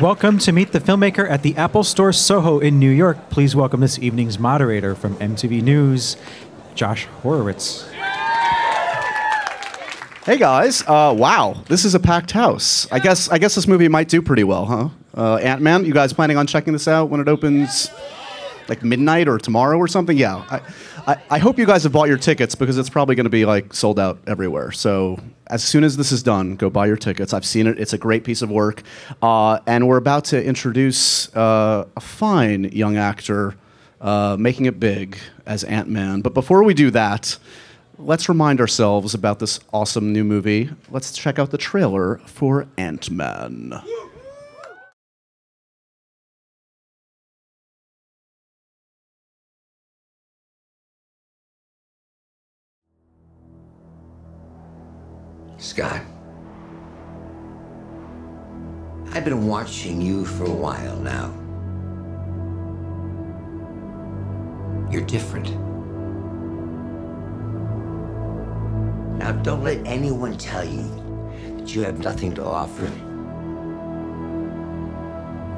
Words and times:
Welcome 0.00 0.38
to 0.38 0.50
Meet 0.50 0.72
the 0.72 0.80
Filmmaker 0.80 1.30
at 1.30 1.42
the 1.42 1.54
Apple 1.56 1.84
Store 1.84 2.12
Soho 2.12 2.58
in 2.58 2.80
New 2.80 2.90
York. 2.90 3.30
Please 3.30 3.54
welcome 3.54 3.78
this 3.80 3.96
evening's 4.00 4.40
moderator 4.40 4.96
from 4.96 5.14
MTV 5.16 5.62
News, 5.62 6.16
Josh 6.74 7.06
Horowitz. 7.22 7.88
Hey 10.24 10.36
guys! 10.36 10.82
Uh, 10.82 11.14
wow, 11.16 11.62
this 11.68 11.84
is 11.84 11.94
a 11.94 12.00
packed 12.00 12.32
house. 12.32 12.90
I 12.90 12.98
guess 12.98 13.28
I 13.28 13.38
guess 13.38 13.54
this 13.54 13.68
movie 13.68 13.86
might 13.86 14.08
do 14.08 14.20
pretty 14.20 14.42
well, 14.42 14.64
huh? 14.64 14.88
Uh, 15.16 15.36
Ant 15.36 15.62
Man. 15.62 15.84
You 15.84 15.94
guys 15.94 16.12
planning 16.12 16.38
on 16.38 16.48
checking 16.48 16.72
this 16.72 16.88
out 16.88 17.08
when 17.08 17.20
it 17.20 17.28
opens, 17.28 17.88
like 18.68 18.82
midnight 18.82 19.28
or 19.28 19.38
tomorrow 19.38 19.78
or 19.78 19.88
something? 19.88 20.16
Yeah. 20.16 20.44
I, 20.50 20.60
I, 21.06 21.22
I 21.30 21.38
hope 21.38 21.58
you 21.58 21.66
guys 21.66 21.82
have 21.84 21.92
bought 21.92 22.08
your 22.08 22.18
tickets 22.18 22.54
because 22.54 22.78
it's 22.78 22.90
probably 22.90 23.14
going 23.14 23.24
to 23.24 23.30
be 23.30 23.44
like 23.44 23.74
sold 23.74 23.98
out 23.98 24.18
everywhere. 24.26 24.72
So 24.72 25.20
as 25.48 25.62
soon 25.62 25.84
as 25.84 25.96
this 25.96 26.12
is 26.12 26.22
done, 26.22 26.56
go 26.56 26.70
buy 26.70 26.86
your 26.86 26.96
tickets. 26.96 27.32
I've 27.32 27.44
seen 27.44 27.66
it. 27.66 27.78
It's 27.78 27.92
a 27.92 27.98
great 27.98 28.24
piece 28.24 28.42
of 28.42 28.50
work, 28.50 28.82
uh, 29.22 29.60
and 29.66 29.86
we're 29.86 29.98
about 29.98 30.24
to 30.26 30.42
introduce 30.42 31.34
uh, 31.36 31.86
a 31.96 32.00
fine 32.00 32.64
young 32.64 32.96
actor 32.96 33.54
uh, 34.00 34.36
making 34.38 34.66
it 34.66 34.80
big 34.80 35.18
as 35.46 35.64
Ant 35.64 35.88
Man. 35.88 36.20
But 36.20 36.34
before 36.34 36.62
we 36.62 36.74
do 36.74 36.90
that 36.90 37.38
let's 37.98 38.28
remind 38.28 38.60
ourselves 38.60 39.14
about 39.14 39.38
this 39.38 39.60
awesome 39.72 40.12
new 40.12 40.24
movie. 40.24 40.70
Let's 40.90 41.12
check 41.12 41.38
out 41.38 41.50
the 41.50 41.58
trailer 41.58 42.18
for 42.26 42.66
Ant 42.76 43.10
Man. 43.10 43.80
Scott, 55.64 56.02
I've 59.12 59.24
been 59.24 59.46
watching 59.46 59.98
you 59.98 60.26
for 60.26 60.44
a 60.44 60.50
while 60.50 60.98
now. 60.98 61.32
You're 64.92 65.06
different. 65.06 65.48
Now, 69.18 69.32
don't 69.32 69.64
let 69.64 69.78
anyone 69.86 70.36
tell 70.36 70.66
you 70.66 70.82
that 71.56 71.74
you 71.74 71.80
have 71.84 71.98
nothing 71.98 72.34
to 72.34 72.44
offer. 72.44 72.86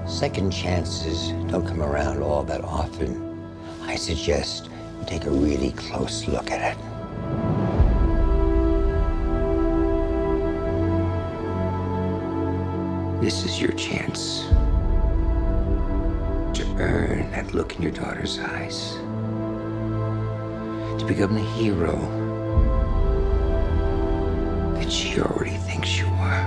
Second 0.09 0.53
chances 0.53 1.31
don't 1.51 1.67
come 1.67 1.83
around 1.83 2.23
all 2.23 2.45
that 2.45 2.63
often. 2.63 3.45
I 3.83 3.97
suggest 3.97 4.71
you 5.01 5.07
take 5.07 5.25
a 5.25 5.31
really 5.31 5.73
close 5.73 6.29
look 6.29 6.53
at 6.53 6.77
it. 6.77 6.96
This 13.21 13.45
is 13.47 13.59
your 13.59 13.73
chance 13.73 14.43
to 16.53 16.67
earn 16.79 17.31
that 17.31 17.55
look 17.55 17.75
in 17.75 17.83
your 17.83 17.91
daughter's 17.91 18.39
eyes, 18.39 18.93
to 21.01 21.05
become 21.09 21.35
the 21.35 21.41
hero 21.41 21.97
that 24.75 24.93
she 24.93 25.19
already 25.19 25.57
thinks 25.57 25.99
you 25.99 26.05
are. 26.07 26.45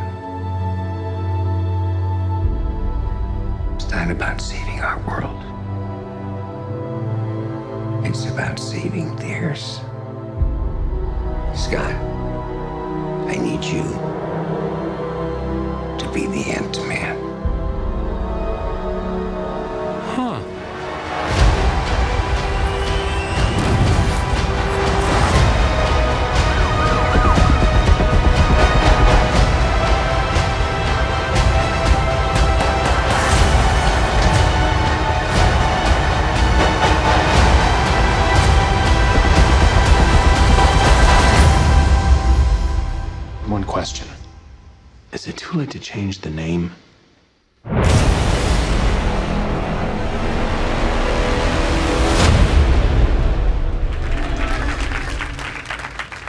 It's 3.73 3.89
not 3.89 4.11
about 4.11 4.39
saving 4.39 4.80
our 4.80 5.00
world. 5.08 5.44
It's 8.06 8.28
about 8.28 8.59
saving 8.59 9.16
theirs. 9.16 9.80
Scott, 11.56 11.95
I 13.28 13.38
need 13.42 13.64
you 13.64 14.19
to 16.00 16.11
be 16.14 16.28
the 16.28 16.52
Ant-Man. 16.52 17.17
Huh. 17.17 17.19
Change 45.99 46.20
the 46.20 46.30
name? 46.30 46.71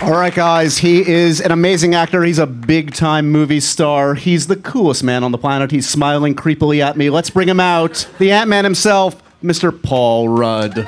All 0.02 0.18
right, 0.18 0.34
guys, 0.34 0.78
he 0.78 1.08
is 1.08 1.40
an 1.40 1.52
amazing 1.52 1.94
actor. 1.94 2.24
He's 2.24 2.40
a 2.40 2.46
big 2.46 2.94
time 2.94 3.30
movie 3.30 3.60
star. 3.60 4.14
He's 4.14 4.48
the 4.48 4.56
coolest 4.56 5.04
man 5.04 5.22
on 5.22 5.30
the 5.30 5.38
planet. 5.38 5.70
He's 5.70 5.88
smiling 5.88 6.34
creepily 6.34 6.80
at 6.80 6.96
me. 6.96 7.08
Let's 7.08 7.30
bring 7.30 7.48
him 7.48 7.60
out. 7.60 8.08
The 8.18 8.32
Ant 8.32 8.48
Man 8.48 8.64
himself, 8.64 9.22
Mr. 9.40 9.70
Paul 9.80 10.28
Rudd. 10.30 10.78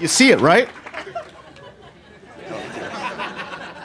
You 0.00 0.08
see 0.08 0.32
it, 0.32 0.40
right? 0.40 0.68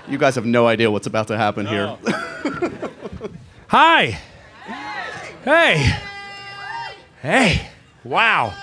You 0.07 0.17
guys 0.17 0.35
have 0.35 0.45
no 0.45 0.67
idea 0.67 0.89
what's 0.89 1.07
about 1.07 1.27
to 1.27 1.37
happen 1.37 1.65
here. 1.65 1.97
Hi. 3.67 4.17
Hey. 5.43 5.93
Hey. 7.21 7.67
Wow. 8.05 8.53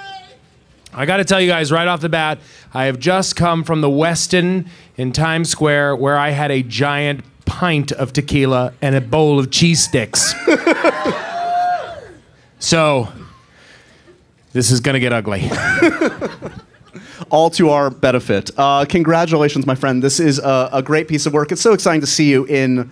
I 0.94 1.04
got 1.04 1.18
to 1.18 1.24
tell 1.24 1.40
you 1.40 1.48
guys 1.48 1.70
right 1.70 1.86
off 1.86 2.00
the 2.00 2.08
bat, 2.08 2.38
I 2.72 2.84
have 2.84 2.98
just 2.98 3.36
come 3.36 3.62
from 3.62 3.82
the 3.82 3.88
Westin 3.88 4.68
in 4.96 5.12
Times 5.12 5.50
Square 5.50 5.96
where 5.96 6.16
I 6.16 6.30
had 6.30 6.50
a 6.50 6.62
giant 6.62 7.22
pint 7.44 7.92
of 7.92 8.14
tequila 8.14 8.72
and 8.80 8.94
a 8.94 9.02
bowl 9.02 9.38
of 9.38 9.50
cheese 9.50 9.84
sticks. 9.84 10.34
so, 12.58 13.08
this 14.52 14.70
is 14.70 14.80
going 14.80 14.94
to 14.94 15.00
get 15.00 15.12
ugly. 15.12 15.50
all 17.30 17.50
to 17.50 17.70
our 17.70 17.90
benefit. 17.90 18.50
Uh, 18.56 18.84
congratulations, 18.88 19.66
my 19.66 19.74
friend. 19.74 20.02
This 20.02 20.20
is 20.20 20.38
a, 20.38 20.70
a 20.72 20.82
great 20.82 21.08
piece 21.08 21.26
of 21.26 21.32
work. 21.32 21.52
It's 21.52 21.62
so 21.62 21.72
exciting 21.72 22.00
to 22.00 22.06
see 22.06 22.30
you 22.30 22.44
in, 22.44 22.90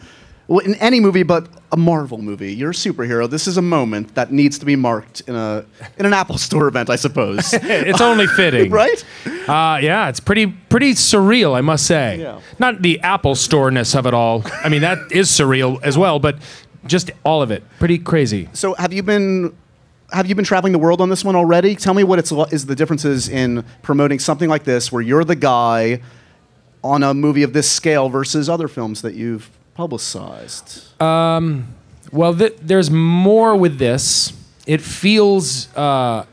well, 0.49 0.61
in 0.61 0.75
any 0.77 1.01
movie, 1.01 1.23
but 1.23 1.49
a 1.73 1.77
Marvel 1.77 2.19
movie. 2.19 2.53
You're 2.53 2.71
a 2.71 2.75
superhero. 2.75 3.29
This 3.29 3.47
is 3.47 3.57
a 3.57 3.62
moment 3.62 4.15
that 4.15 4.31
needs 4.31 4.59
to 4.59 4.67
be 4.67 4.77
marked 4.77 5.23
in 5.23 5.35
a 5.35 5.65
in 5.99 6.05
an 6.05 6.12
Apple 6.12 6.37
Store 6.39 6.69
event, 6.69 6.91
I 6.91 6.97
suppose. 6.97 7.53
it's 7.55 8.01
only 8.01 8.27
fitting. 8.27 8.71
right? 8.83 9.05
Uh, 9.49 9.79
yeah, 9.83 10.09
it's 10.09 10.21
pretty 10.21 10.47
pretty 10.47 10.93
surreal, 10.93 11.57
I 11.57 11.62
must 11.62 11.87
say. 11.87 12.21
Yeah. 12.21 12.41
Not 12.59 12.83
the 12.83 13.01
Apple 13.01 13.35
Store-ness 13.35 13.95
of 13.95 14.07
it 14.07 14.15
all. 14.15 14.43
I 14.62 14.69
mean, 14.69 14.83
that 14.83 14.99
is 15.11 15.31
surreal 15.31 15.83
as 15.83 15.97
well, 15.97 16.19
but 16.19 16.37
just 16.87 17.11
all 17.25 17.43
of 17.43 17.51
it, 17.51 17.62
pretty 17.79 17.99
crazy. 17.99 18.49
So, 18.53 18.75
have 18.75 18.93
you 18.93 19.03
been 19.03 19.57
have 20.12 20.27
you 20.27 20.34
been 20.34 20.45
traveling 20.45 20.73
the 20.73 20.78
world 20.78 21.00
on 21.00 21.09
this 21.09 21.25
one 21.25 21.34
already? 21.37 21.75
Tell 21.75 21.95
me 21.95 22.05
what 22.05 22.19
it's 22.19 22.31
is 22.53 22.67
the 22.67 22.75
differences 22.77 23.28
in 23.28 23.65
promoting 23.83 24.19
something 24.19 24.49
like 24.49 24.65
this, 24.65 24.93
where 24.93 25.03
you're 25.03 25.25
the 25.25 25.37
guy 25.37 26.00
on 26.84 27.03
a 27.03 27.15
movie 27.15 27.43
of 27.43 27.53
this 27.53 27.71
scale 27.71 28.09
versus 28.09 28.49
other 28.49 28.69
films 28.69 29.03
that 29.03 29.15
you've 29.15 29.50
publicized. 29.75 30.84
Well, 31.00 32.34
th- 32.34 32.59
there's 32.61 32.91
more 32.91 33.56
with 33.56 33.78
this. 33.78 34.34
It 34.67 34.83
feels 34.83 35.75
uh, 35.75 36.27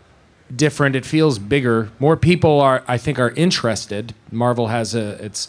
different. 0.54 0.96
It 0.96 1.06
feels 1.06 1.40
bigger. 1.40 1.90
More 2.00 2.18
people 2.18 2.60
are, 2.60 2.84
I 2.88 2.98
think, 2.98 3.18
are 3.18 3.32
interested. 3.32 4.14
Marvel 4.32 4.68
has 4.68 4.94
a 4.94 5.24
it's 5.24 5.48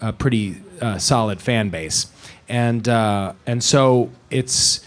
a 0.00 0.12
pretty 0.12 0.56
uh, 0.80 0.98
solid 0.98 1.40
fan 1.40 1.68
base, 1.68 2.06
and 2.48 2.88
uh, 2.88 3.34
and 3.46 3.62
so 3.62 4.10
it's 4.30 4.80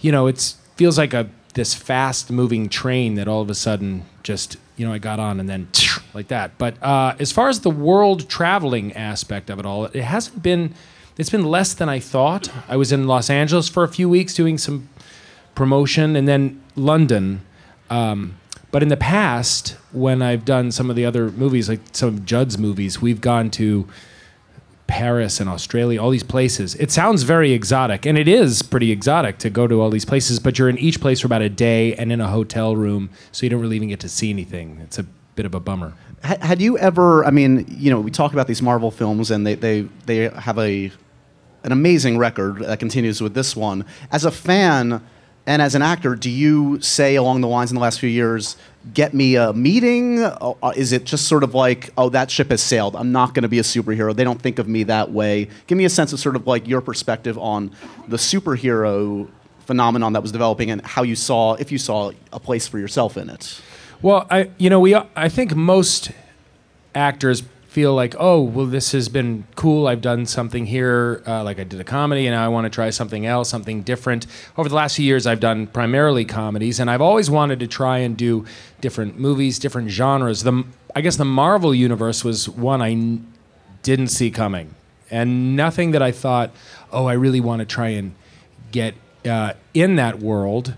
you 0.00 0.12
know 0.12 0.26
it's 0.26 0.58
feels 0.76 0.98
like 0.98 1.14
a 1.14 1.28
this 1.54 1.74
fast 1.74 2.30
moving 2.30 2.68
train 2.68 3.14
that 3.14 3.26
all 3.26 3.40
of 3.40 3.50
a 3.50 3.54
sudden 3.54 4.04
just 4.22 4.56
you 4.76 4.86
know 4.86 4.92
I 4.92 4.98
got 4.98 5.18
on 5.18 5.40
and 5.40 5.48
then 5.48 5.68
like 6.14 6.28
that. 6.28 6.58
But 6.58 6.80
uh, 6.82 7.14
as 7.18 7.32
far 7.32 7.48
as 7.48 7.60
the 7.60 7.70
world 7.70 8.28
traveling 8.28 8.92
aspect 8.92 9.50
of 9.50 9.58
it 9.58 9.66
all, 9.66 9.86
it 9.86 9.96
hasn't 9.96 10.42
been. 10.42 10.74
It's 11.16 11.30
been 11.30 11.44
less 11.44 11.74
than 11.74 11.88
I 11.88 12.00
thought. 12.00 12.50
I 12.68 12.76
was 12.76 12.90
in 12.90 13.06
Los 13.06 13.30
Angeles 13.30 13.68
for 13.68 13.84
a 13.84 13.88
few 13.88 14.08
weeks 14.08 14.34
doing 14.34 14.58
some 14.58 14.88
promotion, 15.54 16.16
and 16.16 16.26
then 16.26 16.60
London. 16.74 17.42
Um, 17.88 18.36
but 18.72 18.82
in 18.82 18.88
the 18.88 18.96
past, 18.96 19.76
when 19.92 20.22
I've 20.22 20.44
done 20.44 20.72
some 20.72 20.90
of 20.90 20.96
the 20.96 21.06
other 21.06 21.30
movies, 21.30 21.68
like 21.68 21.78
some 21.92 22.08
of 22.08 22.26
Judd's 22.26 22.58
movies, 22.58 23.00
we've 23.00 23.20
gone 23.20 23.48
to 23.52 23.86
Paris 24.98 25.40
and 25.40 25.50
Australia, 25.50 26.00
all 26.00 26.10
these 26.10 26.22
places. 26.22 26.76
It 26.76 26.92
sounds 26.92 27.24
very 27.24 27.50
exotic, 27.50 28.06
and 28.06 28.16
it 28.16 28.28
is 28.28 28.62
pretty 28.62 28.92
exotic 28.92 29.38
to 29.38 29.50
go 29.50 29.66
to 29.66 29.80
all 29.82 29.90
these 29.90 30.04
places, 30.04 30.38
but 30.38 30.56
you're 30.56 30.68
in 30.68 30.78
each 30.78 31.00
place 31.00 31.18
for 31.18 31.26
about 31.26 31.42
a 31.42 31.48
day 31.48 31.94
and 31.96 32.12
in 32.12 32.20
a 32.20 32.28
hotel 32.28 32.76
room, 32.76 33.10
so 33.32 33.44
you 33.44 33.50
don't 33.50 33.60
really 33.60 33.74
even 33.74 33.88
get 33.88 33.98
to 34.00 34.08
see 34.08 34.30
anything. 34.30 34.78
It's 34.84 34.96
a 35.00 35.02
bit 35.34 35.46
of 35.46 35.54
a 35.54 35.58
bummer. 35.58 35.94
Ha- 36.22 36.36
Had 36.40 36.62
you 36.62 36.78
ever? 36.78 37.24
I 37.24 37.32
mean, 37.32 37.66
you 37.68 37.90
know, 37.90 37.98
we 38.00 38.12
talk 38.12 38.32
about 38.34 38.46
these 38.46 38.62
Marvel 38.62 38.92
films, 38.92 39.32
and 39.32 39.44
they 39.44 39.56
they 39.56 39.88
they 40.06 40.28
have 40.28 40.60
a 40.60 40.92
an 41.64 41.72
amazing 41.72 42.16
record 42.16 42.60
that 42.60 42.78
continues 42.78 43.20
with 43.20 43.34
this 43.34 43.56
one. 43.56 43.84
As 44.12 44.24
a 44.24 44.30
fan 44.30 45.02
and 45.44 45.60
as 45.60 45.74
an 45.74 45.82
actor, 45.82 46.14
do 46.14 46.30
you 46.30 46.80
say 46.80 47.16
along 47.16 47.40
the 47.40 47.48
lines 47.48 47.72
in 47.72 47.74
the 47.74 47.80
last 47.82 47.98
few 47.98 48.08
years, 48.08 48.56
"Get 48.92 49.14
me 49.14 49.36
a 49.36 49.52
meeting"? 49.52 50.22
Uh, 50.22 50.72
is 50.76 50.92
it 50.92 51.04
just 51.04 51.26
sort 51.26 51.42
of 51.42 51.54
like, 51.54 51.90
"Oh, 51.96 52.08
that 52.10 52.30
ship 52.30 52.50
has 52.50 52.62
sailed. 52.62 52.96
I'm 52.96 53.12
not 53.12 53.34
going 53.34 53.42
to 53.42 53.48
be 53.48 53.58
a 53.58 53.62
superhero. 53.62 54.14
They 54.14 54.24
don't 54.24 54.42
think 54.42 54.58
of 54.58 54.68
me 54.68 54.82
that 54.84 55.10
way." 55.12 55.48
Give 55.66 55.78
me 55.78 55.84
a 55.84 55.90
sense 55.90 56.12
of 56.12 56.20
sort 56.20 56.36
of 56.36 56.46
like 56.46 56.68
your 56.68 56.80
perspective 56.80 57.38
on 57.38 57.70
the 58.08 58.16
superhero 58.16 59.28
phenomenon 59.60 60.12
that 60.12 60.22
was 60.22 60.32
developing 60.32 60.70
and 60.70 60.84
how 60.84 61.02
you 61.02 61.16
saw, 61.16 61.54
if 61.54 61.72
you 61.72 61.78
saw 61.78 62.12
a 62.32 62.38
place 62.38 62.66
for 62.66 62.78
yourself 62.78 63.16
in 63.16 63.30
it. 63.30 63.60
Well, 64.02 64.26
I 64.30 64.50
you 64.58 64.68
know 64.68 64.80
we 64.80 64.94
I 64.94 65.28
think 65.28 65.54
most 65.56 66.10
actors 66.94 67.42
feel 67.74 67.92
like 67.92 68.14
oh 68.20 68.40
well 68.40 68.66
this 68.66 68.92
has 68.92 69.08
been 69.08 69.44
cool 69.56 69.88
I've 69.88 70.00
done 70.00 70.26
something 70.26 70.66
here 70.66 71.24
uh, 71.26 71.42
like 71.42 71.58
I 71.58 71.64
did 71.64 71.80
a 71.80 71.84
comedy 71.84 72.28
and 72.28 72.32
now 72.32 72.44
I 72.44 72.46
want 72.46 72.66
to 72.66 72.70
try 72.70 72.88
something 72.90 73.26
else 73.26 73.48
something 73.48 73.82
different. 73.82 74.28
Over 74.56 74.68
the 74.68 74.76
last 74.76 74.94
few 74.94 75.04
years 75.04 75.26
I've 75.26 75.40
done 75.40 75.66
primarily 75.66 76.24
comedies 76.24 76.78
and 76.78 76.88
I've 76.88 77.00
always 77.00 77.30
wanted 77.30 77.58
to 77.58 77.66
try 77.66 77.98
and 77.98 78.16
do 78.16 78.44
different 78.80 79.18
movies, 79.18 79.58
different 79.58 79.90
genres. 79.90 80.44
The 80.44 80.64
I 80.94 81.00
guess 81.00 81.16
the 81.16 81.24
Marvel 81.24 81.74
universe 81.74 82.22
was 82.22 82.48
one 82.48 82.80
I 82.80 82.92
n- 82.92 83.26
didn't 83.82 84.08
see 84.08 84.30
coming 84.30 84.76
and 85.10 85.56
nothing 85.56 85.90
that 85.90 86.02
I 86.02 86.12
thought 86.12 86.52
oh 86.92 87.06
I 87.06 87.14
really 87.14 87.40
want 87.40 87.58
to 87.58 87.66
try 87.66 87.88
and 87.88 88.14
get 88.70 88.94
uh, 89.24 89.54
in 89.74 89.96
that 89.96 90.20
world 90.20 90.76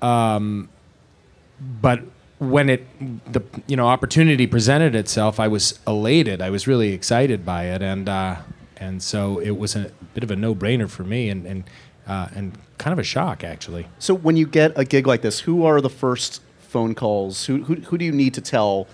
but 0.00 2.00
when 2.38 2.68
it 2.68 2.86
the 3.32 3.42
you 3.66 3.76
know 3.76 3.88
opportunity 3.88 4.46
presented 4.46 4.94
itself, 4.94 5.40
I 5.40 5.48
was 5.48 5.78
elated. 5.86 6.40
I 6.40 6.50
was 6.50 6.66
really 6.66 6.92
excited 6.92 7.44
by 7.44 7.64
it, 7.64 7.82
and 7.82 8.08
uh, 8.08 8.36
and 8.76 9.02
so 9.02 9.38
it 9.38 9.58
was 9.58 9.74
a 9.76 9.90
bit 10.14 10.22
of 10.22 10.30
a 10.30 10.36
no 10.36 10.54
brainer 10.54 10.88
for 10.88 11.04
me, 11.04 11.28
and 11.28 11.46
and 11.46 11.64
uh, 12.06 12.28
and 12.34 12.56
kind 12.78 12.92
of 12.92 12.98
a 12.98 13.04
shock 13.04 13.42
actually. 13.42 13.86
So 13.98 14.14
when 14.14 14.36
you 14.36 14.46
get 14.46 14.72
a 14.76 14.84
gig 14.84 15.06
like 15.06 15.22
this, 15.22 15.40
who 15.40 15.64
are 15.64 15.80
the 15.80 15.90
first 15.90 16.40
phone 16.60 16.94
calls? 16.94 17.46
Who 17.46 17.64
who, 17.64 17.76
who 17.76 17.98
do 17.98 18.04
you 18.04 18.12
need 18.12 18.34
to 18.34 18.40
tell, 18.40 18.86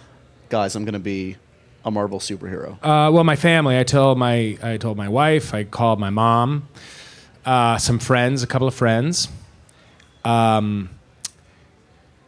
guys? 0.48 0.74
I'm 0.74 0.84
going 0.84 0.94
to 0.94 0.98
be 0.98 1.36
a 1.84 1.90
Marvel 1.90 2.18
superhero. 2.18 2.78
Uh, 2.82 3.10
well, 3.12 3.24
my 3.24 3.36
family. 3.36 3.78
I 3.78 3.84
told 3.84 4.18
my 4.18 4.56
I 4.62 4.78
told 4.78 4.96
my 4.96 5.08
wife. 5.08 5.52
I 5.52 5.64
called 5.64 6.00
my 6.00 6.10
mom, 6.10 6.68
uh, 7.44 7.76
some 7.76 7.98
friends, 7.98 8.42
a 8.42 8.46
couple 8.46 8.66
of 8.66 8.74
friends, 8.74 9.28
um, 10.24 10.88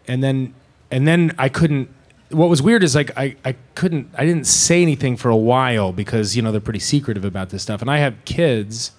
and 0.07 0.23
then 0.23 0.55
and 0.91 1.07
then 1.07 1.35
I 1.39 1.49
couldn't. 1.49 1.89
What 2.31 2.49
was 2.49 2.61
weird 2.61 2.83
is 2.83 2.95
like 2.95 3.17
I, 3.17 3.37
I 3.45 3.55
couldn't 3.75 4.11
I 4.19 4.27
didn't 4.27 4.47
say 4.47 4.83
anything 4.83 5.17
for 5.17 5.29
a 5.29 5.37
while 5.37 5.93
because 5.93 6.37
you 6.37 6.43
know 6.43 6.51
they're 6.51 6.61
pretty 6.61 6.81
secretive 6.81 7.25
about 7.25 7.51
this 7.51 7.63
stuff, 7.63 7.81
and 7.81 7.91
I 7.91 7.99
have 7.99 8.17
kids, 8.25 8.93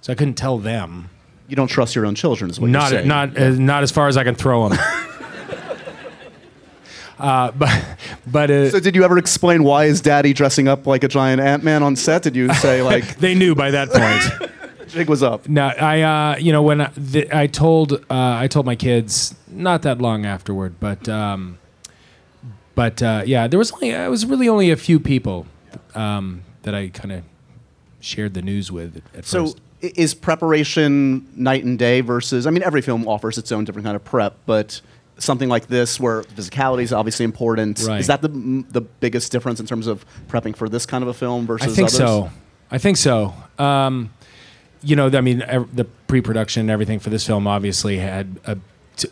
so 0.00 0.12
I 0.12 0.16
couldn't 0.16 0.34
tell 0.34 0.58
them. 0.58 1.10
you 1.48 1.56
don't 1.56 1.68
trust 1.68 1.94
your 1.94 2.06
own 2.06 2.14
children, 2.14 2.50
is 2.50 2.58
what 2.58 2.70
Not 2.70 2.90
you're 2.90 3.00
saying. 3.00 3.08
not 3.08 3.38
uh, 3.38 3.50
not 3.50 3.82
as 3.84 3.92
far 3.92 4.08
as 4.08 4.16
I 4.16 4.24
can 4.24 4.34
throw 4.34 4.68
them. 4.68 4.78
uh, 7.18 7.50
but 7.52 7.84
but 8.26 8.50
uh, 8.50 8.70
So 8.70 8.80
did 8.80 8.96
you 8.96 9.04
ever 9.04 9.18
explain 9.18 9.62
why 9.64 9.84
is 9.84 10.00
Daddy 10.00 10.32
dressing 10.32 10.68
up 10.68 10.86
like 10.86 11.04
a 11.04 11.08
giant 11.08 11.40
Ant 11.40 11.62
Man 11.62 11.82
on 11.82 11.94
set? 11.96 12.22
Did 12.22 12.34
you 12.34 12.52
say 12.54 12.82
like 12.82 13.16
they 13.18 13.34
knew 13.34 13.54
by 13.54 13.70
that 13.70 13.90
point. 13.90 14.50
jig 14.92 15.08
was 15.08 15.22
up? 15.22 15.48
No, 15.48 15.66
I 15.66 16.02
uh, 16.02 16.36
you 16.38 16.52
know 16.52 16.62
when 16.62 16.80
I, 16.82 16.90
the, 16.96 17.28
I 17.36 17.46
told 17.46 17.92
uh, 17.92 17.98
I 18.10 18.46
told 18.48 18.66
my 18.66 18.76
kids 18.76 19.34
not 19.48 19.82
that 19.82 20.00
long 20.00 20.24
afterward, 20.26 20.74
but 20.80 21.08
um, 21.08 21.58
but 22.74 23.02
uh, 23.02 23.22
yeah, 23.26 23.46
there 23.48 23.58
was 23.58 23.72
only 23.72 23.90
it 23.90 24.10
was 24.10 24.26
really 24.26 24.48
only 24.48 24.70
a 24.70 24.76
few 24.76 24.98
people 25.00 25.46
um, 25.94 26.42
that 26.62 26.74
I 26.74 26.88
kind 26.88 27.12
of 27.12 27.22
shared 28.00 28.34
the 28.34 28.42
news 28.42 28.70
with 28.72 29.02
at, 29.16 29.24
So 29.24 29.46
first. 29.46 29.58
is 29.80 30.14
preparation 30.14 31.26
night 31.36 31.64
and 31.64 31.78
day 31.78 32.00
versus? 32.00 32.46
I 32.46 32.50
mean, 32.50 32.62
every 32.62 32.82
film 32.82 33.06
offers 33.06 33.38
its 33.38 33.52
own 33.52 33.64
different 33.64 33.84
kind 33.84 33.96
of 33.96 34.04
prep, 34.04 34.36
but 34.46 34.80
something 35.18 35.48
like 35.48 35.66
this, 35.68 36.00
where 36.00 36.22
physicality 36.22 36.82
is 36.82 36.92
obviously 36.92 37.24
important, 37.24 37.80
Right. 37.86 38.00
is 38.00 38.06
that 38.08 38.22
the 38.22 38.28
the 38.70 38.80
biggest 38.80 39.30
difference 39.32 39.60
in 39.60 39.66
terms 39.66 39.86
of 39.86 40.04
prepping 40.28 40.56
for 40.56 40.68
this 40.68 40.86
kind 40.86 41.02
of 41.02 41.08
a 41.08 41.14
film 41.14 41.46
versus? 41.46 41.72
I 41.72 41.74
think 41.74 41.88
others? 41.88 41.96
so. 41.98 42.30
I 42.70 42.78
think 42.78 42.96
so. 42.96 43.34
Um, 43.58 44.10
you 44.82 44.96
know, 44.96 45.08
I 45.08 45.20
mean, 45.20 45.38
the 45.38 45.86
pre-production 46.06 46.62
and 46.62 46.70
everything 46.70 46.98
for 46.98 47.10
this 47.10 47.26
film 47.26 47.46
obviously 47.46 47.98
had 47.98 48.38
a, 48.44 48.58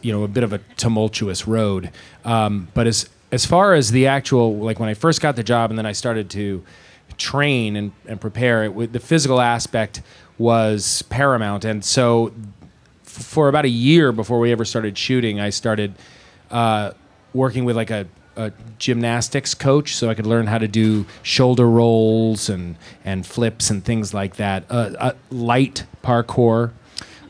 you 0.02 0.12
know, 0.12 0.24
a 0.24 0.28
bit 0.28 0.44
of 0.44 0.52
a 0.52 0.58
tumultuous 0.76 1.46
road. 1.46 1.90
Um, 2.24 2.68
but 2.74 2.86
as 2.86 3.08
as 3.32 3.46
far 3.46 3.74
as 3.74 3.92
the 3.92 4.06
actual, 4.06 4.56
like 4.58 4.80
when 4.80 4.88
I 4.88 4.94
first 4.94 5.20
got 5.20 5.36
the 5.36 5.42
job 5.42 5.70
and 5.70 5.78
then 5.78 5.86
I 5.86 5.92
started 5.92 6.30
to 6.30 6.64
train 7.16 7.76
and, 7.76 7.92
and 8.06 8.20
prepare, 8.20 8.64
it, 8.64 8.92
the 8.92 9.00
physical 9.00 9.40
aspect 9.40 10.02
was 10.38 11.02
paramount. 11.02 11.64
And 11.64 11.84
so, 11.84 12.32
for 13.02 13.48
about 13.48 13.64
a 13.64 13.70
year 13.70 14.12
before 14.12 14.38
we 14.38 14.52
ever 14.52 14.64
started 14.64 14.96
shooting, 14.96 15.40
I 15.40 15.50
started 15.50 15.94
uh, 16.50 16.92
working 17.34 17.64
with 17.64 17.76
like 17.76 17.90
a, 17.90 18.06
a 18.36 18.52
gymnastics 18.78 19.54
coach 19.54 19.94
so 19.94 20.08
I 20.10 20.14
could 20.14 20.26
learn 20.26 20.46
how 20.46 20.58
to 20.58 20.68
do 20.68 21.04
shoulder 21.22 21.68
rolls 21.68 22.48
and, 22.48 22.76
and 23.04 23.26
flips 23.26 23.70
and 23.70 23.84
things 23.84 24.14
like 24.14 24.36
that. 24.36 24.64
Uh, 24.70 24.92
uh, 24.98 25.12
light 25.30 25.84
parkour, 26.02 26.72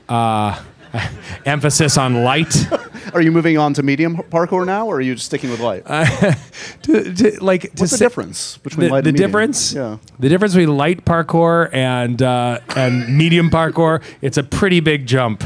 uh, 0.08 0.60
emphasis 1.46 1.96
on 1.96 2.22
light. 2.24 2.54
Are 3.14 3.20
you 3.22 3.32
moving 3.32 3.58
on 3.58 3.74
to 3.74 3.82
medium 3.82 4.16
parkour 4.16 4.64
now, 4.66 4.86
or 4.86 4.96
are 4.96 5.00
you 5.00 5.14
just 5.14 5.26
sticking 5.26 5.50
with 5.50 5.58
light? 5.60 5.84
to, 6.82 7.12
to, 7.14 7.42
like 7.44 7.62
What's 7.76 7.80
the 7.80 7.88
say- 7.88 8.04
difference 8.04 8.58
between 8.58 8.86
The, 8.88 8.92
light 8.92 9.04
the 9.04 9.08
and 9.10 9.14
medium? 9.16 9.30
difference, 9.30 9.72
Yeah. 9.72 9.96
the 10.20 10.28
difference 10.28 10.54
between 10.54 10.76
light 10.76 11.04
parkour 11.04 11.72
and 11.74 12.20
uh, 12.22 12.60
and 12.76 13.16
medium 13.16 13.50
parkour, 13.50 14.00
it's 14.20 14.36
a 14.36 14.42
pretty 14.44 14.78
big 14.80 15.06
jump. 15.06 15.42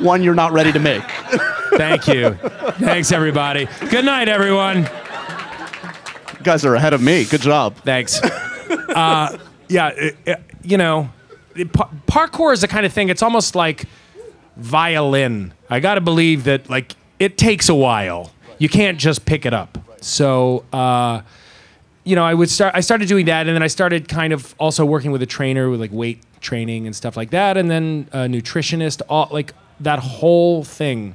One 0.00 0.22
you're 0.22 0.34
not 0.34 0.52
ready 0.52 0.72
to 0.72 0.78
make. 0.78 1.02
Thank 1.76 2.06
you, 2.08 2.34
thanks 2.78 3.12
everybody. 3.12 3.66
Good 3.90 4.04
night, 4.04 4.28
everyone. 4.28 4.82
You 6.38 6.44
guys 6.44 6.64
are 6.64 6.74
ahead 6.74 6.92
of 6.92 7.00
me. 7.02 7.24
Good 7.24 7.40
job. 7.40 7.76
Thanks. 7.76 8.20
Uh, 8.22 9.38
yeah, 9.68 9.88
it- 9.88 10.16
it- 10.26 10.40
you 10.62 10.76
know, 10.76 11.08
it- 11.56 11.72
pa- 11.72 11.88
parkour 12.06 12.52
is 12.52 12.60
the 12.60 12.68
kind 12.68 12.84
of 12.84 12.92
thing. 12.92 13.08
It's 13.08 13.22
almost 13.22 13.54
like 13.54 13.84
violin. 14.56 15.52
I 15.70 15.80
got 15.80 15.94
to 15.94 16.00
believe 16.00 16.44
that 16.44 16.68
like 16.68 16.94
it 17.18 17.38
takes 17.38 17.68
a 17.68 17.74
while. 17.74 18.32
You 18.58 18.68
can't 18.68 18.98
just 18.98 19.24
pick 19.24 19.46
it 19.46 19.54
up. 19.54 19.78
So, 20.00 20.64
uh, 20.72 21.22
you 22.04 22.16
know, 22.16 22.24
I 22.24 22.34
would 22.34 22.50
start. 22.50 22.74
I 22.74 22.80
started 22.80 23.08
doing 23.08 23.26
that, 23.26 23.46
and 23.46 23.54
then 23.54 23.62
I 23.62 23.68
started 23.68 24.08
kind 24.08 24.32
of 24.32 24.54
also 24.58 24.84
working 24.84 25.10
with 25.12 25.22
a 25.22 25.26
trainer 25.26 25.70
with 25.70 25.80
like 25.80 25.92
weight 25.92 26.20
training 26.40 26.86
and 26.86 26.94
stuff 26.94 27.16
like 27.16 27.30
that, 27.30 27.56
and 27.56 27.70
then 27.70 28.08
a 28.12 28.18
nutritionist. 28.26 29.00
All 29.08 29.28
like 29.30 29.54
that 29.80 30.00
whole 30.00 30.64
thing, 30.64 31.14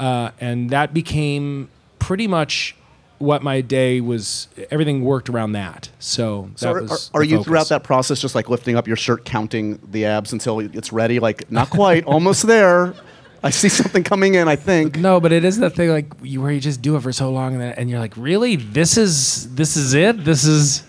uh, 0.00 0.32
and 0.40 0.70
that 0.70 0.94
became 0.94 1.68
pretty 1.98 2.26
much 2.26 2.74
what 3.18 3.42
my 3.42 3.60
day 3.60 4.00
was. 4.00 4.48
Everything 4.70 5.04
worked 5.04 5.28
around 5.28 5.52
that. 5.52 5.90
So, 5.98 6.50
So 6.56 6.72
that 6.72 6.82
are, 6.82 6.92
are, 6.92 6.98
are 7.20 7.22
you 7.22 7.36
focus. 7.36 7.46
throughout 7.46 7.68
that 7.68 7.84
process 7.84 8.20
just 8.20 8.34
like 8.34 8.48
lifting 8.48 8.76
up 8.76 8.86
your 8.86 8.96
shirt, 8.96 9.24
counting 9.26 9.78
the 9.90 10.06
abs 10.06 10.32
until 10.32 10.60
it's 10.60 10.92
ready? 10.92 11.20
Like, 11.20 11.50
not 11.52 11.68
quite, 11.68 12.04
almost 12.06 12.46
there. 12.46 12.94
I 13.42 13.50
see 13.50 13.68
something 13.68 14.04
coming 14.04 14.34
in, 14.34 14.48
I 14.48 14.56
think. 14.56 14.96
No, 14.96 15.20
but 15.20 15.32
it 15.32 15.44
is 15.44 15.58
that 15.58 15.74
thing 15.74 15.90
like 15.90 16.12
you, 16.22 16.42
where 16.42 16.50
you 16.50 16.60
just 16.60 16.82
do 16.82 16.96
it 16.96 17.02
for 17.02 17.12
so 17.12 17.30
long 17.30 17.52
and, 17.52 17.62
then, 17.62 17.72
and 17.72 17.90
you're 17.90 17.98
like, 17.98 18.16
really, 18.16 18.56
this 18.56 18.96
is 18.96 19.54
this 19.54 19.76
is 19.76 19.94
it. 19.94 20.24
This 20.24 20.44
is, 20.44 20.82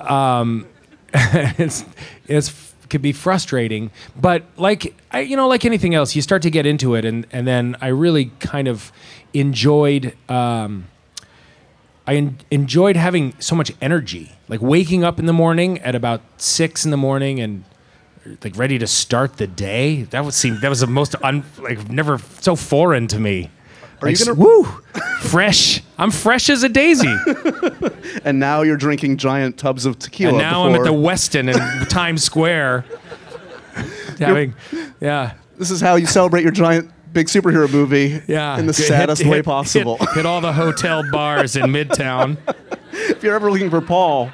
um, 0.00 0.66
it's 1.14 1.84
it's 2.26 2.71
could 2.92 3.02
be 3.02 3.12
frustrating, 3.12 3.90
but 4.14 4.44
like 4.56 4.94
I, 5.10 5.20
you 5.20 5.36
know, 5.36 5.48
like 5.48 5.64
anything 5.64 5.94
else, 5.94 6.14
you 6.14 6.22
start 6.22 6.42
to 6.42 6.50
get 6.50 6.66
into 6.66 6.94
it, 6.94 7.04
and 7.04 7.26
and 7.32 7.46
then 7.46 7.74
I 7.80 7.88
really 7.88 8.26
kind 8.38 8.68
of 8.68 8.92
enjoyed. 9.34 10.16
Um, 10.28 10.86
I 12.06 12.16
en- 12.16 12.38
enjoyed 12.50 12.96
having 12.96 13.34
so 13.40 13.54
much 13.54 13.72
energy, 13.80 14.32
like 14.48 14.60
waking 14.60 15.04
up 15.04 15.18
in 15.18 15.26
the 15.26 15.32
morning 15.32 15.78
at 15.80 15.94
about 15.94 16.20
six 16.36 16.84
in 16.84 16.90
the 16.90 16.96
morning 16.96 17.40
and 17.40 17.64
like 18.44 18.56
ready 18.56 18.78
to 18.78 18.86
start 18.86 19.36
the 19.36 19.46
day. 19.46 20.02
That 20.02 20.24
would 20.24 20.34
seem 20.34 20.60
that 20.60 20.68
was 20.68 20.80
the 20.80 20.86
most 20.86 21.14
un, 21.22 21.44
like 21.58 21.88
never 21.88 22.18
so 22.18 22.56
foreign 22.56 23.08
to 23.08 23.18
me. 23.18 23.50
Are 24.02 24.10
you 24.10 24.16
gonna- 24.16 24.34
woo 24.34 24.64
fresh? 25.20 25.82
I'm 25.98 26.10
fresh 26.10 26.50
as 26.50 26.62
a 26.62 26.68
daisy. 26.68 27.14
And 28.24 28.38
now 28.38 28.62
you're 28.62 28.76
drinking 28.76 29.16
giant 29.16 29.56
tubs 29.58 29.84
of 29.86 29.98
tequila. 29.98 30.30
and 30.32 30.38
now 30.38 30.64
I'm 30.66 30.74
at 30.74 30.82
before- 30.82 30.84
the 30.86 30.92
Westin 31.08 31.52
in 31.80 31.86
Times 31.88 32.22
Square. 32.22 32.84
Having, 34.18 34.54
yeah, 35.00 35.32
This 35.58 35.70
is 35.70 35.80
how 35.80 35.96
you 35.96 36.06
celebrate 36.06 36.42
your 36.42 36.52
giant 36.52 36.90
big 37.12 37.26
superhero 37.26 37.70
movie 37.70 38.22
yeah. 38.28 38.58
in 38.58 38.66
the 38.66 38.72
Hit- 38.72 38.86
saddest 38.86 39.22
hit- 39.22 39.30
way 39.30 39.42
possible. 39.42 39.96
Hit, 39.98 40.08
hit 40.10 40.26
all 40.26 40.40
the 40.40 40.52
hotel 40.52 41.02
bars 41.10 41.56
in 41.56 41.64
Midtown. 41.64 42.36
if 42.92 43.22
you're 43.22 43.34
ever 43.34 43.50
looking 43.50 43.70
for 43.70 43.80
Paul, 43.80 44.30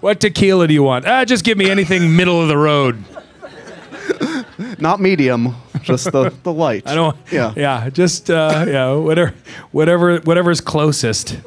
What 0.00 0.20
tequila 0.20 0.66
do 0.68 0.72
you 0.74 0.82
want? 0.84 1.06
Ah, 1.06 1.24
just 1.24 1.44
give 1.44 1.58
me 1.58 1.68
anything 1.70 2.16
middle 2.16 2.40
of 2.40 2.48
the 2.48 2.56
road. 2.56 3.02
Not 4.80 5.00
medium. 5.00 5.54
just 5.82 6.12
the, 6.12 6.32
the 6.42 6.52
light. 6.52 6.86
I 6.86 6.94
don't. 6.94 7.16
Yeah. 7.32 7.52
Yeah. 7.56 7.88
Just 7.90 8.30
uh, 8.30 8.64
yeah. 8.68 8.92
Whatever. 8.92 9.34
Whatever. 9.72 10.18
Whatever's 10.20 10.60
closest. 10.60 11.38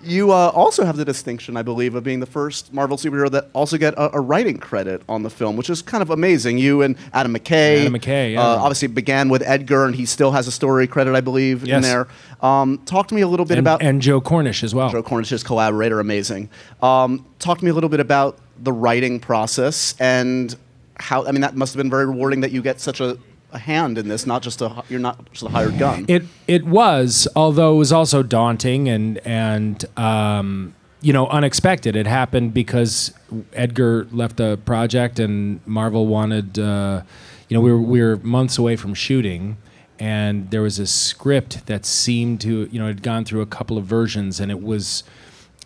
You 0.00 0.30
uh, 0.32 0.50
also 0.54 0.86
have 0.86 0.96
the 0.96 1.04
distinction, 1.04 1.56
I 1.56 1.62
believe, 1.62 1.94
of 1.94 2.02
being 2.02 2.20
the 2.20 2.26
first 2.26 2.72
Marvel 2.72 2.96
superhero 2.96 3.30
that 3.32 3.48
also 3.52 3.76
get 3.76 3.92
a, 3.94 4.16
a 4.16 4.20
writing 4.20 4.56
credit 4.56 5.02
on 5.06 5.22
the 5.22 5.28
film, 5.28 5.56
which 5.56 5.68
is 5.68 5.82
kind 5.82 6.00
of 6.00 6.08
amazing. 6.08 6.56
You 6.56 6.80
and 6.80 6.96
Adam 7.12 7.34
McKay. 7.34 7.80
Adam 7.80 7.92
McKay, 7.92 8.32
yeah. 8.32 8.40
Uh, 8.40 8.56
obviously 8.56 8.88
began 8.88 9.28
with 9.28 9.42
Edgar, 9.42 9.84
and 9.84 9.94
he 9.94 10.06
still 10.06 10.30
has 10.30 10.46
a 10.46 10.52
story 10.52 10.86
credit, 10.86 11.14
I 11.14 11.20
believe, 11.20 11.68
in 11.68 11.82
there. 11.82 12.06
Um, 12.40 12.78
talk 12.86 13.08
to 13.08 13.14
me 13.14 13.20
a 13.20 13.28
little 13.28 13.44
bit 13.44 13.58
And, 13.58 13.66
about 13.66 13.82
and 13.82 14.00
Joe 14.00 14.20
Cornish 14.20 14.62
as 14.62 14.74
well. 14.74 14.88
Joe 14.88 15.02
Cornish, 15.02 15.28
his 15.28 15.42
collaborator, 15.42 16.00
amazing. 16.00 16.48
Um, 16.80 17.26
talk 17.38 17.58
to 17.58 17.64
me 17.64 17.70
a 17.70 17.74
little 17.74 17.90
bit 17.90 18.00
about 18.00 18.38
the 18.60 18.72
writing 18.72 19.20
process 19.20 19.94
and 20.00 20.56
how. 20.98 21.26
I 21.26 21.32
mean, 21.32 21.40
that 21.40 21.56
must 21.56 21.74
have 21.74 21.78
been 21.78 21.90
very 21.90 22.06
rewarding 22.06 22.40
that 22.40 22.52
you 22.52 22.62
get 22.62 22.80
such 22.80 23.00
a, 23.00 23.18
a 23.52 23.58
hand 23.58 23.98
in 23.98 24.08
this, 24.08 24.26
not 24.26 24.42
just 24.42 24.60
a 24.60 24.82
you're 24.88 25.00
not 25.00 25.30
just 25.32 25.44
a 25.44 25.48
hired 25.48 25.78
gun. 25.78 26.04
It 26.08 26.24
it 26.46 26.64
was, 26.64 27.28
although 27.34 27.74
it 27.74 27.78
was 27.78 27.92
also 27.92 28.22
daunting 28.22 28.88
and 28.88 29.18
and 29.18 29.84
um, 29.98 30.74
you 31.00 31.12
know 31.12 31.26
unexpected. 31.28 31.96
It 31.96 32.06
happened 32.06 32.54
because 32.54 33.12
Edgar 33.52 34.06
left 34.10 34.36
the 34.36 34.58
project 34.64 35.18
and 35.18 35.60
Marvel 35.66 36.06
wanted. 36.06 36.58
Uh, 36.58 37.02
you 37.48 37.56
know, 37.56 37.60
we 37.60 37.72
were 37.72 37.80
we 37.80 38.02
were 38.02 38.16
months 38.18 38.58
away 38.58 38.76
from 38.76 38.94
shooting, 38.94 39.56
and 39.98 40.50
there 40.50 40.62
was 40.62 40.78
a 40.78 40.86
script 40.86 41.66
that 41.66 41.86
seemed 41.86 42.40
to 42.42 42.68
you 42.70 42.78
know 42.78 42.86
had 42.86 43.02
gone 43.02 43.24
through 43.24 43.40
a 43.40 43.46
couple 43.46 43.78
of 43.78 43.84
versions, 43.84 44.40
and 44.40 44.50
it 44.50 44.62
was. 44.62 45.04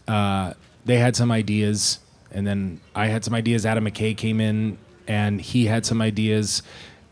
Uh, 0.08 0.52
they 0.84 0.98
had 0.98 1.14
some 1.14 1.30
ideas, 1.30 2.00
and 2.30 2.46
then 2.46 2.80
I 2.94 3.06
had 3.06 3.24
some 3.24 3.34
ideas. 3.34 3.64
Adam 3.64 3.84
McKay 3.84 4.16
came 4.16 4.40
in, 4.40 4.78
and 5.06 5.40
he 5.40 5.66
had 5.66 5.87
some 5.87 6.00
ideas, 6.00 6.62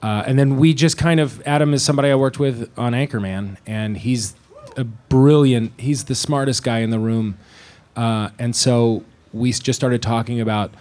uh, 0.02 0.24
and 0.26 0.38
then 0.38 0.56
we 0.56 0.74
just 0.74 0.96
kind 0.96 1.20
of. 1.20 1.42
Adam 1.46 1.74
is 1.74 1.82
somebody 1.82 2.10
I 2.10 2.14
worked 2.14 2.38
with 2.38 2.70
on 2.78 2.92
Anchorman, 2.92 3.56
and 3.66 3.96
he's 3.96 4.34
a 4.76 4.84
brilliant. 4.84 5.72
He's 5.78 6.04
the 6.04 6.14
smartest 6.14 6.62
guy 6.62 6.78
in 6.78 6.90
the 6.90 6.98
room, 6.98 7.38
uh, 7.96 8.30
and 8.38 8.54
so 8.54 9.04
we 9.32 9.52
just 9.52 9.78
started 9.78 10.02
talking 10.02 10.40
about 10.40 10.72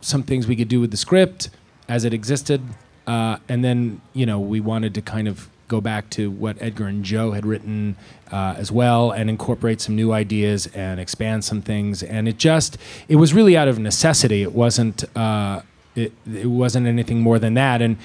some 0.00 0.22
things 0.22 0.46
we 0.46 0.56
could 0.56 0.68
do 0.68 0.80
with 0.80 0.90
the 0.90 0.96
script 0.96 1.50
as 1.88 2.04
it 2.04 2.14
existed, 2.14 2.62
uh, 3.06 3.38
and 3.48 3.64
then 3.64 4.00
you 4.12 4.26
know 4.26 4.38
we 4.38 4.60
wanted 4.60 4.94
to 4.94 5.02
kind 5.02 5.28
of 5.28 5.48
go 5.68 5.80
back 5.80 6.10
to 6.10 6.30
what 6.30 6.56
Edgar 6.60 6.86
and 6.86 7.04
Joe 7.04 7.32
had 7.32 7.44
written 7.44 7.96
uh, 8.30 8.54
as 8.56 8.70
well, 8.70 9.10
and 9.10 9.28
incorporate 9.28 9.80
some 9.80 9.96
new 9.96 10.12
ideas 10.12 10.66
and 10.68 11.00
expand 11.00 11.44
some 11.44 11.62
things. 11.62 12.02
And 12.02 12.28
it 12.28 12.38
just 12.38 12.78
it 13.08 13.16
was 13.16 13.34
really 13.34 13.56
out 13.56 13.68
of 13.68 13.78
necessity. 13.78 14.42
It 14.42 14.52
wasn't 14.52 15.04
uh, 15.16 15.62
it, 15.94 16.12
it 16.32 16.46
wasn't 16.46 16.86
anything 16.86 17.20
more 17.20 17.38
than 17.38 17.54
that. 17.54 17.82
And 17.82 17.96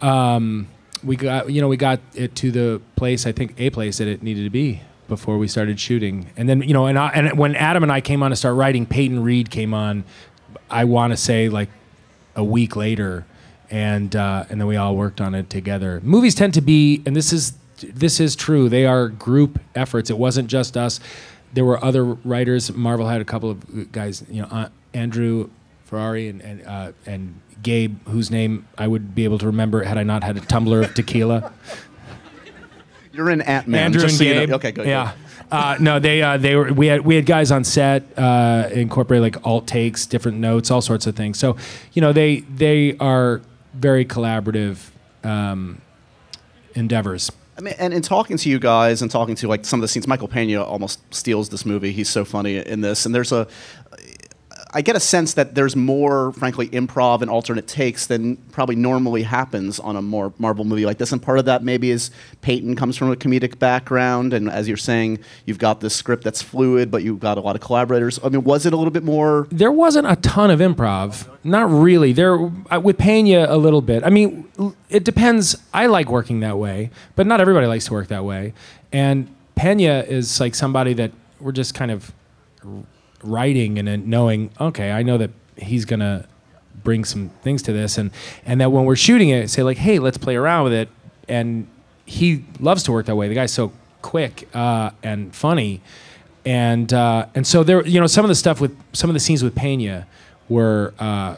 um, 0.00 0.68
we 1.02 1.16
got 1.16 1.50
you 1.50 1.60
know 1.60 1.68
we 1.68 1.76
got 1.76 2.00
it 2.14 2.34
to 2.36 2.50
the 2.50 2.80
place 2.96 3.26
I 3.26 3.32
think 3.32 3.54
a 3.58 3.70
place 3.70 3.98
that 3.98 4.08
it 4.08 4.22
needed 4.22 4.44
to 4.44 4.50
be 4.50 4.82
before 5.08 5.38
we 5.38 5.48
started 5.48 5.80
shooting. 5.80 6.30
And 6.36 6.48
then 6.48 6.62
you 6.62 6.74
know 6.74 6.86
and 6.86 6.98
I, 6.98 7.08
and 7.08 7.38
when 7.38 7.56
Adam 7.56 7.82
and 7.82 7.92
I 7.92 8.00
came 8.00 8.22
on 8.22 8.30
to 8.30 8.36
start 8.36 8.56
writing, 8.56 8.86
Peyton 8.86 9.22
Reed 9.22 9.50
came 9.50 9.74
on. 9.74 10.04
I 10.70 10.84
want 10.84 11.12
to 11.12 11.16
say 11.16 11.48
like 11.48 11.68
a 12.34 12.44
week 12.44 12.76
later, 12.76 13.26
and 13.72 14.14
uh, 14.14 14.44
and 14.50 14.60
then 14.60 14.68
we 14.68 14.76
all 14.76 14.94
worked 14.94 15.20
on 15.20 15.34
it 15.34 15.48
together. 15.48 15.98
Movies 16.04 16.34
tend 16.34 16.52
to 16.54 16.60
be, 16.60 17.02
and 17.06 17.16
this 17.16 17.32
is 17.32 17.54
this 17.82 18.20
is 18.20 18.36
true. 18.36 18.68
They 18.68 18.84
are 18.84 19.08
group 19.08 19.58
efforts. 19.74 20.10
It 20.10 20.18
wasn't 20.18 20.48
just 20.48 20.76
us. 20.76 21.00
There 21.54 21.64
were 21.64 21.82
other 21.82 22.04
writers. 22.04 22.70
Marvel 22.72 23.08
had 23.08 23.20
a 23.22 23.24
couple 23.24 23.50
of 23.50 23.90
guys. 23.90 24.24
You 24.28 24.42
know, 24.42 24.48
uh, 24.48 24.68
Andrew 24.92 25.48
Ferrari 25.86 26.28
and 26.28 26.42
and, 26.42 26.66
uh, 26.66 26.92
and 27.06 27.40
Gabe, 27.62 28.06
whose 28.08 28.30
name 28.30 28.68
I 28.76 28.86
would 28.86 29.14
be 29.14 29.24
able 29.24 29.38
to 29.38 29.46
remember 29.46 29.82
had 29.84 29.96
I 29.96 30.02
not 30.02 30.22
had 30.22 30.36
a 30.36 30.40
tumbler 30.40 30.82
of 30.82 30.94
tequila. 30.94 31.52
You're 33.14 33.30
in 33.30 33.40
Ant 33.40 33.68
Man. 33.68 33.84
Andrew 33.86 34.02
just 34.02 34.14
and 34.14 34.18
so 34.18 34.24
you 34.24 34.34
know- 34.34 34.40
Gabe. 34.40 34.54
Okay, 34.54 34.72
good. 34.72 34.86
Yeah. 34.86 35.12
Uh, 35.50 35.76
no, 35.80 35.98
they 35.98 36.22
uh, 36.22 36.38
they 36.38 36.56
were 36.56 36.72
we 36.72 36.86
had 36.86 37.02
we 37.02 37.14
had 37.14 37.26
guys 37.26 37.50
on 37.50 37.62
set 37.62 38.04
uh, 38.18 38.68
incorporate 38.72 39.20
like 39.20 39.46
alt 39.46 39.66
takes, 39.66 40.06
different 40.06 40.38
notes, 40.38 40.70
all 40.70 40.80
sorts 40.80 41.06
of 41.06 41.14
things. 41.14 41.38
So, 41.38 41.56
you 41.92 42.00
know, 42.00 42.12
they 42.14 42.40
they 42.40 42.96
are 42.98 43.42
very 43.74 44.04
collaborative 44.04 44.90
um, 45.24 45.80
endeavors. 46.74 47.30
I 47.56 47.60
mean, 47.60 47.74
and 47.78 47.92
in 47.92 48.02
talking 48.02 48.36
to 48.38 48.48
you 48.48 48.58
guys 48.58 49.02
and 49.02 49.10
talking 49.10 49.34
to 49.36 49.48
like 49.48 49.64
some 49.64 49.80
of 49.80 49.82
the 49.82 49.88
scenes, 49.88 50.06
Michael 50.06 50.28
Pena 50.28 50.62
almost 50.62 51.00
steals 51.14 51.50
this 51.50 51.66
movie. 51.66 51.92
He's 51.92 52.08
so 52.08 52.24
funny 52.24 52.56
in 52.56 52.80
this, 52.80 53.06
and 53.06 53.14
there's 53.14 53.32
a. 53.32 53.46
I 54.74 54.80
get 54.80 54.96
a 54.96 55.00
sense 55.00 55.34
that 55.34 55.54
there's 55.54 55.76
more, 55.76 56.32
frankly, 56.32 56.68
improv 56.68 57.20
and 57.20 57.30
alternate 57.30 57.66
takes 57.66 58.06
than 58.06 58.36
probably 58.52 58.74
normally 58.74 59.22
happens 59.22 59.78
on 59.78 59.96
a 59.96 60.02
more 60.02 60.32
Marvel 60.38 60.64
movie 60.64 60.86
like 60.86 60.96
this. 60.96 61.12
And 61.12 61.22
part 61.22 61.38
of 61.38 61.44
that 61.44 61.62
maybe 61.62 61.90
is 61.90 62.10
Peyton 62.40 62.74
comes 62.74 62.96
from 62.96 63.10
a 63.10 63.16
comedic 63.16 63.58
background, 63.58 64.32
and 64.32 64.48
as 64.50 64.68
you're 64.68 64.76
saying, 64.78 65.18
you've 65.44 65.58
got 65.58 65.80
this 65.80 65.94
script 65.94 66.24
that's 66.24 66.40
fluid, 66.40 66.90
but 66.90 67.02
you've 67.02 67.20
got 67.20 67.36
a 67.36 67.40
lot 67.42 67.54
of 67.54 67.60
collaborators. 67.60 68.18
I 68.24 68.30
mean, 68.30 68.44
was 68.44 68.64
it 68.64 68.72
a 68.72 68.76
little 68.76 68.90
bit 68.90 69.04
more? 69.04 69.46
There 69.50 69.72
wasn't 69.72 70.10
a 70.10 70.16
ton 70.16 70.50
of 70.50 70.60
improv, 70.60 71.28
not 71.44 71.70
really. 71.70 72.12
There 72.12 72.36
with 72.36 72.96
Pena 72.96 73.46
a 73.48 73.58
little 73.58 73.82
bit. 73.82 74.04
I 74.04 74.10
mean, 74.10 74.48
it 74.88 75.04
depends. 75.04 75.56
I 75.74 75.86
like 75.86 76.08
working 76.08 76.40
that 76.40 76.56
way, 76.56 76.90
but 77.14 77.26
not 77.26 77.40
everybody 77.40 77.66
likes 77.66 77.84
to 77.86 77.92
work 77.92 78.08
that 78.08 78.24
way. 78.24 78.54
And 78.90 79.34
Pena 79.54 80.04
is 80.08 80.40
like 80.40 80.54
somebody 80.54 80.94
that 80.94 81.12
we're 81.40 81.52
just 81.52 81.74
kind 81.74 81.90
of 81.90 82.12
writing 83.22 83.78
and 83.78 83.88
then 83.88 84.08
knowing, 84.08 84.50
okay, 84.60 84.92
I 84.92 85.02
know 85.02 85.18
that 85.18 85.30
he's 85.56 85.84
gonna 85.84 86.26
bring 86.82 87.04
some 87.04 87.30
things 87.42 87.62
to 87.62 87.72
this, 87.72 87.98
and 87.98 88.10
and 88.44 88.60
that 88.60 88.72
when 88.72 88.84
we're 88.84 88.96
shooting 88.96 89.28
it, 89.28 89.50
say 89.50 89.62
like, 89.62 89.78
hey, 89.78 89.98
let's 89.98 90.18
play 90.18 90.36
around 90.36 90.64
with 90.64 90.72
it, 90.72 90.88
and 91.28 91.66
he 92.04 92.44
loves 92.60 92.82
to 92.84 92.92
work 92.92 93.06
that 93.06 93.16
way. 93.16 93.28
The 93.28 93.34
guy's 93.34 93.52
so 93.52 93.72
quick 94.02 94.48
uh, 94.54 94.90
and 95.02 95.34
funny, 95.34 95.80
and 96.44 96.92
uh, 96.92 97.26
and 97.34 97.46
so 97.46 97.62
there, 97.62 97.86
you 97.86 98.00
know, 98.00 98.06
some 98.06 98.24
of 98.24 98.28
the 98.28 98.34
stuff 98.34 98.60
with 98.60 98.76
some 98.92 99.10
of 99.10 99.14
the 99.14 99.20
scenes 99.20 99.42
with 99.42 99.54
Pena 99.54 100.06
were. 100.48 100.94
Uh, 100.98 101.36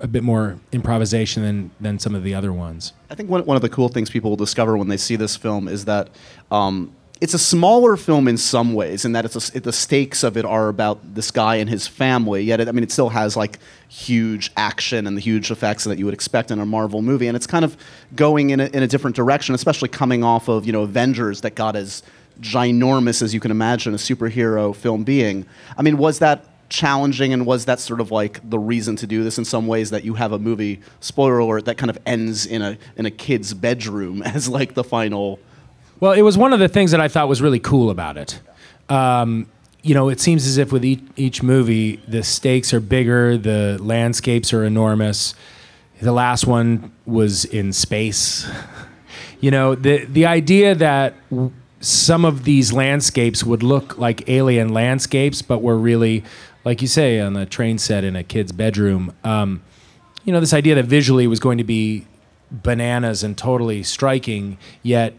a 0.00 0.08
bit 0.08 0.24
more 0.24 0.58
improvisation 0.72 1.42
than, 1.42 1.70
than 1.80 1.98
some 1.98 2.16
of 2.16 2.24
the 2.24 2.34
other 2.34 2.52
ones. 2.52 2.92
I 3.10 3.14
think 3.14 3.30
one, 3.30 3.44
one 3.46 3.54
of 3.56 3.62
the 3.62 3.68
cool 3.68 3.88
things 3.88 4.10
people 4.10 4.30
will 4.30 4.36
discover 4.36 4.76
when 4.76 4.88
they 4.88 4.96
see 4.96 5.14
this 5.14 5.36
film 5.36 5.68
is 5.68 5.84
that 5.84 6.08
um, 6.50 6.92
it's 7.22 7.34
a 7.34 7.38
smaller 7.38 7.96
film 7.96 8.26
in 8.26 8.36
some 8.36 8.74
ways, 8.74 9.04
in 9.04 9.12
that 9.12 9.24
it's 9.24 9.54
a, 9.54 9.56
it, 9.56 9.62
the 9.62 9.72
stakes 9.72 10.24
of 10.24 10.36
it 10.36 10.44
are 10.44 10.68
about 10.68 11.14
this 11.14 11.30
guy 11.30 11.54
and 11.54 11.70
his 11.70 11.86
family. 11.86 12.42
Yet, 12.42 12.58
it, 12.58 12.68
I 12.68 12.72
mean, 12.72 12.82
it 12.82 12.90
still 12.90 13.10
has 13.10 13.36
like 13.36 13.60
huge 13.88 14.50
action 14.56 15.06
and 15.06 15.16
the 15.16 15.20
huge 15.20 15.52
effects 15.52 15.84
that 15.84 16.00
you 16.00 16.04
would 16.04 16.14
expect 16.14 16.50
in 16.50 16.58
a 16.58 16.66
Marvel 16.66 17.00
movie, 17.00 17.28
and 17.28 17.36
it's 17.36 17.46
kind 17.46 17.64
of 17.64 17.76
going 18.16 18.50
in 18.50 18.58
a, 18.58 18.64
in 18.66 18.82
a 18.82 18.88
different 18.88 19.14
direction, 19.14 19.54
especially 19.54 19.88
coming 19.88 20.24
off 20.24 20.48
of 20.48 20.66
you 20.66 20.72
know 20.72 20.82
Avengers 20.82 21.42
that 21.42 21.54
got 21.54 21.76
as 21.76 22.02
ginormous 22.40 23.22
as 23.22 23.32
you 23.32 23.38
can 23.38 23.52
imagine 23.52 23.94
a 23.94 23.98
superhero 23.98 24.74
film 24.74 25.04
being. 25.04 25.46
I 25.78 25.82
mean, 25.82 25.98
was 25.98 26.18
that 26.18 26.44
challenging 26.70 27.32
and 27.32 27.46
was 27.46 27.66
that 27.66 27.78
sort 27.78 28.00
of 28.00 28.10
like 28.10 28.40
the 28.50 28.58
reason 28.58 28.96
to 28.96 29.06
do 29.06 29.22
this 29.22 29.38
in 29.38 29.44
some 29.44 29.68
ways 29.68 29.90
that 29.90 30.02
you 30.02 30.14
have 30.14 30.32
a 30.32 30.40
movie 30.40 30.80
spoiler 30.98 31.38
alert 31.38 31.66
that 31.66 31.76
kind 31.78 31.90
of 31.90 31.98
ends 32.04 32.46
in 32.46 32.62
a 32.62 32.76
in 32.96 33.06
a 33.06 33.12
kid's 33.12 33.54
bedroom 33.54 34.22
as 34.24 34.48
like 34.48 34.74
the 34.74 34.82
final 34.82 35.38
Well, 36.02 36.10
it 36.10 36.22
was 36.22 36.36
one 36.36 36.52
of 36.52 36.58
the 36.58 36.66
things 36.66 36.90
that 36.90 37.00
I 37.00 37.06
thought 37.06 37.28
was 37.28 37.40
really 37.40 37.60
cool 37.60 37.88
about 37.88 38.16
it. 38.16 38.40
Um, 38.88 39.46
you 39.82 39.94
know, 39.94 40.08
it 40.08 40.18
seems 40.18 40.48
as 40.48 40.58
if 40.58 40.72
with 40.72 40.84
each, 40.84 41.00
each 41.14 41.44
movie, 41.44 42.00
the 42.08 42.24
stakes 42.24 42.74
are 42.74 42.80
bigger, 42.80 43.38
the 43.38 43.78
landscapes 43.80 44.52
are 44.52 44.64
enormous. 44.64 45.36
The 46.00 46.10
last 46.10 46.44
one 46.44 46.90
was 47.06 47.44
in 47.44 47.72
space. 47.72 48.50
You 49.40 49.50
know, 49.50 49.74
the 49.74 50.04
the 50.04 50.26
idea 50.26 50.72
that 50.76 51.14
w- 51.28 51.50
some 51.80 52.24
of 52.24 52.44
these 52.44 52.72
landscapes 52.72 53.42
would 53.42 53.64
look 53.64 53.98
like 53.98 54.28
alien 54.28 54.72
landscapes, 54.72 55.42
but 55.42 55.62
were 55.62 55.76
really, 55.76 56.22
like 56.64 56.80
you 56.80 56.86
say, 56.86 57.18
on 57.18 57.36
a 57.36 57.44
train 57.44 57.78
set 57.78 58.04
in 58.04 58.14
a 58.14 58.22
kid's 58.22 58.52
bedroom. 58.52 59.12
Um, 59.24 59.60
you 60.24 60.32
know, 60.32 60.38
this 60.38 60.54
idea 60.54 60.76
that 60.76 60.84
visually 60.84 61.26
was 61.26 61.40
going 61.40 61.58
to 61.58 61.64
be 61.64 62.06
bananas 62.52 63.24
and 63.24 63.36
totally 63.36 63.82
striking, 63.82 64.58
yet 64.84 65.14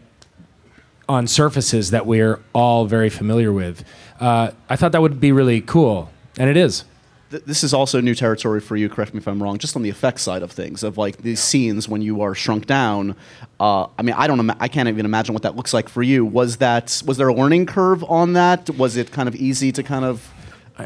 on 1.08 1.26
surfaces 1.26 1.90
that 1.90 2.06
we're 2.06 2.40
all 2.52 2.86
very 2.86 3.10
familiar 3.10 3.52
with. 3.52 3.84
Uh, 4.20 4.50
I 4.68 4.76
thought 4.76 4.92
that 4.92 5.02
would 5.02 5.20
be 5.20 5.32
really 5.32 5.60
cool, 5.60 6.10
and 6.38 6.48
it 6.48 6.56
is. 6.56 6.84
th- 7.30 7.42
this 7.44 7.64
is 7.64 7.74
also 7.74 8.00
new 8.00 8.14
territory 8.14 8.60
for 8.60 8.76
you 8.76 8.88
correct 8.88 9.12
me 9.12 9.18
if 9.18 9.26
i'm 9.26 9.42
wrong 9.42 9.58
just 9.58 9.74
on 9.76 9.82
the 9.82 9.90
effects 9.90 10.22
side 10.22 10.42
of 10.42 10.52
things 10.52 10.82
of 10.84 10.96
like 10.96 11.16
these 11.18 11.40
scenes 11.40 11.88
when 11.88 12.00
you 12.00 12.20
are 12.22 12.34
shrunk 12.34 12.66
down 12.66 13.16
uh, 13.58 13.86
i 13.98 14.02
mean 14.02 14.14
i 14.16 14.26
don't 14.28 14.38
ima- 14.38 14.56
i 14.60 14.68
can't 14.68 14.88
even 14.88 15.04
imagine 15.04 15.32
what 15.34 15.42
that 15.42 15.56
looks 15.56 15.74
like 15.74 15.88
for 15.88 16.02
you 16.02 16.24
was 16.24 16.58
that 16.58 17.02
was 17.06 17.16
there 17.16 17.28
a 17.28 17.34
learning 17.34 17.66
curve 17.66 18.04
on 18.04 18.34
that 18.34 18.70
was 18.78 18.96
it 18.96 19.10
kind 19.10 19.28
of 19.28 19.34
easy 19.34 19.72
to 19.72 19.82
kind 19.82 20.04
of 20.04 20.30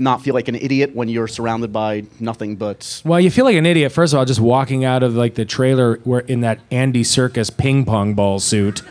not 0.00 0.20
feel 0.22 0.34
like 0.34 0.48
an 0.48 0.54
idiot 0.54 0.94
when 0.94 1.08
you're 1.08 1.28
surrounded 1.28 1.72
by 1.72 2.04
nothing 2.20 2.56
but 2.56 3.00
Well, 3.06 3.18
you 3.18 3.30
feel 3.30 3.46
like 3.46 3.56
an 3.56 3.64
idiot 3.64 3.90
first 3.90 4.12
of 4.12 4.18
all, 4.18 4.26
just 4.26 4.38
walking 4.40 4.84
out 4.84 5.02
of 5.02 5.14
like 5.14 5.34
the 5.34 5.46
trailer 5.46 5.96
where 6.04 6.20
in 6.20 6.42
that 6.42 6.58
Andy 6.70 7.02
Serkis 7.02 7.50
ping 7.56 7.86
pong 7.86 8.12
ball 8.12 8.38
suit 8.38 8.82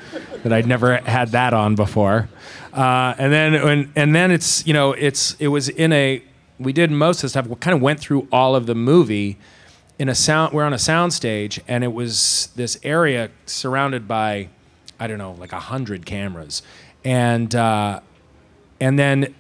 that 0.44 0.54
I'd 0.54 0.68
never 0.68 0.98
had 0.98 1.30
that 1.30 1.54
on 1.54 1.76
before, 1.76 2.30
uh, 2.74 3.16
and 3.18 3.32
then 3.32 3.54
when, 3.64 3.92
and 3.96 4.16
then 4.16 4.32
it's 4.32 4.66
you 4.66 4.74
know 4.74 4.94
it's 4.94 5.36
it 5.40 5.48
was 5.48 5.70
in 5.70 5.94
a 5.94 6.24
we 6.60 6.74
did 6.74 6.92
most 6.92 7.18
of 7.18 7.22
the 7.24 7.30
stuff. 7.30 7.48
We 7.48 7.56
kind 7.56 7.76
of 7.76 7.82
went 7.82 8.00
through 8.00 8.28
all 8.32 8.56
of 8.56 8.66
the 8.66 8.76
movie, 8.76 9.38
in 10.00 10.10
a 10.10 10.16
sound. 10.16 10.54
We're 10.54 10.64
on 10.64 10.74
a 10.74 10.80
sound 10.80 11.14
stage, 11.14 11.60
and 11.68 11.84
it 11.84 11.94
was 11.94 12.50
this 12.56 12.80
area 12.84 13.30
surrounded 13.46 14.08
by, 14.08 14.50
I 15.00 15.08
don't 15.08 15.18
know, 15.18 15.34
like 15.34 15.54
a 15.54 15.60
hundred 15.60 16.06
cameras, 16.06 16.62
and 17.04 17.54
uh, 17.54 18.02
and 18.80 18.98
then 19.00 19.34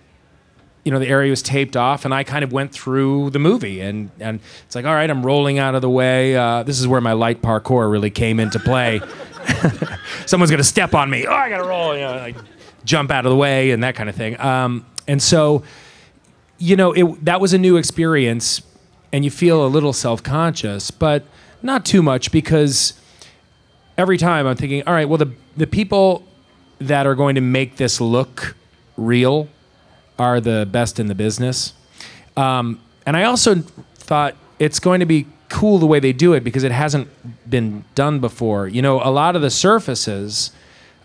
you 0.83 0.91
know 0.91 0.99
the 0.99 1.07
area 1.07 1.29
was 1.29 1.41
taped 1.41 1.75
off 1.75 2.05
and 2.05 2.13
i 2.13 2.23
kind 2.23 2.45
of 2.45 2.53
went 2.53 2.71
through 2.71 3.29
the 3.31 3.39
movie 3.39 3.81
and 3.81 4.09
and 4.21 4.39
it's 4.65 4.73
like 4.73 4.85
all 4.85 4.93
right 4.93 5.09
i'm 5.09 5.25
rolling 5.25 5.59
out 5.59 5.75
of 5.75 5.81
the 5.81 5.89
way 5.89 6.33
uh, 6.33 6.63
this 6.63 6.79
is 6.79 6.87
where 6.87 7.01
my 7.01 7.11
light 7.11 7.41
parkour 7.41 7.91
really 7.91 8.09
came 8.09 8.39
into 8.39 8.57
play 8.57 9.01
someone's 10.25 10.51
to 10.51 10.63
step 10.63 10.93
on 10.93 11.09
me 11.09 11.25
oh 11.25 11.33
i 11.33 11.49
gotta 11.49 11.67
roll 11.67 11.93
you 11.93 12.01
know 12.01 12.15
like 12.15 12.35
jump 12.85 13.11
out 13.11 13.25
of 13.25 13.29
the 13.29 13.35
way 13.35 13.71
and 13.71 13.83
that 13.83 13.95
kind 13.95 14.09
of 14.09 14.15
thing 14.15 14.39
um, 14.39 14.85
and 15.07 15.21
so 15.21 15.63
you 16.57 16.75
know 16.75 16.91
it, 16.93 17.25
that 17.25 17.41
was 17.41 17.53
a 17.53 17.57
new 17.57 17.77
experience 17.77 18.61
and 19.11 19.23
you 19.23 19.31
feel 19.31 19.65
a 19.65 19.67
little 19.67 19.93
self-conscious 19.93 20.91
but 20.91 21.23
not 21.61 21.85
too 21.85 22.01
much 22.01 22.31
because 22.31 22.93
every 23.97 24.17
time 24.17 24.45
i'm 24.47 24.55
thinking 24.55 24.83
all 24.87 24.93
right 24.93 25.09
well 25.09 25.17
the, 25.17 25.31
the 25.55 25.67
people 25.67 26.23
that 26.79 27.07
are 27.07 27.15
going 27.15 27.35
to 27.35 27.41
make 27.41 27.77
this 27.77 27.99
look 27.99 28.55
real 28.95 29.47
are 30.19 30.41
the 30.41 30.67
best 30.69 30.99
in 30.99 31.07
the 31.07 31.15
business. 31.15 31.73
Um, 32.35 32.79
and 33.05 33.15
I 33.15 33.23
also 33.23 33.55
thought 33.55 34.35
it's 34.59 34.79
going 34.79 34.99
to 34.99 35.05
be 35.05 35.27
cool 35.49 35.77
the 35.77 35.85
way 35.85 35.99
they 35.99 36.13
do 36.13 36.33
it 36.33 36.43
because 36.43 36.63
it 36.63 36.71
hasn't 36.71 37.07
been 37.49 37.85
done 37.95 38.19
before. 38.19 38.67
You 38.67 38.81
know, 38.81 39.01
a 39.01 39.11
lot 39.11 39.35
of 39.35 39.41
the 39.41 39.49
surfaces, 39.49 40.51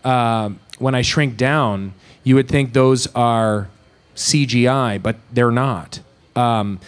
uh, 0.04 0.50
when 0.78 0.94
I 0.94 1.02
shrink 1.02 1.37
down, 1.37 1.94
you 2.25 2.34
would 2.34 2.49
think 2.49 2.72
those 2.72 3.06
are 3.14 3.68
CGI, 4.14 5.02
but 5.02 5.16
they're 5.32 5.50
not. 5.50 6.00
Um, 6.34 6.80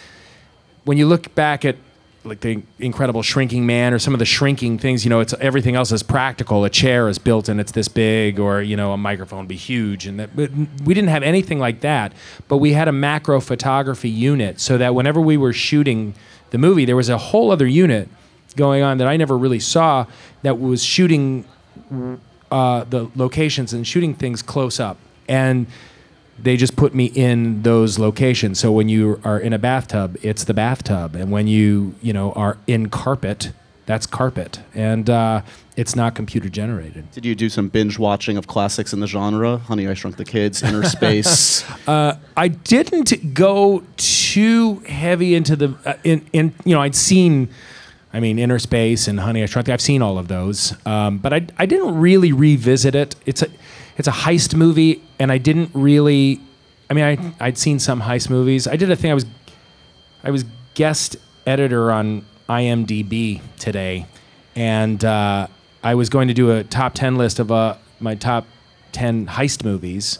when 0.83 0.97
you 0.97 1.07
look 1.07 1.33
back 1.35 1.65
at 1.65 1.77
like 2.25 2.41
the 2.41 2.61
incredible 2.79 3.21
shrinking 3.21 3.65
man 3.65 3.93
or 3.93 3.99
some 3.99 4.13
of 4.13 4.19
the 4.19 4.25
shrinking 4.25 4.77
things 4.77 5.03
you 5.03 5.09
know 5.09 5.19
it's 5.19 5.33
everything 5.39 5.75
else 5.75 5.91
is 5.91 6.03
practical. 6.03 6.65
A 6.65 6.69
chair 6.69 7.07
is 7.07 7.17
built 7.17 7.49
and 7.49 7.59
it's 7.59 7.71
this 7.71 7.87
big 7.87 8.39
or 8.39 8.61
you 8.61 8.75
know 8.75 8.91
a 8.91 8.97
microphone 8.97 9.47
be 9.47 9.55
huge 9.55 10.05
and 10.05 10.19
that 10.19 10.35
but 10.35 10.51
we 10.83 10.93
didn't 10.93 11.09
have 11.09 11.23
anything 11.23 11.59
like 11.59 11.81
that 11.81 12.13
but 12.47 12.57
we 12.57 12.73
had 12.73 12.87
a 12.87 12.91
macro 12.91 13.39
photography 13.39 14.09
unit 14.09 14.59
so 14.59 14.77
that 14.77 14.95
whenever 14.95 15.21
we 15.21 15.37
were 15.37 15.53
shooting 15.53 16.13
the 16.51 16.57
movie 16.57 16.85
there 16.85 16.95
was 16.95 17.09
a 17.09 17.17
whole 17.17 17.51
other 17.51 17.67
unit 17.67 18.09
going 18.55 18.83
on 18.83 18.97
that 18.97 19.07
I 19.07 19.17
never 19.17 19.37
really 19.37 19.59
saw 19.59 20.05
that 20.41 20.59
was 20.59 20.83
shooting 20.83 21.45
uh, 22.51 22.83
the 22.85 23.09
locations 23.15 23.73
and 23.73 23.85
shooting 23.85 24.13
things 24.13 24.41
close 24.41 24.79
up. 24.79 24.97
And 25.27 25.67
they 26.37 26.57
just 26.57 26.75
put 26.75 26.93
me 26.93 27.05
in 27.05 27.61
those 27.63 27.97
locations. 27.97 28.59
So 28.59 28.71
when 28.71 28.89
you 28.89 29.19
are 29.23 29.39
in 29.39 29.53
a 29.53 29.59
bathtub, 29.59 30.17
it's 30.21 30.43
the 30.43 30.53
bathtub, 30.53 31.15
and 31.15 31.31
when 31.31 31.47
you 31.47 31.95
you 32.01 32.13
know 32.13 32.31
are 32.33 32.57
in 32.67 32.89
carpet, 32.89 33.51
that's 33.85 34.05
carpet, 34.05 34.59
and 34.73 35.09
uh, 35.09 35.41
it's 35.77 35.95
not 35.95 36.15
computer 36.15 36.49
generated. 36.49 37.09
Did 37.11 37.25
you 37.25 37.35
do 37.35 37.49
some 37.49 37.69
binge 37.69 37.97
watching 37.99 38.35
of 38.37 38.47
classics 38.47 38.93
in 38.93 38.99
the 38.99 39.07
genre? 39.07 39.57
Honey, 39.57 39.87
I 39.87 39.93
Shrunk 39.93 40.17
the 40.17 40.25
Kids, 40.25 40.61
Inner 40.63 40.83
Space. 40.83 41.63
I 41.87 42.47
didn't 42.47 43.33
go 43.33 43.83
too 43.97 44.79
heavy 44.87 45.35
into 45.35 45.55
the 45.55 45.75
uh, 45.85 45.93
in 46.03 46.25
in 46.33 46.53
you 46.65 46.73
know 46.75 46.81
I'd 46.81 46.95
seen. 46.95 47.49
I 48.13 48.21
mean, 48.21 48.39
Inner 48.39 48.59
Space 48.59 49.09
and 49.09 49.19
Honey, 49.19 49.43
I 49.43 49.45
Shrunk. 49.45 49.65
the- 49.67 49.73
I've 49.73 49.81
seen 49.81 50.01
all 50.01 50.17
of 50.17 50.29
those, 50.29 50.73
um, 50.85 51.17
but 51.17 51.33
I, 51.33 51.47
I 51.57 51.65
didn't 51.65 51.99
really 51.99 52.31
revisit 52.31 52.95
it. 52.95 53.13
It's 53.25 53.41
a 53.41 53.47
it's 53.97 54.07
a 54.07 54.11
heist 54.11 54.55
movie, 54.55 55.01
and 55.19 55.31
I 55.31 55.37
didn't 55.37 55.71
really. 55.73 56.39
I 56.89 56.93
mean, 56.93 57.03
I 57.03 57.45
I'd 57.45 57.57
seen 57.57 57.79
some 57.79 58.01
heist 58.01 58.29
movies. 58.29 58.67
I 58.67 58.75
did 58.75 58.91
a 58.91 58.95
thing. 58.95 59.11
I 59.11 59.13
was 59.13 59.25
I 60.23 60.31
was 60.31 60.45
guest 60.73 61.17
editor 61.45 61.91
on 61.91 62.25
IMDb 62.49 63.41
today, 63.57 64.05
and 64.55 65.03
uh, 65.03 65.47
I 65.83 65.95
was 65.95 66.09
going 66.09 66.27
to 66.27 66.33
do 66.33 66.51
a 66.51 66.63
top 66.63 66.93
ten 66.93 67.15
list 67.15 67.39
of 67.39 67.51
uh, 67.51 67.77
my 67.99 68.15
top 68.15 68.45
ten 68.91 69.27
heist 69.27 69.63
movies. 69.63 70.19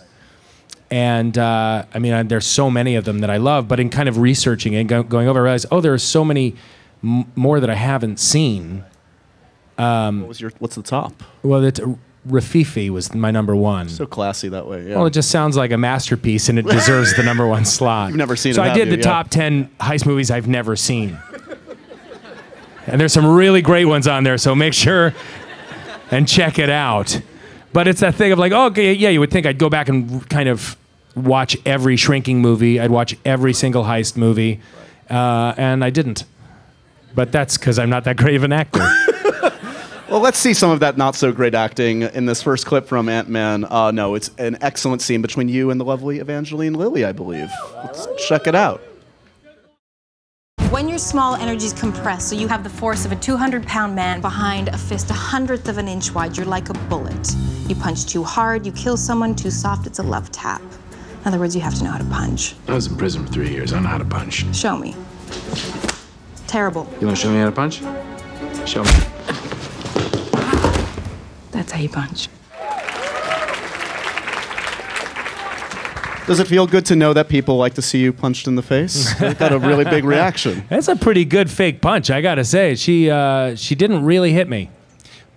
And 0.91 1.37
uh, 1.37 1.85
I 1.93 1.99
mean, 1.99 2.13
I, 2.13 2.23
there's 2.23 2.45
so 2.45 2.69
many 2.69 2.95
of 2.95 3.05
them 3.05 3.19
that 3.19 3.29
I 3.29 3.37
love, 3.37 3.67
but 3.67 3.79
in 3.79 3.89
kind 3.89 4.07
of 4.07 4.19
researching 4.19 4.75
and 4.75 4.87
go, 4.87 5.01
going 5.01 5.27
over, 5.27 5.39
I 5.39 5.43
realized, 5.43 5.65
oh, 5.71 5.81
there 5.81 5.93
are 5.93 5.97
so 5.97 6.23
many 6.23 6.55
m- 7.03 7.25
more 7.35 7.59
that 7.59 7.69
I 7.71 7.75
haven't 7.75 8.19
seen. 8.19 8.85
what 9.77 10.27
was 10.27 10.39
your? 10.39 10.51
What's 10.59 10.75
the 10.75 10.83
top? 10.83 11.23
Well, 11.43 11.61
that 11.61 11.79
Rififi 12.27 12.89
was 12.89 13.13
my 13.13 13.29
number 13.31 13.55
one. 13.55 13.87
So 13.89 14.05
classy 14.05 14.49
that 14.49 14.67
way. 14.67 14.89
Yeah. 14.89 14.95
Well, 14.97 15.05
it 15.05 15.11
just 15.11 15.29
sounds 15.29 15.55
like 15.55 15.71
a 15.71 15.77
masterpiece, 15.77 16.49
and 16.49 16.57
it 16.57 16.65
deserves 16.65 17.15
the 17.15 17.23
number 17.23 17.45
one 17.47 17.65
slot. 17.77 18.09
You've 18.09 18.17
never 18.17 18.35
seen 18.35 18.53
so 18.55 18.63
it, 18.63 18.69
I 18.71 18.73
did 18.73 18.87
you? 18.87 18.91
the 18.93 18.97
Yeah. 18.97 19.03
top 19.03 19.29
ten 19.29 19.69
heist 19.79 20.05
movies 20.05 20.31
I've 20.31 20.47
never 20.47 20.75
seen, 20.75 21.17
and 22.87 22.99
there's 22.99 23.13
some 23.13 23.25
really 23.25 23.61
great 23.61 23.85
ones 23.85 24.07
on 24.07 24.23
there. 24.23 24.37
So 24.37 24.55
make 24.55 24.73
sure 24.73 25.13
and 26.11 26.27
check 26.27 26.59
it 26.59 26.69
out. 26.69 27.19
But 27.73 27.87
it's 27.87 27.99
that 27.99 28.15
thing 28.15 28.31
of 28.31 28.39
like, 28.39 28.51
oh, 28.53 28.67
okay, 28.67 28.93
yeah, 28.93 29.09
you 29.09 29.19
would 29.19 29.31
think 29.31 29.45
I'd 29.45 29.57
go 29.57 29.69
back 29.69 29.89
and 29.89 30.27
kind 30.29 30.47
of 30.47 30.77
watch 31.15 31.57
every 31.65 31.95
shrinking 31.97 32.41
movie. 32.41 32.79
I'd 32.79 32.91
watch 32.91 33.15
every 33.25 33.53
single 33.53 33.83
heist 33.83 34.15
movie, 34.17 34.61
uh, 35.09 35.53
and 35.57 35.83
I 35.83 35.89
didn't. 35.89 36.23
But 37.13 37.31
that's 37.31 37.57
because 37.57 37.77
I'm 37.79 37.89
not 37.89 38.03
that 38.05 38.17
great 38.17 38.35
of 38.35 38.43
an 38.43 38.51
actor. 38.53 38.79
Well, 40.07 40.19
let's 40.19 40.37
see 40.37 40.53
some 40.53 40.69
of 40.69 40.81
that 40.81 40.97
not 40.97 41.15
so 41.15 41.31
great 41.31 41.55
acting 41.55 42.03
in 42.03 42.27
this 42.27 42.43
first 42.43 42.67
clip 42.67 42.85
from 42.85 43.09
Ant 43.09 43.27
Man. 43.27 43.65
Uh, 43.65 43.89
no, 43.89 44.13
it's 44.13 44.29
an 44.37 44.55
excellent 44.61 45.01
scene 45.01 45.23
between 45.23 45.49
you 45.49 45.71
and 45.71 45.81
the 45.81 45.85
lovely 45.85 46.19
Evangeline 46.19 46.75
Lilly, 46.75 47.03
I 47.03 47.11
believe. 47.11 47.49
Let's 47.77 48.07
check 48.27 48.45
it 48.45 48.53
out. 48.53 48.83
When 50.69 50.87
your 50.87 50.99
small 50.99 51.35
energies 51.35 51.73
compressed, 51.73 52.29
so 52.29 52.35
you 52.35 52.47
have 52.47 52.63
the 52.63 52.69
force 52.69 53.03
of 53.03 53.11
a 53.13 53.15
200 53.15 53.65
pound 53.65 53.95
man 53.95 54.21
behind 54.21 54.67
a 54.67 54.77
fist 54.77 55.09
a 55.09 55.13
hundredth 55.13 55.67
of 55.69 55.79
an 55.79 55.87
inch 55.87 56.13
wide, 56.13 56.37
you're 56.37 56.45
like 56.45 56.69
a 56.69 56.73
bullet. 56.87 57.33
You 57.67 57.73
punch 57.75 58.05
too 58.05 58.23
hard, 58.23 58.63
you 58.63 58.71
kill 58.73 58.97
someone 58.97 59.35
too 59.35 59.49
soft, 59.49 59.87
it's 59.87 59.97
a 59.97 60.03
love 60.03 60.31
tap. 60.31 60.61
In 60.61 61.29
other 61.29 61.39
words, 61.39 61.55
you 61.55 61.61
have 61.61 61.73
to 61.75 61.83
know 61.83 61.89
how 61.89 61.97
to 61.97 62.05
punch. 62.05 62.55
I 62.67 62.75
was 62.75 62.85
in 62.85 62.95
prison 62.95 63.25
for 63.25 63.33
three 63.33 63.49
years. 63.49 63.73
I 63.73 63.79
know 63.79 63.87
how 63.87 63.97
to 63.97 64.05
punch. 64.05 64.45
Show 64.55 64.77
me. 64.77 64.95
Terrible. 66.45 66.87
You 67.01 67.07
want 67.07 67.17
to 67.17 67.23
show 67.23 67.31
me 67.31 67.39
how 67.39 67.45
to 67.45 67.51
punch? 67.51 67.81
Show 68.69 68.83
me. 68.83 69.14
That's 71.55 71.71
how 71.71 71.79
you 71.79 71.87
punch. 71.87 72.27
Does 76.27 76.41
it 76.41 76.47
feel 76.47 76.67
good 76.67 76.85
to 76.87 76.97
know 76.97 77.13
that 77.13 77.29
people 77.29 77.55
like 77.55 77.75
to 77.75 77.81
see 77.81 77.99
you 77.99 78.11
punched 78.11 78.47
in 78.47 78.55
the 78.55 78.61
face? 78.61 79.19
I 79.21 79.33
got 79.35 79.53
a 79.53 79.59
really 79.59 79.85
big 79.85 80.03
reaction. 80.03 80.65
That's 80.69 80.89
a 80.89 80.97
pretty 80.97 81.23
good 81.23 81.49
fake 81.49 81.81
punch, 81.81 82.09
I 82.09 82.19
gotta 82.19 82.43
say. 82.43 82.75
She 82.75 83.09
uh, 83.09 83.55
she 83.55 83.73
didn't 83.73 84.03
really 84.03 84.33
hit 84.33 84.49
me, 84.49 84.69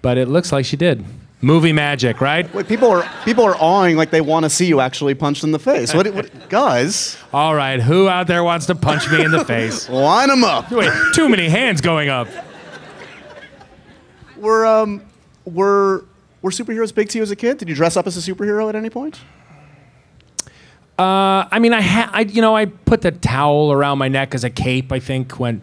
but 0.02 0.18
it 0.18 0.26
looks 0.26 0.50
like 0.50 0.64
she 0.64 0.76
did. 0.76 1.04
Movie 1.40 1.72
magic, 1.72 2.20
right? 2.20 2.52
Wait, 2.52 2.66
people 2.66 2.90
are 2.90 3.08
people 3.24 3.44
are 3.44 3.54
awing 3.54 3.96
like 3.96 4.10
they 4.10 4.20
want 4.20 4.42
to 4.42 4.50
see 4.50 4.66
you 4.66 4.80
actually 4.80 5.14
punched 5.14 5.44
in 5.44 5.52
the 5.52 5.60
face. 5.60 5.94
What, 5.94 6.12
what 6.12 6.48
guys? 6.48 7.16
All 7.32 7.54
right, 7.54 7.80
who 7.80 8.08
out 8.08 8.26
there 8.26 8.42
wants 8.42 8.66
to 8.66 8.74
punch 8.74 9.08
me 9.08 9.22
in 9.24 9.30
the 9.30 9.44
face? 9.44 9.88
Line 9.90 10.30
them 10.30 10.42
up. 10.42 10.72
Wait, 10.72 10.90
too 11.14 11.28
many 11.28 11.48
hands 11.48 11.80
going 11.80 12.08
up. 12.08 12.26
We're 14.36 14.66
um 14.66 15.02
were 15.48 16.04
were 16.42 16.50
superheroes 16.50 16.94
big 16.94 17.08
to 17.10 17.18
you 17.18 17.22
as 17.22 17.30
a 17.30 17.36
kid? 17.36 17.58
Did 17.58 17.68
you 17.68 17.74
dress 17.74 17.96
up 17.96 18.06
as 18.06 18.16
a 18.16 18.32
superhero 18.32 18.68
at 18.68 18.76
any 18.76 18.90
point? 18.90 19.20
Uh, 20.98 21.46
I 21.50 21.58
mean, 21.60 21.72
I, 21.72 21.80
ha- 21.80 22.10
I 22.12 22.20
you 22.22 22.42
know 22.42 22.56
I 22.56 22.66
put 22.66 23.02
the 23.02 23.12
towel 23.12 23.70
around 23.72 23.98
my 23.98 24.08
neck 24.08 24.34
as 24.34 24.42
a 24.44 24.50
cape. 24.50 24.90
I 24.92 24.98
think 24.98 25.38
when 25.38 25.62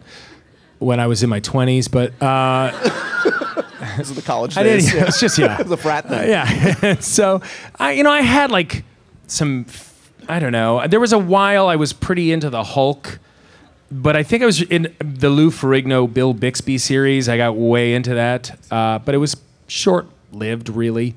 when 0.79 0.99
I 0.99 1.07
was 1.07 1.23
in 1.23 1.29
my 1.29 1.39
twenties, 1.41 1.87
but 1.89 2.13
uh, 2.21 2.71
This 3.97 4.09
is 4.09 4.15
the 4.15 4.21
college 4.21 4.57
I 4.57 4.63
days. 4.63 4.91
didn't. 4.91 5.07
It's 5.09 5.19
just 5.19 5.37
yeah. 5.37 5.61
the 5.63 5.77
frat 5.77 6.07
thing. 6.07 6.29
yeah. 6.29 6.99
so 6.99 7.41
I, 7.77 7.91
you 7.91 8.03
know, 8.03 8.11
I 8.11 8.21
had 8.21 8.49
like 8.51 8.83
some, 9.27 9.65
I 10.27 10.39
don't 10.39 10.51
know. 10.51 10.85
There 10.87 10.99
was 10.99 11.13
a 11.13 11.19
while 11.19 11.67
I 11.67 11.75
was 11.75 11.93
pretty 11.93 12.31
into 12.31 12.49
the 12.49 12.63
Hulk, 12.63 13.19
but 13.91 14.15
I 14.15 14.23
think 14.23 14.41
I 14.43 14.45
was 14.45 14.61
in 14.61 14.93
the 14.99 15.29
Lou 15.29 15.49
Ferrigno, 15.49 16.11
Bill 16.11 16.33
Bixby 16.33 16.77
series. 16.77 17.29
I 17.29 17.37
got 17.37 17.55
way 17.55 17.93
into 17.93 18.13
that, 18.15 18.57
uh, 18.71 18.99
but 18.99 19.13
it 19.15 19.19
was 19.19 19.35
short 19.67 20.07
lived, 20.31 20.69
really. 20.69 21.15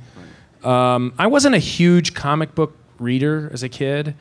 Um, 0.64 1.14
I 1.18 1.26
wasn't 1.26 1.54
a 1.54 1.60
huge 1.60 2.14
comic 2.14 2.54
book 2.54 2.76
reader 2.98 3.50
as 3.52 3.62
a 3.62 3.68
kid. 3.68 4.14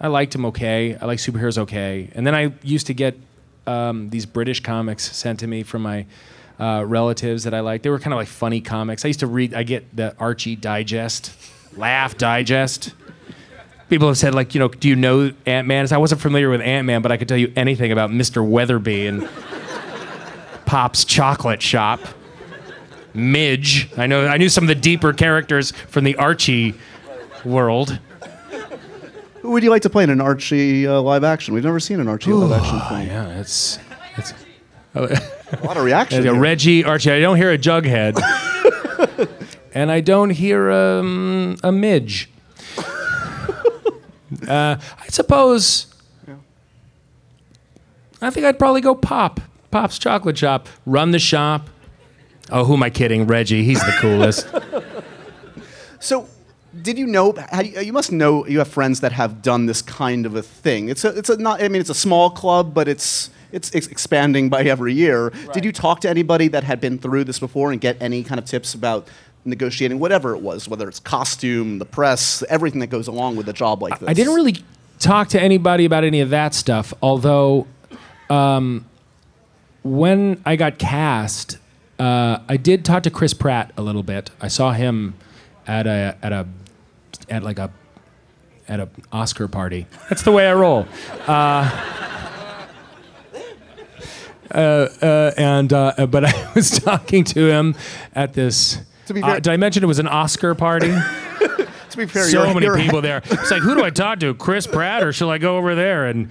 I 0.00 0.08
liked 0.08 0.32
them 0.32 0.44
okay. 0.46 0.96
I 0.96 1.06
like 1.06 1.18
superheroes 1.18 1.58
okay. 1.58 2.10
And 2.14 2.26
then 2.26 2.34
I 2.34 2.52
used 2.62 2.88
to 2.88 2.94
get 2.94 3.16
um, 3.66 4.10
these 4.10 4.26
British 4.26 4.60
comics 4.60 5.16
sent 5.16 5.40
to 5.40 5.46
me 5.46 5.62
from 5.62 5.82
my 5.82 6.06
uh, 6.58 6.84
relatives 6.86 7.44
that 7.44 7.54
I 7.54 7.60
liked. 7.60 7.84
They 7.84 7.90
were 7.90 7.98
kind 7.98 8.12
of 8.12 8.18
like 8.18 8.28
funny 8.28 8.60
comics. 8.60 9.04
I 9.04 9.08
used 9.08 9.20
to 9.20 9.26
read. 9.26 9.54
I 9.54 9.62
get 9.62 9.96
the 9.96 10.16
Archie 10.18 10.56
Digest, 10.56 11.32
Laugh 11.76 12.18
Digest. 12.18 12.94
People 13.88 14.08
have 14.08 14.18
said 14.18 14.34
like, 14.34 14.54
you 14.54 14.58
know, 14.58 14.68
do 14.68 14.88
you 14.88 14.96
know 14.96 15.32
Ant 15.44 15.68
Man? 15.68 15.86
I 15.92 15.98
wasn't 15.98 16.20
familiar 16.20 16.50
with 16.50 16.62
Ant 16.62 16.86
Man, 16.86 17.02
but 17.02 17.12
I 17.12 17.16
could 17.16 17.28
tell 17.28 17.36
you 17.36 17.52
anything 17.56 17.92
about 17.92 18.10
Mr. 18.10 18.46
Weatherby 18.46 19.06
and 19.06 19.28
Pop's 20.64 21.04
Chocolate 21.04 21.62
Shop. 21.62 22.00
Midge. 23.14 23.90
I 23.96 24.06
know. 24.06 24.26
I 24.26 24.36
knew 24.36 24.48
some 24.48 24.64
of 24.64 24.68
the 24.68 24.74
deeper 24.74 25.12
characters 25.12 25.72
from 25.88 26.04
the 26.04 26.16
Archie 26.16 26.74
world. 27.44 27.98
Who 29.40 29.50
would 29.50 29.62
you 29.64 29.70
like 29.70 29.82
to 29.82 29.90
play 29.90 30.04
in 30.04 30.10
an 30.10 30.20
Archie 30.20 30.86
uh, 30.86 31.00
live 31.00 31.24
action? 31.24 31.52
We've 31.52 31.64
never 31.64 31.80
seen 31.80 31.98
an 32.00 32.08
Archie 32.08 32.32
live 32.32 32.52
action 32.52 32.80
film. 32.88 33.06
Yeah, 33.06 33.40
it's 33.40 33.78
it's. 34.16 34.32
A 34.94 35.00
lot 35.64 35.76
of 35.76 35.84
reaction. 35.84 36.18
Uh, 36.26 36.32
here. 36.32 36.34
Reggie, 36.40 36.84
Archie. 36.84 37.10
I 37.10 37.20
don't 37.20 37.36
hear 37.36 37.50
a 37.50 37.58
jughead, 37.58 38.20
and 39.74 39.90
I 39.90 40.00
don't 40.00 40.30
hear 40.30 40.70
um, 40.70 41.56
a 41.62 41.72
midge. 41.72 42.28
Uh, 44.48 44.76
I 44.98 45.06
suppose. 45.08 45.92
I 48.22 48.30
think 48.30 48.46
I'd 48.46 48.58
probably 48.58 48.80
go 48.80 48.94
Pop. 48.94 49.40
Pop's 49.70 49.98
Chocolate 49.98 50.38
Shop. 50.38 50.68
Run 50.86 51.10
the 51.10 51.18
shop. 51.18 51.68
Oh, 52.52 52.64
who 52.64 52.74
am 52.74 52.82
I 52.82 52.90
kidding? 52.90 53.26
Reggie. 53.26 53.64
He's 53.64 53.80
the 53.80 53.96
coolest. 53.98 54.46
So, 56.02 56.28
did 56.82 56.98
you 56.98 57.06
know? 57.06 57.32
You 57.62 57.80
you 57.80 57.92
must 57.92 58.10
know 58.10 58.44
you 58.44 58.58
have 58.58 58.66
friends 58.66 58.98
that 59.02 59.12
have 59.12 59.40
done 59.40 59.66
this 59.66 59.80
kind 59.80 60.26
of 60.26 60.34
a 60.34 60.42
thing. 60.42 60.88
It's 60.88 61.04
a, 61.04 61.16
it's 61.16 61.30
a 61.30 61.36
not. 61.36 61.62
I 61.62 61.68
mean, 61.68 61.80
it's 61.80 61.90
a 61.90 61.94
small 61.94 62.28
club, 62.28 62.74
but 62.74 62.88
it's 62.88 63.30
it's 63.52 63.72
ex- 63.72 63.86
expanding 63.86 64.48
by 64.48 64.62
every 64.64 64.92
year. 64.94 65.32
Did 65.52 65.64
you 65.64 65.70
talk 65.70 66.00
to 66.00 66.10
anybody 66.10 66.48
that 66.48 66.64
had 66.64 66.80
been 66.80 66.98
through 66.98 67.22
this 67.22 67.38
before 67.38 67.70
and 67.70 67.80
get 67.80 68.02
any 68.02 68.24
kind 68.24 68.40
of 68.40 68.46
tips 68.46 68.74
about 68.74 69.06
negotiating 69.44 70.00
whatever 70.00 70.34
it 70.34 70.42
was, 70.42 70.68
whether 70.68 70.88
it's 70.88 70.98
costume, 70.98 71.78
the 71.78 71.84
press, 71.84 72.42
everything 72.48 72.80
that 72.80 72.90
goes 72.90 73.06
along 73.06 73.36
with 73.36 73.48
a 73.48 73.52
job 73.52 73.80
like 73.80 74.00
this? 74.00 74.08
I 74.08 74.12
didn't 74.12 74.34
really 74.34 74.56
talk 74.98 75.28
to 75.28 75.40
anybody 75.40 75.84
about 75.84 76.02
any 76.02 76.20
of 76.20 76.30
that 76.30 76.52
stuff, 76.52 76.92
although 77.00 77.68
um, 78.28 78.86
when 79.84 80.42
I 80.44 80.56
got 80.56 80.78
cast, 80.78 81.58
uh, 82.02 82.42
I 82.48 82.56
did 82.56 82.84
talk 82.84 83.04
to 83.04 83.10
Chris 83.10 83.32
Pratt 83.34 83.72
a 83.76 83.82
little 83.82 84.02
bit. 84.02 84.30
I 84.40 84.48
saw 84.48 84.72
him 84.72 85.14
at 85.66 85.86
a 85.86 86.16
at 86.22 86.32
a 86.32 86.48
at 87.28 87.42
like 87.44 87.58
a 87.60 87.70
at 88.66 88.80
a 88.80 88.88
Oscar 89.12 89.46
party. 89.46 89.86
That's 90.08 90.22
the 90.22 90.32
way 90.32 90.48
I 90.48 90.54
roll. 90.54 90.86
Uh, 91.28 91.70
uh, 94.50 94.88
uh, 95.00 95.32
and 95.36 95.72
uh, 95.72 96.06
but 96.08 96.24
I 96.34 96.52
was 96.54 96.70
talking 96.70 97.24
to 97.24 97.46
him 97.48 97.74
at 98.14 98.34
this. 98.34 98.78
To 99.06 99.14
be 99.14 99.22
uh, 99.22 99.26
fair- 99.26 99.40
did 99.40 99.52
I 99.52 99.56
mention 99.56 99.82
it 99.84 99.86
was 99.86 99.98
an 99.98 100.08
Oscar 100.08 100.54
party? 100.54 100.92
To 101.92 101.98
be 101.98 102.06
fair, 102.06 102.24
so 102.24 102.44
your- 102.44 102.54
many 102.54 102.64
your 102.64 102.76
people 102.78 103.02
he- 103.02 103.06
there. 103.08 103.18
It's 103.22 103.50
like, 103.50 103.60
who 103.60 103.74
do 103.74 103.84
I 103.84 103.90
talk 103.90 104.20
to? 104.20 104.32
Chris 104.32 104.66
Pratt, 104.66 105.02
or 105.02 105.12
shall 105.12 105.28
I 105.28 105.36
go 105.36 105.58
over 105.58 105.74
there 105.74 106.06
and 106.06 106.30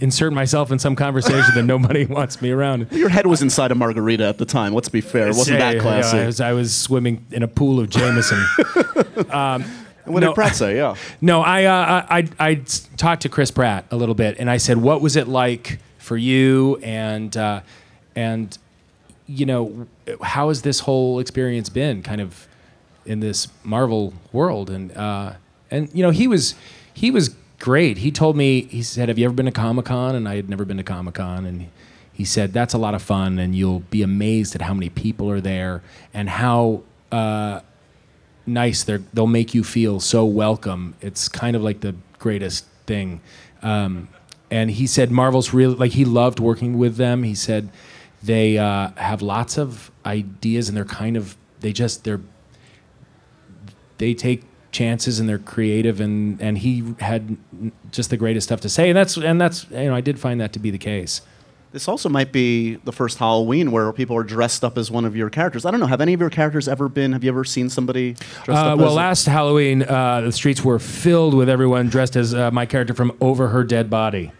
insert 0.00 0.32
myself 0.32 0.70
in 0.70 0.78
some 0.78 0.94
conversation 0.96 1.54
that 1.54 1.62
nobody 1.64 2.04
wants 2.18 2.42
me 2.42 2.50
around? 2.50 2.88
Your 2.92 3.08
head 3.08 3.26
was 3.26 3.42
inside 3.42 3.70
a 3.70 3.74
margarita 3.74 4.24
at 4.24 4.38
the 4.38 4.44
time. 4.44 4.74
Let's 4.74 4.88
be 4.88 5.00
fair. 5.00 5.24
It 5.28 5.34
wasn't 5.34 5.58
Yeah, 5.58 5.70
that 5.70 5.76
yeah, 5.76 5.82
classy. 5.82 6.18
I, 6.18 6.26
was, 6.26 6.40
I 6.40 6.52
was 6.52 6.74
swimming 6.74 7.24
in 7.30 7.42
a 7.42 7.48
pool 7.48 7.80
of 7.80 7.88
Jameson. 7.88 8.38
what 10.08 10.20
no. 10.20 10.20
did 10.20 10.34
Pratt 10.34 10.56
say? 10.56 10.76
Yeah. 10.76 10.94
no, 11.20 11.42
I, 11.42 11.64
uh, 11.64 12.06
I, 12.08 12.18
I 12.18 12.28
I 12.38 12.54
talked 12.96 13.22
to 13.22 13.28
Chris 13.28 13.50
Pratt 13.50 13.84
a 13.90 13.96
little 13.96 14.14
bit, 14.14 14.36
and 14.38 14.50
I 14.50 14.56
said, 14.56 14.78
"What 14.78 15.00
was 15.00 15.16
it 15.16 15.28
like 15.28 15.78
for 15.98 16.16
you?" 16.16 16.78
And 16.82 17.36
uh, 17.36 17.60
and 18.16 18.56
you 19.26 19.46
know, 19.46 19.86
how 20.22 20.48
has 20.48 20.62
this 20.62 20.80
whole 20.80 21.18
experience 21.18 21.68
been, 21.68 22.02
kind 22.02 22.20
of 22.20 22.48
in 23.04 23.20
this 23.20 23.48
Marvel 23.64 24.14
world? 24.32 24.70
And 24.70 24.92
uh, 24.96 25.34
and 25.70 25.90
you 25.92 26.02
know, 26.02 26.10
he 26.10 26.26
was 26.26 26.54
he 26.94 27.10
was 27.10 27.34
great. 27.58 27.98
He 27.98 28.10
told 28.10 28.36
me, 28.36 28.62
he 28.62 28.82
said, 28.82 29.08
"Have 29.08 29.18
you 29.18 29.24
ever 29.24 29.34
been 29.34 29.46
to 29.46 29.52
Comic 29.52 29.86
Con?" 29.86 30.14
And 30.14 30.28
I 30.28 30.36
had 30.36 30.48
never 30.48 30.64
been 30.64 30.76
to 30.76 30.82
Comic 30.82 31.14
Con, 31.14 31.44
and 31.44 31.68
he 32.12 32.24
said, 32.24 32.52
"That's 32.52 32.74
a 32.74 32.78
lot 32.78 32.94
of 32.94 33.02
fun, 33.02 33.38
and 33.38 33.54
you'll 33.54 33.80
be 33.80 34.02
amazed 34.02 34.54
at 34.54 34.62
how 34.62 34.74
many 34.74 34.88
people 34.88 35.30
are 35.30 35.40
there 35.40 35.82
and 36.12 36.28
how." 36.28 36.82
Uh, 37.10 37.60
nice. 38.48 38.82
They're, 38.82 39.02
they'll 39.12 39.26
make 39.26 39.54
you 39.54 39.62
feel 39.62 40.00
so 40.00 40.24
welcome. 40.24 40.94
It's 41.00 41.28
kind 41.28 41.54
of 41.54 41.62
like 41.62 41.80
the 41.80 41.94
greatest 42.18 42.64
thing. 42.86 43.20
Um, 43.62 44.08
and 44.50 44.70
he 44.70 44.86
said 44.86 45.10
Marvel's 45.10 45.52
really 45.52 45.74
like 45.74 45.92
he 45.92 46.04
loved 46.04 46.40
working 46.40 46.78
with 46.78 46.96
them. 46.96 47.22
He 47.22 47.34
said 47.34 47.68
they 48.22 48.58
uh, 48.58 48.90
have 48.96 49.22
lots 49.22 49.58
of 49.58 49.90
ideas 50.06 50.68
and 50.68 50.76
they're 50.76 50.84
kind 50.84 51.16
of 51.16 51.36
they 51.60 51.72
just 51.72 52.04
they're 52.04 52.20
they 53.98 54.14
take 54.14 54.44
chances 54.70 55.18
and 55.18 55.28
they're 55.28 55.38
creative 55.38 56.00
and 56.00 56.40
and 56.42 56.58
he 56.58 56.84
had 57.00 57.36
just 57.90 58.10
the 58.10 58.16
greatest 58.16 58.46
stuff 58.48 58.60
to 58.60 58.68
say 58.68 58.90
and 58.90 58.96
that's 58.96 59.16
and 59.16 59.40
that's 59.40 59.66
you 59.70 59.84
know 59.84 59.94
I 59.94 60.00
did 60.02 60.18
find 60.18 60.40
that 60.40 60.52
to 60.52 60.58
be 60.58 60.70
the 60.70 60.78
case. 60.78 61.22
This 61.70 61.86
also 61.86 62.08
might 62.08 62.32
be 62.32 62.76
the 62.76 62.92
first 62.92 63.18
Halloween 63.18 63.70
where 63.72 63.92
people 63.92 64.16
are 64.16 64.22
dressed 64.22 64.64
up 64.64 64.78
as 64.78 64.90
one 64.90 65.04
of 65.04 65.14
your 65.14 65.28
characters. 65.28 65.66
I 65.66 65.70
don't 65.70 65.80
know. 65.80 65.86
Have 65.86 66.00
any 66.00 66.14
of 66.14 66.20
your 66.20 66.30
characters 66.30 66.66
ever 66.66 66.88
been? 66.88 67.12
Have 67.12 67.22
you 67.22 67.30
ever 67.30 67.44
seen 67.44 67.68
somebody 67.68 68.14
dressed 68.44 68.48
Uh, 68.64 68.72
up 68.72 68.78
well, 68.78 68.88
as? 68.88 68.94
last 68.94 69.26
Halloween, 69.26 69.82
uh, 69.82 70.22
the 70.22 70.32
streets 70.32 70.64
were 70.64 70.78
filled 70.78 71.34
with 71.34 71.48
everyone 71.50 71.90
dressed 71.90 72.16
as 72.16 72.32
uh, 72.34 72.50
my 72.52 72.64
character 72.64 72.94
from 72.94 73.12
Over 73.20 73.48
Her 73.48 73.64
Dead 73.64 73.90
Body. 73.90 74.32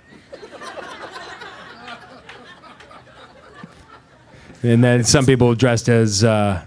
and 4.62 4.82
then 4.82 5.04
some 5.04 5.26
people 5.26 5.54
dressed 5.54 5.88
as 5.88 6.24
uh, 6.24 6.64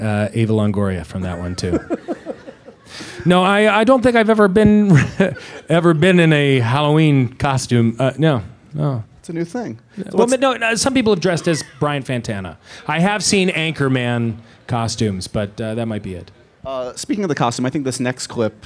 uh, 0.00 0.28
Eva 0.32 0.52
Longoria 0.52 1.04
from 1.04 1.22
that 1.22 1.38
one 1.38 1.54
too. 1.56 1.78
no, 3.24 3.42
I, 3.42 3.80
I 3.80 3.84
don't 3.84 4.02
think 4.02 4.16
I've 4.16 4.30
ever 4.30 4.48
been 4.48 4.92
ever 5.68 5.94
been 5.94 6.20
in 6.20 6.32
a 6.32 6.60
Halloween 6.60 7.32
costume. 7.34 7.96
Uh, 7.98 8.12
no, 8.18 8.42
no. 8.74 9.04
it's 9.18 9.28
a 9.28 9.32
new 9.32 9.44
thing. 9.44 9.80
So 9.96 10.04
Well, 10.16 10.26
but 10.26 10.40
no, 10.40 10.54
no, 10.54 10.74
some 10.74 10.94
people 10.94 11.12
have 11.12 11.20
dressed 11.20 11.48
as 11.48 11.62
Brian 11.80 12.02
Fantana. 12.02 12.56
I 12.86 13.00
have 13.00 13.22
seen 13.24 13.48
Anchorman 13.50 14.38
costumes, 14.66 15.28
but 15.28 15.60
uh, 15.60 15.74
that 15.74 15.86
might 15.86 16.02
be 16.02 16.14
it. 16.14 16.30
uh, 16.64 16.94
speaking 16.94 17.24
of 17.24 17.28
the 17.28 17.34
costume, 17.34 17.66
I 17.66 17.70
think 17.70 17.84
this 17.84 18.00
next 18.00 18.26
clip 18.26 18.64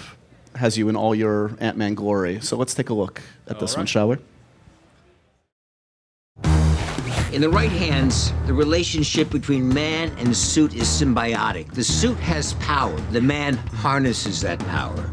has 0.56 0.76
you 0.76 0.88
in 0.88 0.96
all 0.96 1.14
your 1.14 1.52
Ant 1.60 1.76
Man 1.76 1.94
glory. 1.94 2.40
So 2.40 2.56
let's 2.56 2.74
take 2.74 2.90
a 2.90 2.94
look 2.94 3.22
at 3.48 3.58
this 3.60 3.76
one, 3.76 3.86
shall 3.86 4.08
we? 4.08 4.16
In 7.32 7.40
the 7.40 7.48
right 7.48 7.72
hands, 7.72 8.30
the 8.46 8.52
relationship 8.52 9.30
between 9.30 9.66
man 9.66 10.12
and 10.18 10.36
suit 10.36 10.74
is 10.74 10.82
symbiotic. 10.82 11.72
The 11.72 11.82
suit 11.82 12.18
has 12.18 12.52
power, 12.54 12.94
the 13.10 13.22
man 13.22 13.56
harnesses 13.56 14.42
that 14.42 14.58
power. 14.58 15.10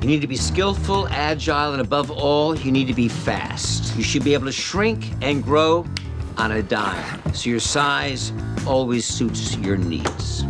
You 0.00 0.08
need 0.08 0.20
to 0.22 0.26
be 0.26 0.36
skillful, 0.36 1.06
agile, 1.06 1.70
and 1.70 1.80
above 1.80 2.10
all, 2.10 2.58
you 2.58 2.72
need 2.72 2.88
to 2.88 2.94
be 2.94 3.06
fast. 3.06 3.96
You 3.96 4.02
should 4.02 4.24
be 4.24 4.34
able 4.34 4.46
to 4.46 4.52
shrink 4.52 5.12
and 5.22 5.40
grow 5.40 5.86
on 6.36 6.50
a 6.50 6.64
dime, 6.64 7.32
so 7.32 7.48
your 7.48 7.60
size 7.60 8.32
always 8.66 9.04
suits 9.04 9.56
your 9.58 9.76
needs. 9.76 10.42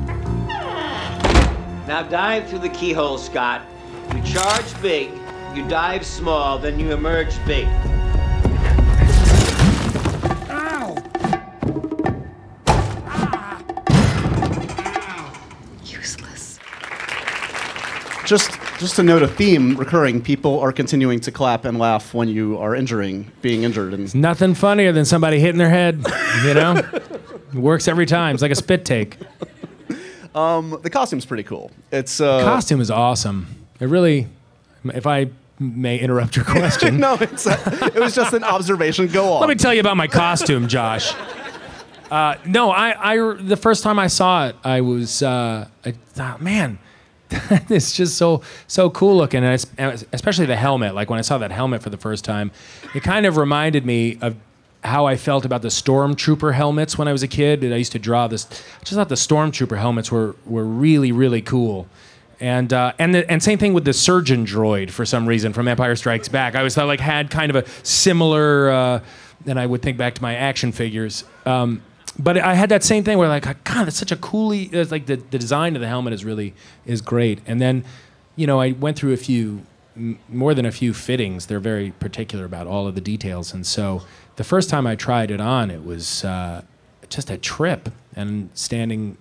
Now 1.87 2.07
dive 2.11 2.49
through 2.49 2.61
the 2.61 2.71
keyhole, 2.71 3.19
Scott. 3.19 3.67
You 4.15 4.23
charge 4.23 4.81
big, 4.81 5.11
you 5.55 5.69
dive 5.69 6.07
small, 6.07 6.59
then 6.59 6.81
you 6.81 6.93
emerge 6.93 7.37
big. 7.45 7.69
Just, 18.27 18.51
just 18.79 18.97
to 18.97 19.03
note 19.03 19.23
a 19.23 19.29
theme 19.29 19.77
recurring: 19.77 20.21
people 20.21 20.59
are 20.61 20.73
continuing 20.73 21.21
to 21.21 21.31
clap 21.31 21.65
and 21.65 21.79
laugh 21.79 22.13
when 22.13 22.29
you 22.29 22.59
are 22.59 22.75
injuring, 22.75 23.31
being 23.41 23.63
injured, 23.63 23.95
and 23.95 24.13
Nothing 24.15 24.55
funnier 24.55 24.93
than 24.93 25.05
somebody 25.05 25.39
hitting 25.39 25.59
their 25.59 25.71
head, 25.71 26.05
you 26.45 26.55
know? 26.55 26.77
It 26.77 27.55
works 27.55 27.87
every 27.89 28.05
time. 28.07 28.35
It's 28.35 28.43
like 28.43 28.51
a 28.51 28.57
spit 28.57 28.85
take. 28.85 29.17
the 30.35 30.91
costume's 30.93 31.25
pretty 31.25 31.45
cool. 31.45 31.71
It's 31.93 32.21
uh, 32.21 32.43
Costume 32.43 32.81
is 32.81 32.91
awesome. 32.91 33.47
It 33.81 33.87
really, 33.87 34.27
if 34.85 35.07
I 35.07 35.31
may 35.59 35.99
interrupt 35.99 36.37
your 36.37 36.45
question, 36.45 36.99
no, 37.01 37.15
it's 37.21 37.47
a, 37.47 37.53
it 37.95 38.01
was 38.01 38.15
just 38.15 38.35
an 38.35 38.45
observation. 38.45 39.07
Go 39.07 39.33
on. 39.35 39.41
let 39.41 39.49
me 39.49 39.55
tell 39.55 39.73
you 39.73 39.81
about 39.81 39.97
my 39.97 40.09
costume, 40.09 40.69
Josh. 40.69 41.15
Uh, 42.11 42.37
no, 42.45 42.71
I, 42.71 43.15
I, 43.15 43.35
the 43.35 43.57
first 43.57 43.83
time 43.83 43.99
I 43.99 44.07
saw 44.09 44.49
it, 44.49 44.57
I 44.63 44.81
was, 44.81 45.23
uh, 45.23 45.69
I 45.85 45.91
thought, 45.93 46.41
man, 46.41 46.79
it's 47.69 47.93
just 47.93 48.17
so, 48.17 48.43
so 48.67 48.91
cool 48.91 49.17
looking, 49.17 49.43
and 49.43 49.67
and 49.79 50.07
especially 50.13 50.47
the 50.47 50.57
helmet. 50.57 50.95
Like 50.95 51.11
when 51.11 51.19
I 51.19 51.23
saw 51.23 51.39
that 51.39 51.51
helmet 51.51 51.83
for 51.83 51.91
the 51.91 51.97
first 51.97 52.25
time, 52.25 52.53
it 52.95 53.03
kind 53.03 53.27
of 53.27 53.37
reminded 53.37 53.85
me 53.85 54.19
of 54.21 54.37
how 54.85 55.07
I 55.07 55.17
felt 55.17 55.45
about 55.45 55.63
the 55.63 55.69
stormtrooper 55.69 56.55
helmets 56.55 56.97
when 56.97 57.09
I 57.09 57.13
was 57.13 57.23
a 57.23 57.29
kid. 57.29 57.65
And 57.65 57.75
I 57.75 57.77
used 57.79 57.93
to 57.93 57.99
draw 57.99 58.29
this. 58.29 58.47
I 58.47 58.85
just 58.85 58.93
thought 58.93 59.09
the 59.09 59.17
stormtrooper 59.17 59.79
helmets 59.79 60.13
were 60.13 60.37
were 60.45 60.65
really 60.65 61.13
really 61.13 61.43
cool. 61.43 61.89
And 62.39 62.73
uh, 62.73 62.93
and 62.99 63.15
the, 63.15 63.31
and 63.31 63.43
same 63.43 63.59
thing 63.59 63.73
with 63.73 63.85
the 63.85 63.93
surgeon 63.93 64.47
droid 64.47 64.91
for 64.91 65.05
some 65.05 65.27
reason 65.27 65.53
from 65.53 65.67
Empire 65.69 65.97
Strikes 65.97 66.29
Back. 66.29 66.55
I 66.55 66.59
always 66.59 66.75
thought 66.75 66.87
like 66.87 67.01
had 67.01 67.31
kind 67.31 67.51
of 67.51 67.57
a 67.57 67.69
similar. 67.83 68.71
Uh, 68.71 69.01
and 69.47 69.61
I 69.61 69.67
would 69.67 69.83
think 69.83 69.97
back 69.97 70.15
to 70.15 70.23
my 70.23 70.35
action 70.35 70.73
figures. 70.73 71.25
Um, 71.45 71.83
but 72.19 72.39
I 72.39 72.55
had 72.55 72.69
that 72.71 72.83
same 72.83 73.05
thing 73.05 73.19
where 73.19 73.29
like 73.29 73.45
God, 73.65 73.87
that's 73.87 73.97
such 73.97 74.13
a 74.13 74.17
coolly. 74.17 74.65
It's 74.65 74.91
like 74.91 75.07
the, 75.07 75.17
the 75.17 75.39
design 75.39 75.75
of 75.75 75.81
the 75.81 75.89
helmet 75.89 76.13
is 76.13 76.25
really 76.25 76.55
is 76.85 77.01
great. 77.01 77.41
And 77.47 77.61
then, 77.61 77.85
you 78.37 78.47
know, 78.47 78.61
I 78.61 78.73
went 78.73 78.99
through 78.99 79.13
a 79.13 79.19
few 79.19 79.63
more 80.29 80.55
than 80.55 80.67
a 80.67 80.73
few 80.73 80.93
fittings. 80.93 81.47
They're 81.47 81.61
very 81.61 81.91
particular 81.93 82.45
about 82.45 82.67
all 82.67 82.87
of 82.87 82.95
the 82.95 83.01
details. 83.01 83.53
And 83.55 83.67
so 83.67 84.03
the 84.37 84.45
first 84.45 84.69
time 84.69 84.87
I 84.87 84.95
tried 84.95 85.31
it 85.31 85.41
on, 85.41 85.71
it 85.71 85.85
was 85.85 86.25
uh, 86.25 86.63
just 87.09 87.31
a 87.31 87.39
trip. 87.39 87.91
And 88.15 88.51
standing 88.55 89.19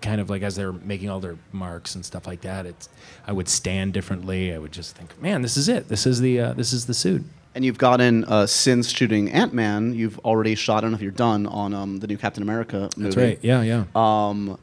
kind 0.00 0.20
of 0.20 0.30
like 0.30 0.42
as 0.42 0.56
they're 0.56 0.72
making 0.72 1.10
all 1.10 1.20
their 1.20 1.36
marks 1.52 1.94
and 1.94 2.04
stuff 2.04 2.26
like 2.26 2.42
that, 2.42 2.66
it's 2.66 2.88
I 3.26 3.32
would 3.32 3.48
stand 3.48 3.92
differently. 3.92 4.54
I 4.54 4.58
would 4.58 4.72
just 4.72 4.96
think, 4.96 5.20
man, 5.20 5.42
this 5.42 5.56
is 5.56 5.68
it. 5.68 5.88
This 5.88 6.06
is 6.06 6.20
the 6.20 6.40
uh, 6.40 6.52
this 6.54 6.72
is 6.72 6.86
the 6.86 6.94
suit. 6.94 7.24
And 7.58 7.64
you've 7.64 7.76
gotten 7.76 8.24
uh, 8.26 8.46
since 8.46 8.88
shooting 8.88 9.32
Ant 9.32 9.52
Man, 9.52 9.92
you've 9.92 10.16
already 10.20 10.54
shot. 10.54 10.76
I 10.76 10.80
don't 10.82 10.92
know 10.92 10.94
if 10.94 11.02
you're 11.02 11.10
done 11.10 11.44
on 11.48 11.74
um, 11.74 11.98
the 11.98 12.06
new 12.06 12.16
Captain 12.16 12.40
America 12.44 12.88
movie. 12.96 13.02
That's 13.02 13.16
right. 13.16 13.38
Yeah, 13.42 13.62
yeah. 13.62 13.84
Um, 13.96 14.60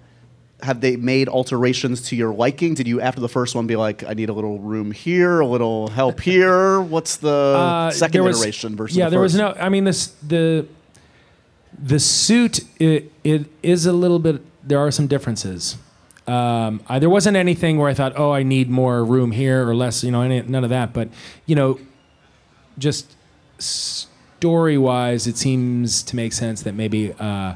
have 0.64 0.80
they 0.80 0.96
made 0.96 1.28
alterations 1.28 2.04
to 2.04 2.16
your 2.16 2.34
liking? 2.34 2.74
Did 2.74 2.88
you, 2.88 3.02
after 3.02 3.20
the 3.20 3.28
first 3.28 3.54
one, 3.54 3.68
be 3.68 3.76
like, 3.76 4.06
I 4.06 4.14
need 4.14 4.30
a 4.30 4.34
little 4.34 4.60
room 4.60 4.92
here, 4.94 5.42
a 5.42 5.46
little 5.46 5.90
help 5.90 6.22
here? 6.22 6.80
What's 6.94 7.18
the 7.18 7.28
Uh, 7.30 7.92
second 7.92 8.24
was- 8.24 8.40
iteration 8.40 8.78
versus 8.78 8.96
yeah 8.96 9.08
the 9.08 9.10
there 9.12 9.20
was 9.20 9.36
no 9.36 9.54
i 9.60 9.68
mean 9.68 9.84
this 9.84 10.14
the 10.26 10.66
the 11.78 12.00
suit 12.00 12.62
it, 12.80 13.12
it 13.26 13.48
is 13.62 13.86
a 13.86 13.92
little 13.92 14.20
bit 14.20 14.42
there 14.66 14.80
are 14.80 14.90
some 14.90 15.06
differences 15.08 15.76
um, 16.28 16.82
I, 16.88 17.00
there 17.00 17.10
wasn't 17.10 17.36
anything 17.36 17.78
where 17.78 17.90
i 17.90 17.94
thought 17.94 18.14
oh 18.16 18.32
i 18.32 18.42
need 18.44 18.70
more 18.70 19.04
room 19.04 19.32
here 19.34 19.68
or 19.68 19.76
less 19.76 20.02
you 20.02 20.12
know 20.12 20.22
any, 20.22 20.42
none 20.44 20.64
of 20.64 20.70
that 20.70 20.94
but 20.94 21.10
you 21.46 21.56
know 21.56 21.78
just 22.78 23.16
story 23.58 24.78
wise 24.78 25.28
it 25.28 25.38
seems 25.38 26.04
to 26.04 26.16
make 26.16 26.34
sense 26.34 26.62
that 26.64 26.74
maybe 26.76 27.14
uh, 27.20 27.56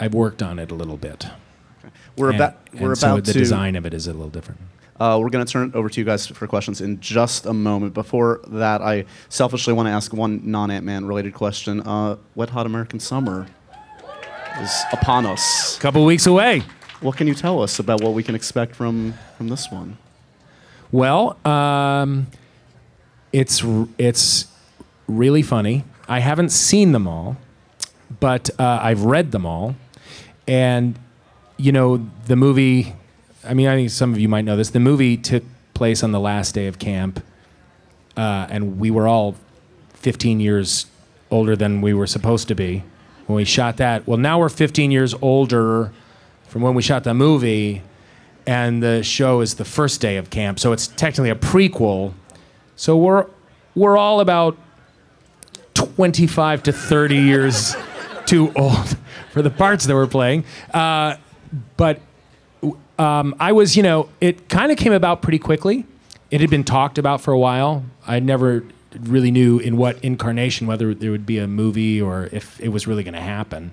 i've 0.00 0.14
worked 0.14 0.42
on 0.42 0.58
it 0.58 0.70
a 0.70 0.74
little 0.74 0.96
bit 0.96 1.26
We're 2.16 2.30
And- 2.30 2.36
about, 2.40 2.56
and 2.72 2.80
we're 2.80 2.94
so 2.96 3.12
about 3.14 3.24
the 3.24 3.32
to. 3.32 3.38
design 3.38 3.76
of 3.76 3.86
it 3.86 3.94
is 3.94 4.06
a 4.06 4.12
little 4.12 4.28
different 4.30 4.60
Uh, 5.00 5.16
we're 5.20 5.30
going 5.30 5.46
to 5.46 5.52
turn 5.52 5.68
it 5.68 5.74
over 5.76 5.88
to 5.88 6.00
you 6.00 6.04
guys 6.04 6.26
for 6.26 6.48
questions 6.48 6.80
in 6.80 6.98
just 6.98 7.46
a 7.46 7.52
moment. 7.52 7.94
Before 7.94 8.40
that, 8.48 8.82
I 8.82 9.04
selfishly 9.28 9.72
want 9.72 9.86
to 9.86 9.92
ask 9.92 10.12
one 10.12 10.40
non 10.42 10.72
Ant 10.72 10.84
Man 10.84 11.06
related 11.06 11.34
question. 11.34 11.80
Uh, 11.86 12.16
Wet 12.34 12.50
Hot 12.50 12.66
American 12.66 12.98
Summer 12.98 13.46
is 14.60 14.72
upon 14.92 15.24
us. 15.24 15.76
A 15.78 15.80
couple 15.80 16.04
weeks 16.04 16.26
away 16.26 16.62
What 17.00 17.16
can 17.16 17.28
you 17.28 17.34
tell 17.34 17.62
us 17.62 17.78
about 17.78 18.00
what 18.02 18.12
we 18.12 18.24
can 18.24 18.34
expect 18.34 18.74
from, 18.74 19.14
from 19.36 19.46
this 19.46 19.70
one? 19.70 19.98
Well, 20.90 21.36
um, 21.46 22.26
it's 23.32 23.64
it's 23.98 24.46
really 25.06 25.42
funny. 25.42 25.84
I 26.08 26.20
haven't 26.20 26.50
seen 26.50 26.92
them 26.92 27.06
all, 27.06 27.36
but 28.20 28.50
uh, 28.58 28.80
I've 28.82 29.02
read 29.02 29.32
them 29.32 29.44
all, 29.44 29.74
and 30.46 30.98
you 31.56 31.72
know 31.72 32.08
the 32.26 32.36
movie. 32.36 32.94
I 33.44 33.54
mean, 33.54 33.66
I 33.68 33.76
think 33.76 33.90
some 33.90 34.12
of 34.12 34.18
you 34.18 34.28
might 34.28 34.44
know 34.44 34.56
this. 34.56 34.70
The 34.70 34.80
movie 34.80 35.16
took 35.16 35.44
place 35.74 36.02
on 36.02 36.12
the 36.12 36.20
last 36.20 36.54
day 36.54 36.66
of 36.66 36.78
camp, 36.78 37.22
uh, 38.16 38.46
and 38.50 38.78
we 38.78 38.90
were 38.90 39.06
all 39.06 39.36
15 39.94 40.40
years 40.40 40.86
older 41.30 41.56
than 41.56 41.80
we 41.80 41.94
were 41.94 42.06
supposed 42.06 42.48
to 42.48 42.54
be 42.54 42.82
when 43.26 43.36
we 43.36 43.44
shot 43.44 43.76
that. 43.76 44.06
Well, 44.06 44.18
now 44.18 44.38
we're 44.38 44.48
15 44.48 44.90
years 44.90 45.14
older 45.20 45.92
from 46.48 46.62
when 46.62 46.74
we 46.74 46.82
shot 46.82 47.04
the 47.04 47.14
movie, 47.14 47.82
and 48.46 48.82
the 48.82 49.02
show 49.02 49.40
is 49.40 49.56
the 49.56 49.64
first 49.64 50.00
day 50.00 50.16
of 50.16 50.30
camp, 50.30 50.58
so 50.58 50.72
it's 50.72 50.88
technically 50.88 51.30
a 51.30 51.34
prequel. 51.34 52.14
So 52.78 52.96
we're 52.96 53.26
we're 53.74 53.98
all 53.98 54.20
about 54.20 54.56
25 55.74 56.62
to 56.62 56.72
30 56.72 57.16
years 57.16 57.74
too 58.24 58.52
old 58.54 58.96
for 59.32 59.42
the 59.42 59.50
parts 59.50 59.84
that 59.86 59.94
we're 59.94 60.06
playing. 60.06 60.44
Uh, 60.72 61.16
but 61.76 62.00
um, 62.96 63.34
I 63.40 63.50
was, 63.50 63.76
you 63.76 63.82
know, 63.82 64.08
it 64.20 64.48
kind 64.48 64.70
of 64.70 64.78
came 64.78 64.92
about 64.92 65.22
pretty 65.22 65.40
quickly. 65.40 65.86
It 66.30 66.40
had 66.40 66.50
been 66.50 66.62
talked 66.62 66.98
about 66.98 67.20
for 67.20 67.32
a 67.32 67.38
while. 67.38 67.84
I 68.06 68.20
never 68.20 68.64
really 69.00 69.32
knew 69.32 69.58
in 69.58 69.76
what 69.76 70.02
incarnation, 70.04 70.68
whether 70.68 70.94
there 70.94 71.10
would 71.10 71.26
be 71.26 71.38
a 71.38 71.48
movie 71.48 72.00
or 72.00 72.28
if 72.30 72.60
it 72.60 72.68
was 72.68 72.86
really 72.86 73.02
going 73.02 73.14
to 73.14 73.20
happen. 73.20 73.72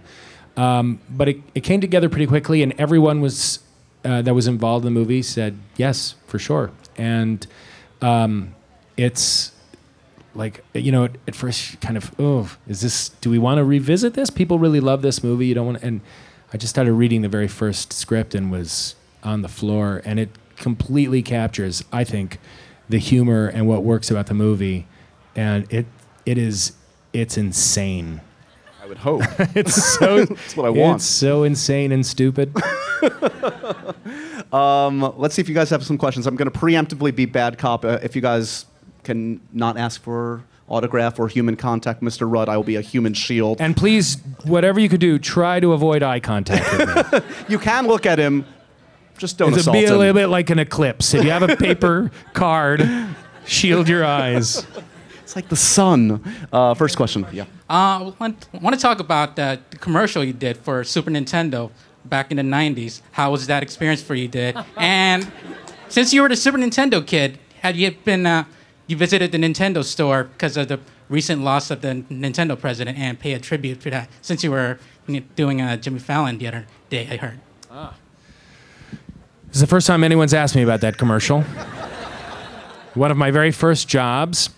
Um, 0.57 0.99
but 1.11 1.29
it, 1.29 1.37
it 1.53 1.61
came 1.61 1.79
together 1.79 2.09
pretty 2.09 2.25
quickly, 2.25 2.63
and 2.63 2.73
everyone 2.79 3.21
was 3.21 3.59
uh, 4.03 4.23
that 4.23 4.33
was 4.33 4.47
involved 4.47 4.83
in 4.83 4.93
the 4.93 4.99
movie 4.99 5.21
said 5.21 5.59
yes 5.77 6.15
for 6.25 6.39
sure. 6.39 6.71
And 6.97 7.45
um, 8.01 8.55
it's 8.97 9.51
like 10.33 10.63
you 10.73 10.91
know 10.91 11.05
at, 11.05 11.11
at 11.27 11.35
first 11.35 11.79
kind 11.81 11.97
of 11.97 12.13
oh 12.19 12.55
is 12.67 12.81
this 12.81 13.09
do 13.21 13.29
we 13.29 13.37
want 13.39 13.57
to 13.57 13.63
revisit 13.63 14.13
this 14.13 14.29
people 14.29 14.59
really 14.59 14.79
love 14.79 15.01
this 15.01 15.23
movie 15.23 15.47
you 15.47 15.55
don't 15.55 15.65
want 15.65 15.83
and 15.83 16.01
i 16.53 16.57
just 16.57 16.71
started 16.71 16.93
reading 16.93 17.21
the 17.21 17.29
very 17.29 17.47
first 17.47 17.93
script 17.93 18.35
and 18.35 18.51
was 18.51 18.95
on 19.23 19.41
the 19.41 19.47
floor 19.47 20.01
and 20.05 20.19
it 20.19 20.29
completely 20.57 21.21
captures 21.21 21.83
i 21.91 22.03
think 22.03 22.37
the 22.89 22.97
humor 22.97 23.47
and 23.47 23.67
what 23.67 23.83
works 23.83 24.11
about 24.11 24.27
the 24.27 24.33
movie 24.33 24.85
and 25.35 25.71
it 25.71 25.85
it 26.25 26.37
is 26.37 26.73
it's 27.13 27.37
insane 27.37 28.21
I 28.83 28.87
would 28.87 28.99
hope. 28.99 29.23
it's 29.55 29.73
so 29.99 30.25
That's 30.25 30.55
what 30.55 30.67
I 30.67 30.69
want. 30.69 30.97
it's 30.97 31.05
so 31.05 31.41
insane 31.41 31.91
and 31.91 32.05
stupid 32.05 32.55
Um, 34.53 35.13
let's 35.17 35.35
see 35.35 35.41
if 35.41 35.49
you 35.49 35.55
guys 35.55 35.69
have 35.69 35.83
some 35.85 35.97
questions. 35.97 36.27
I'm 36.27 36.35
going 36.35 36.49
to 36.49 36.57
preemptively 36.57 37.13
be 37.13 37.25
bad 37.25 37.57
cop. 37.57 37.83
Uh, 37.83 37.99
if 38.01 38.15
you 38.15 38.21
guys 38.21 38.65
can 39.05 39.39
not 39.53 39.77
ask 39.77 40.01
for 40.01 40.43
autograph 40.67 41.19
or 41.19 41.27
human 41.27 41.55
contact, 41.55 42.01
Mr. 42.01 42.29
Rudd, 42.29 42.49
I 42.49 42.57
will 42.57 42.63
be 42.63 42.75
a 42.75 42.81
human 42.81 43.13
shield. 43.13 43.61
and 43.61 43.77
please 43.77 44.17
whatever 44.45 44.79
you 44.79 44.89
could 44.89 44.99
do 44.99 45.19
try 45.19 45.59
to 45.59 45.73
avoid 45.73 46.01
eye 46.03 46.19
contact 46.19 46.65
with 46.71 47.13
me 47.13 47.19
you 47.47 47.59
can 47.59 47.85
look 47.87 48.05
at 48.07 48.17
him, 48.19 48.43
just 49.17 49.37
don't 49.37 49.49
It'll 49.49 49.59
assault 49.59 49.73
be 49.75 49.85
a 49.85 49.91
him. 49.93 49.97
little 49.99 50.13
bit 50.13 50.27
like 50.27 50.49
an 50.49 50.59
eclipse. 50.59 51.13
If 51.13 51.23
you 51.23 51.31
have 51.31 51.43
a 51.43 51.55
paper 51.55 52.11
card, 52.33 52.81
shield 53.45 53.87
your 53.87 54.03
eyes. 54.03 54.65
It's 55.23 55.35
like 55.35 55.49
the 55.49 55.55
sun. 55.55 56.21
Uh, 56.51 56.73
first 56.73 56.97
question. 56.97 57.25
Yeah. 57.31 57.43
Uh, 57.69 58.09
I 58.09 58.13
want, 58.19 58.47
want 58.61 58.75
to 58.75 58.81
talk 58.81 58.99
about 58.99 59.37
uh, 59.39 59.57
the 59.69 59.77
commercial 59.77 60.23
you 60.23 60.33
did 60.33 60.57
for 60.57 60.83
Super 60.83 61.09
Nintendo 61.11 61.71
back 62.05 62.29
in 62.31 62.37
the 62.37 62.43
90s. 62.43 63.01
How 63.11 63.31
was 63.31 63.47
that 63.47 63.63
experience 63.63 64.01
for 64.01 64.15
you, 64.15 64.27
did? 64.27 64.55
And 64.77 65.31
since 65.89 66.11
you 66.13 66.21
were 66.23 66.29
the 66.29 66.35
Super 66.35 66.57
Nintendo 66.57 67.05
kid, 67.05 67.39
had 67.61 67.75
you 67.75 67.91
been, 68.03 68.25
uh, 68.25 68.43
you 68.87 68.95
visited 68.95 69.31
the 69.31 69.37
Nintendo 69.37 69.83
store 69.83 70.25
because 70.25 70.57
of 70.57 70.67
the 70.67 70.79
recent 71.09 71.43
loss 71.43 71.71
of 71.71 71.81
the 71.81 72.03
Nintendo 72.09 72.59
president 72.59 72.97
and 72.97 73.19
pay 73.19 73.33
a 73.33 73.39
tribute 73.39 73.81
to 73.81 73.89
that 73.89 74.09
since 74.21 74.43
you 74.43 74.51
were 74.51 74.79
doing 75.35 75.61
uh, 75.61 75.77
Jimmy 75.77 75.99
Fallon 75.99 76.37
the 76.37 76.47
other 76.47 76.65
day, 76.89 77.07
I 77.09 77.17
heard. 77.17 77.39
This 79.47 79.55
is 79.55 79.61
the 79.61 79.67
first 79.67 79.87
time 79.87 80.03
anyone's 80.03 80.33
asked 80.33 80.55
me 80.55 80.63
about 80.63 80.81
that 80.81 80.97
commercial. 80.97 81.41
One 82.93 83.11
of 83.11 83.17
my 83.17 83.31
very 83.31 83.51
first 83.51 83.87
jobs. 83.87 84.49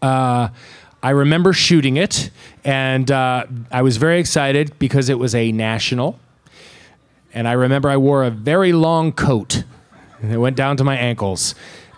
Uh, 0.00 0.48
I 1.02 1.10
remember 1.10 1.52
shooting 1.52 1.96
it, 1.96 2.30
and 2.64 3.10
uh, 3.10 3.46
I 3.70 3.82
was 3.82 3.96
very 3.96 4.18
excited 4.18 4.78
because 4.78 5.08
it 5.08 5.18
was 5.18 5.34
a 5.34 5.52
national. 5.52 6.18
And 7.32 7.46
I 7.46 7.52
remember 7.52 7.88
I 7.88 7.96
wore 7.96 8.24
a 8.24 8.30
very 8.30 8.72
long 8.72 9.12
coat, 9.12 9.64
and 10.20 10.32
it 10.32 10.38
went 10.38 10.56
down 10.56 10.76
to 10.78 10.84
my 10.84 10.96
ankles. 10.96 11.54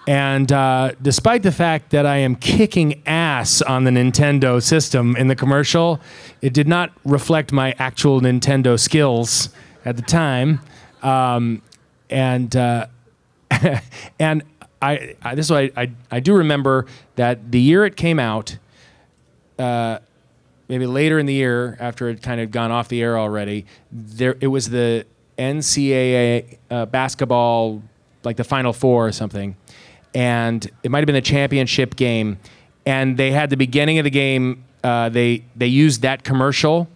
And 0.09 0.51
uh, 0.51 0.93
despite 1.03 1.43
the 1.43 1.53
fact 1.53 1.91
that 1.91 2.07
I 2.07 2.17
am 2.17 2.35
kicking 2.35 3.03
ass 3.05 3.61
on 3.61 3.85
the 3.85 3.91
Nintendo 3.91 4.63
system 4.63 5.15
in 5.17 5.29
the 5.29 5.37
commercial, 5.37 6.01
it 6.41 6.55
did 6.55 6.67
not 6.67 6.93
reflect 7.05 7.53
my 7.53 7.75
actual 7.79 8.23
Nintendo 8.23 8.81
skills 8.81 9.51
at 9.85 9.97
the 9.97 10.03
time. 10.03 10.61
Um, 11.03 11.61
and 12.09 12.57
uh, 12.57 12.87
and 14.19 14.45
I, 14.81 15.15
I 15.21 15.35
this 15.35 15.45
is 15.45 15.53
I, 15.53 15.71
I 15.77 15.91
I 16.11 16.21
do 16.21 16.33
remember 16.33 16.87
that 17.17 17.53
the 17.53 17.61
year 17.61 17.85
it 17.85 17.95
came 17.95 18.19
out, 18.19 18.57
uh, 19.59 19.99
maybe 20.69 20.87
later 20.87 21.19
in 21.19 21.27
the 21.27 21.35
year 21.35 21.77
after 21.79 22.09
it 22.09 22.23
kind 22.23 22.41
of 22.41 22.51
gone 22.51 22.71
off 22.71 22.89
the 22.89 23.03
air 23.03 23.19
already, 23.19 23.67
there 23.93 24.39
it 24.41 24.47
was 24.47 24.71
the 24.71 25.05
NCAA 25.37 26.57
uh, 26.71 26.87
basketball 26.87 27.83
like 28.25 28.37
the 28.37 28.45
Final 28.45 28.73
Four 28.73 29.09
or 29.09 29.13
something, 29.13 29.57
and 30.15 30.71
it 30.83 30.91
might 30.91 31.01
have 31.01 31.07
been 31.07 31.15
the 31.15 31.21
championship 31.21 31.97
game, 31.97 32.39
and 32.87 33.17
they 33.17 33.31
had 33.31 33.51
the 33.51 33.57
beginning 33.57 33.99
of 33.99 34.05
the 34.05 34.11
game. 34.11 34.65
Uh, 34.83 35.09
they 35.09 35.45
they 35.57 35.67
used 35.67 36.03
that 36.03 36.25
commercial 36.25 36.89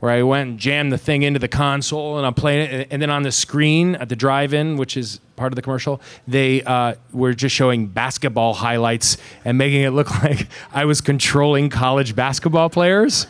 where 0.00 0.12
I 0.12 0.22
went 0.22 0.50
and 0.50 0.58
jammed 0.58 0.92
the 0.92 0.98
thing 0.98 1.22
into 1.22 1.38
the 1.38 1.48
console 1.48 2.16
and 2.16 2.26
I'm 2.26 2.34
playing 2.34 2.70
it. 2.70 2.88
And 2.90 3.00
then 3.00 3.10
on 3.10 3.22
the 3.22 3.30
screen 3.30 3.94
at 3.96 4.08
the 4.08 4.16
drive-in, 4.16 4.76
which 4.76 4.96
is 4.96 5.20
part 5.36 5.52
of 5.52 5.56
the 5.56 5.62
commercial, 5.62 6.00
they 6.26 6.62
uh, 6.62 6.94
were 7.12 7.34
just 7.34 7.54
showing 7.54 7.86
basketball 7.86 8.54
highlights 8.54 9.18
and 9.44 9.58
making 9.58 9.82
it 9.82 9.90
look 9.90 10.10
like 10.22 10.48
I 10.72 10.86
was 10.86 11.00
controlling 11.00 11.68
college 11.68 12.16
basketball 12.16 12.70
players. 12.70 13.26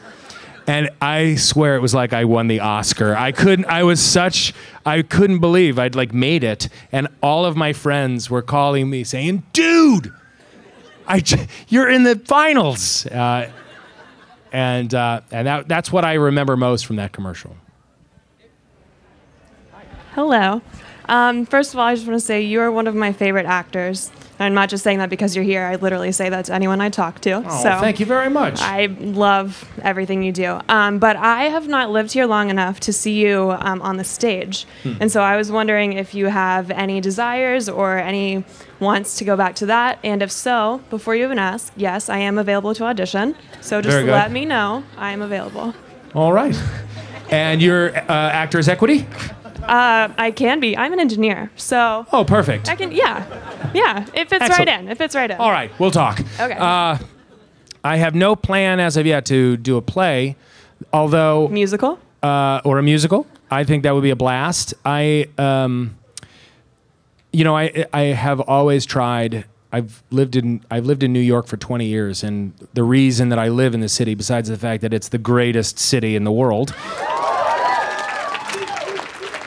And 0.71 0.89
I 1.01 1.35
swear 1.35 1.75
it 1.75 1.81
was 1.81 1.95
like 1.95 2.13
I 2.13 2.25
won 2.25 2.47
the 2.47 2.61
Oscar. 2.61 3.17
I 3.17 3.33
couldn't. 3.33 3.65
I 3.65 3.83
was 3.83 4.01
such. 4.01 4.55
I 4.87 5.03
couldn't 5.03 5.41
believe 5.41 5.81
I'd 5.81 5.97
like 5.97 6.15
made 6.15 6.45
it, 6.45 6.69
and 6.93 7.09
all 7.21 7.45
of 7.45 7.57
my 7.57 7.73
friends 7.73 8.31
were 8.31 8.41
calling 8.41 8.89
me 8.89 9.03
saying, 9.03 9.43
"Dude, 9.53 10.15
I, 11.09 11.25
you're 11.67 11.91
in 11.91 12.05
the 12.05 12.15
finals." 12.21 13.05
Uh, 13.07 13.51
and 14.53 14.95
uh, 14.95 15.23
and 15.33 15.49
that, 15.49 15.67
that's 15.67 15.91
what 15.91 16.05
I 16.05 16.15
remember 16.15 16.57
most 16.57 16.87
from 16.87 16.95
that 16.97 17.11
commercial. 17.11 17.57
Hello. 20.15 20.63
Um, 21.07 21.47
first 21.47 21.75
of 21.75 21.81
all, 21.81 21.87
I 21.87 21.97
just 21.97 22.07
want 22.07 22.21
to 22.21 22.25
say 22.25 22.43
you 22.43 22.61
are 22.61 22.71
one 22.71 22.87
of 22.87 22.95
my 22.95 23.13
favorite 23.13 23.47
actors. 23.47 24.13
I'm 24.41 24.55
not 24.55 24.71
just 24.71 24.83
saying 24.83 24.99
that 24.99 25.11
because 25.11 25.37
you're 25.37 25.45
here. 25.45 25.65
I 25.65 25.77
literally 25.77 26.13
say 26.13 26.31
that 26.31 26.47
to 26.47 26.55
anyone 26.55 26.81
I 26.81 26.89
talk 26.89 27.21
to. 27.21 27.43
Oh, 27.47 27.63
so 27.63 27.79
thank 27.79 28.01
you 28.01 28.07
very 28.07 28.31
much. 28.31 28.61
I 28.61 28.87
love 28.87 29.71
everything 29.83 30.23
you 30.23 30.33
do. 30.33 30.59
Um, 30.69 30.99
but 30.99 31.17
I 31.17 31.45
have 31.45 31.69
not 31.69 31.91
lived 31.91 32.13
here 32.13 32.27
long 32.27 32.49
enough 32.49 32.81
to 32.81 32.93
see 32.93 33.21
you 33.21 33.55
um, 33.59 33.83
on 33.83 33.99
the 33.99 34.05
stage. 34.05 34.67
Hmm. 34.83 34.95
And 34.99 35.13
so 35.13 35.21
I 35.21 35.37
was 35.37 35.53
wondering 35.53 35.93
if 35.93 36.15
you 36.15 36.27
have 36.27 36.71
any 36.71 37.03
desires 37.03 37.69
or 37.69 37.99
any 37.99 38.43
wants 38.81 39.19
to 39.19 39.25
go 39.25 39.37
back 39.37 39.57
to 39.57 39.67
that. 39.67 39.99
And 40.03 40.23
if 40.23 40.33
so, 40.33 40.81
before 40.89 41.15
you 41.15 41.25
even 41.25 41.39
ask, 41.39 41.71
yes, 41.77 42.09
I 42.09 42.19
am 42.19 42.39
available 42.39 42.75
to 42.77 42.85
audition. 42.85 43.37
So 43.61 43.83
just 43.83 44.07
let 44.07 44.33
me 44.33 44.47
know 44.47 44.85
I 44.97 45.13
am 45.13 45.21
available. 45.21 45.75
All 46.15 46.33
right. 46.33 46.59
And 47.31 47.61
your 47.61 47.95
uh, 47.95 48.03
Actors 48.09 48.69
Equity? 48.69 49.07
Uh, 49.63 50.13
I 50.19 50.31
can 50.31 50.61
be. 50.61 50.77
I'm 50.77 50.93
an 50.93 51.01
engineer. 51.01 51.51
So 51.57 52.07
Oh, 52.13 52.25
perfect. 52.25 52.69
I 52.69 52.77
can, 52.77 52.93
yeah. 52.93 53.25
Yeah. 53.75 54.07
It 54.15 54.29
fits 54.29 54.43
Excellent. 54.43 54.69
right 54.69 54.81
in. 54.81 54.89
It 54.89 54.99
fits 54.99 55.15
right 55.15 55.31
in. 55.31 55.37
All 55.39 55.51
right, 55.51 55.71
we'll 55.79 55.91
talk. 55.91 56.21
Okay. 56.41 56.57
Uh, 56.59 56.99
I 57.85 57.97
have 57.97 58.15
no 58.15 58.37
plan 58.37 58.81
as 58.81 58.97
of 58.97 59.07
yet 59.07 59.25
to 59.27 59.57
do 59.57 59.77
a 59.77 59.83
play, 59.83 60.37
although 60.93 61.49
Musical? 61.49 61.99
uh, 62.23 62.61
or 62.65 62.79
a 62.79 62.83
musical. 62.83 63.27
I 63.51 63.65
think 63.65 63.83
that 63.85 63.95
would 63.95 64.03
be 64.03 64.11
a 64.11 64.17
blast. 64.17 64.75
I, 64.85 65.27
um, 65.39 65.97
you 67.33 67.43
know, 67.45 67.57
I 67.57 67.87
I 67.93 68.01
have 68.15 68.41
always 68.41 68.85
tried. 68.87 69.45
I've 69.73 70.03
lived 70.11 70.37
in 70.37 70.63
I've 70.71 70.85
lived 70.85 71.03
in 71.03 71.13
New 71.13 71.21
York 71.21 71.47
for 71.47 71.57
20 71.57 71.87
years, 71.87 72.23
and 72.23 72.53
the 72.75 72.83
reason 72.83 73.29
that 73.31 73.39
I 73.39 73.49
live 73.49 73.73
in 73.73 73.81
the 73.81 73.89
city, 73.89 74.15
besides 74.15 74.49
the 74.49 74.59
fact 74.59 74.83
that 74.83 74.93
it's 74.93 75.09
the 75.09 75.19
greatest 75.19 75.79
city 75.79 76.17
in 76.17 76.25
the 76.25 76.33
world, 76.33 76.75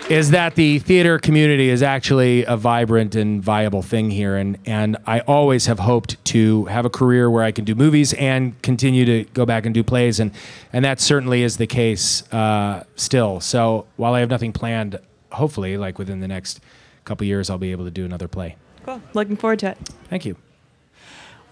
is 0.09 0.31
that 0.31 0.55
the 0.55 0.79
theater 0.79 1.17
community 1.17 1.69
is 1.69 1.81
actually 1.81 2.43
a 2.45 2.57
vibrant 2.57 3.15
and 3.15 3.41
viable 3.41 3.81
thing 3.81 4.11
here. 4.11 4.35
And 4.35 4.57
and 4.65 4.97
I 5.07 5.21
always 5.21 5.65
have 5.67 5.79
hoped 5.79 6.23
to 6.25 6.65
have 6.65 6.85
a 6.85 6.89
career 6.89 7.29
where 7.29 7.43
I 7.43 7.51
can 7.51 7.65
do 7.65 7.73
movies 7.73 8.13
and 8.13 8.61
continue 8.61 9.05
to 9.05 9.23
go 9.33 9.45
back 9.45 9.65
and 9.65 9.73
do 9.73 9.83
plays. 9.83 10.19
And 10.19 10.31
and 10.71 10.83
that 10.83 10.99
certainly 10.99 11.43
is 11.43 11.57
the 11.57 11.67
case 11.67 12.23
uh, 12.33 12.83
still. 12.95 13.39
So 13.39 13.87
while 13.95 14.13
I 14.13 14.19
have 14.19 14.29
nothing 14.29 14.51
planned 14.51 14.99
hopefully 15.31 15.77
like 15.77 15.97
within 15.97 16.19
the 16.19 16.27
next 16.27 16.59
couple 17.05 17.25
years 17.25 17.49
I'll 17.49 17.57
be 17.57 17.71
able 17.71 17.85
to 17.85 17.91
do 17.91 18.05
another 18.05 18.27
play. 18.27 18.55
Cool. 18.85 19.01
Looking 19.13 19.37
forward 19.37 19.59
to 19.59 19.71
it. 19.71 19.77
thank 20.09 20.25
you 20.25 20.35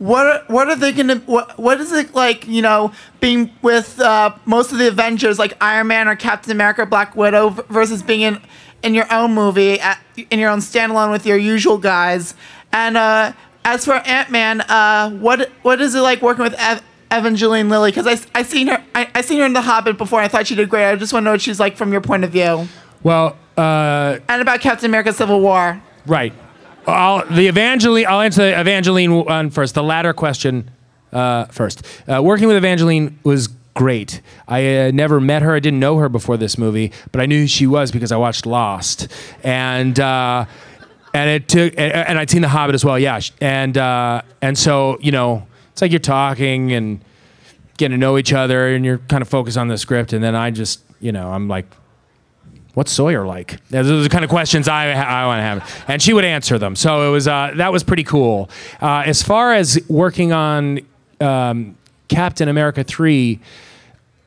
What 0.01 0.25
are, 0.25 0.43
what 0.47 0.67
are 0.67 0.75
they 0.75 0.91
gonna 0.93 1.17
what 1.27 1.59
what 1.59 1.79
is 1.79 1.91
it 1.91 2.15
like 2.15 2.47
you 2.47 2.63
know 2.63 2.91
being 3.19 3.51
with 3.61 3.99
uh, 3.99 4.33
most 4.45 4.71
of 4.71 4.79
the 4.79 4.87
Avengers 4.87 5.37
like 5.37 5.53
Iron 5.61 5.85
Man 5.87 6.07
or 6.07 6.15
Captain 6.15 6.51
America, 6.51 6.87
Black 6.87 7.15
Widow 7.15 7.51
versus 7.69 8.01
being 8.01 8.21
in 8.21 8.41
in 8.81 8.95
your 8.95 9.05
own 9.13 9.35
movie 9.35 9.79
at, 9.79 9.99
in 10.31 10.39
your 10.39 10.49
own 10.49 10.57
standalone 10.57 11.11
with 11.11 11.27
your 11.27 11.37
usual 11.37 11.77
guys. 11.77 12.33
And 12.73 12.97
uh, 12.97 13.33
as 13.63 13.85
for 13.85 13.93
Ant 13.93 14.31
Man, 14.31 14.61
uh, 14.61 15.11
what 15.11 15.51
what 15.61 15.79
is 15.79 15.93
it 15.93 15.99
like 16.01 16.23
working 16.23 16.45
with 16.45 16.55
Ev- 16.57 16.81
Evangeline 17.11 17.69
Lilly? 17.69 17.91
Because 17.91 18.07
I 18.07 18.17
I 18.39 18.41
seen 18.41 18.67
her 18.69 18.83
I, 18.95 19.07
I 19.13 19.21
seen 19.21 19.37
her 19.37 19.45
in 19.45 19.53
The 19.53 19.61
Hobbit 19.61 19.99
before. 19.99 20.19
I 20.19 20.27
thought 20.27 20.47
she 20.47 20.55
did 20.55 20.67
great. 20.67 20.89
I 20.89 20.95
just 20.95 21.13
want 21.13 21.21
to 21.21 21.25
know 21.25 21.31
what 21.33 21.41
she's 21.41 21.59
like 21.59 21.77
from 21.77 21.91
your 21.91 22.01
point 22.01 22.23
of 22.23 22.31
view. 22.31 22.67
well 23.03 23.37
uh, 23.55 24.17
And 24.27 24.41
about 24.41 24.61
Captain 24.61 24.89
America: 24.89 25.13
Civil 25.13 25.41
War. 25.41 25.79
Right. 26.07 26.33
I'll, 26.87 27.25
the 27.25 27.47
Evangeline. 27.47 28.05
I'll 28.07 28.21
answer 28.21 28.43
the 28.43 28.59
Evangeline 28.59 29.25
one 29.25 29.49
first. 29.49 29.75
The 29.75 29.83
latter 29.83 30.13
question 30.13 30.71
uh, 31.11 31.45
first. 31.45 31.85
Uh, 32.07 32.21
working 32.23 32.47
with 32.47 32.57
Evangeline 32.57 33.19
was 33.23 33.49
great. 33.73 34.21
I 34.47 34.87
uh, 34.87 34.91
never 34.91 35.19
met 35.19 35.41
her. 35.41 35.55
I 35.55 35.59
didn't 35.59 35.79
know 35.79 35.97
her 35.97 36.09
before 36.09 36.37
this 36.37 36.57
movie, 36.57 36.91
but 37.11 37.21
I 37.21 37.25
knew 37.25 37.41
who 37.41 37.47
she 37.47 37.67
was 37.67 37.91
because 37.91 38.11
I 38.11 38.17
watched 38.17 38.45
Lost, 38.45 39.07
and 39.43 39.99
uh, 39.99 40.45
and 41.13 41.29
it 41.29 41.47
took. 41.47 41.73
And, 41.77 41.91
and 41.91 42.19
I'd 42.19 42.29
seen 42.29 42.41
The 42.41 42.49
Hobbit 42.49 42.75
as 42.75 42.83
well. 42.83 42.97
Yeah, 42.97 43.19
and 43.39 43.77
uh, 43.77 44.21
and 44.41 44.57
so 44.57 44.97
you 45.01 45.11
know, 45.11 45.47
it's 45.71 45.81
like 45.81 45.91
you're 45.91 45.99
talking 45.99 46.71
and 46.71 47.01
getting 47.77 47.97
to 47.97 47.99
know 47.99 48.17
each 48.17 48.33
other, 48.33 48.67
and 48.67 48.85
you're 48.85 48.99
kind 48.99 49.21
of 49.21 49.29
focused 49.29 49.57
on 49.57 49.67
the 49.67 49.77
script, 49.77 50.13
and 50.13 50.23
then 50.23 50.35
I 50.35 50.51
just, 50.51 50.81
you 50.99 51.11
know, 51.11 51.31
I'm 51.31 51.47
like 51.47 51.65
what's 52.73 52.91
Sawyer 52.91 53.25
like? 53.25 53.59
Those 53.69 53.89
are 53.91 54.01
the 54.01 54.09
kind 54.09 54.23
of 54.23 54.29
questions 54.29 54.67
I, 54.67 54.91
I 54.91 55.25
want 55.25 55.39
to 55.39 55.43
have. 55.43 55.85
And 55.87 56.01
she 56.01 56.13
would 56.13 56.25
answer 56.25 56.57
them. 56.57 56.75
So 56.75 57.09
it 57.09 57.11
was, 57.11 57.27
uh, 57.27 57.53
that 57.55 57.71
was 57.71 57.83
pretty 57.83 58.03
cool. 58.03 58.49
Uh, 58.81 59.03
as 59.05 59.21
far 59.23 59.53
as 59.53 59.79
working 59.87 60.31
on 60.31 60.79
um, 61.19 61.77
Captain 62.07 62.47
America 62.47 62.83
3, 62.83 63.39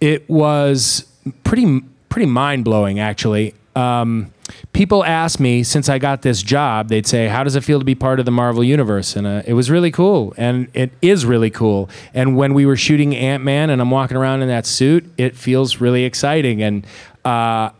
it 0.01 0.29
was 0.29 1.07
pretty, 1.45 1.81
pretty 2.09 2.27
mind 2.27 2.65
blowing, 2.65 3.01
actually. 3.01 3.55
Um, 3.77 4.33
people 4.73 5.05
ask 5.05 5.41
me 5.41 5.63
since 5.63 5.89
I 5.89 5.99
got 5.99 6.23
this 6.23 6.43
job, 6.43 6.89
they'd 6.89 7.07
say, 7.07 7.29
How 7.29 7.43
does 7.43 7.57
it 7.57 7.65
feel 7.65 7.79
to 7.79 7.85
be 7.85 7.95
part 7.95 8.21
of 8.21 8.25
the 8.25 8.31
Marvel 8.31 8.63
Universe? 8.63 9.17
And 9.17 9.27
uh, 9.27 9.43
it 9.47 9.55
was 9.55 9.71
really 9.71 9.91
cool. 9.91 10.35
And 10.37 10.69
it 10.75 10.93
is 11.03 11.27
really 11.27 11.51
cool. 11.51 11.89
And 12.13 12.37
when 12.37 12.55
we 12.55 12.67
were 12.67 12.77
shooting 12.77 13.17
Ant 13.17 13.43
Man 13.43 13.71
and 13.71 13.81
I'm 13.81 13.91
walking 13.91 14.17
around 14.17 14.43
in 14.43 14.49
that 14.49 14.67
suit, 14.67 15.11
it 15.17 15.37
feels 15.37 15.81
really 15.81 16.05
exciting. 16.05 16.63
And, 16.63 16.87
uh, 17.25 17.71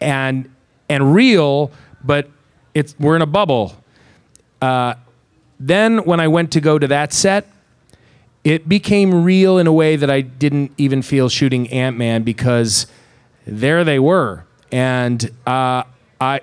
and 0.00 0.50
and 0.88 1.14
real, 1.14 1.70
but 2.04 2.28
it's 2.74 2.94
we're 2.98 3.16
in 3.16 3.22
a 3.22 3.26
bubble. 3.26 3.74
Uh, 4.60 4.94
then 5.58 6.04
when 6.04 6.20
I 6.20 6.28
went 6.28 6.52
to 6.52 6.60
go 6.60 6.78
to 6.78 6.86
that 6.88 7.12
set, 7.12 7.46
it 8.44 8.68
became 8.68 9.24
real 9.24 9.58
in 9.58 9.66
a 9.66 9.72
way 9.72 9.96
that 9.96 10.10
I 10.10 10.20
didn't 10.20 10.72
even 10.78 11.02
feel 11.02 11.28
shooting 11.28 11.68
Ant 11.70 11.96
Man 11.96 12.22
because 12.22 12.86
there 13.46 13.84
they 13.84 13.98
were, 13.98 14.44
and 14.70 15.24
uh, 15.46 15.82
I, 16.20 16.40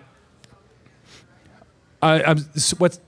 I, 2.01 2.35
what's 2.77 2.99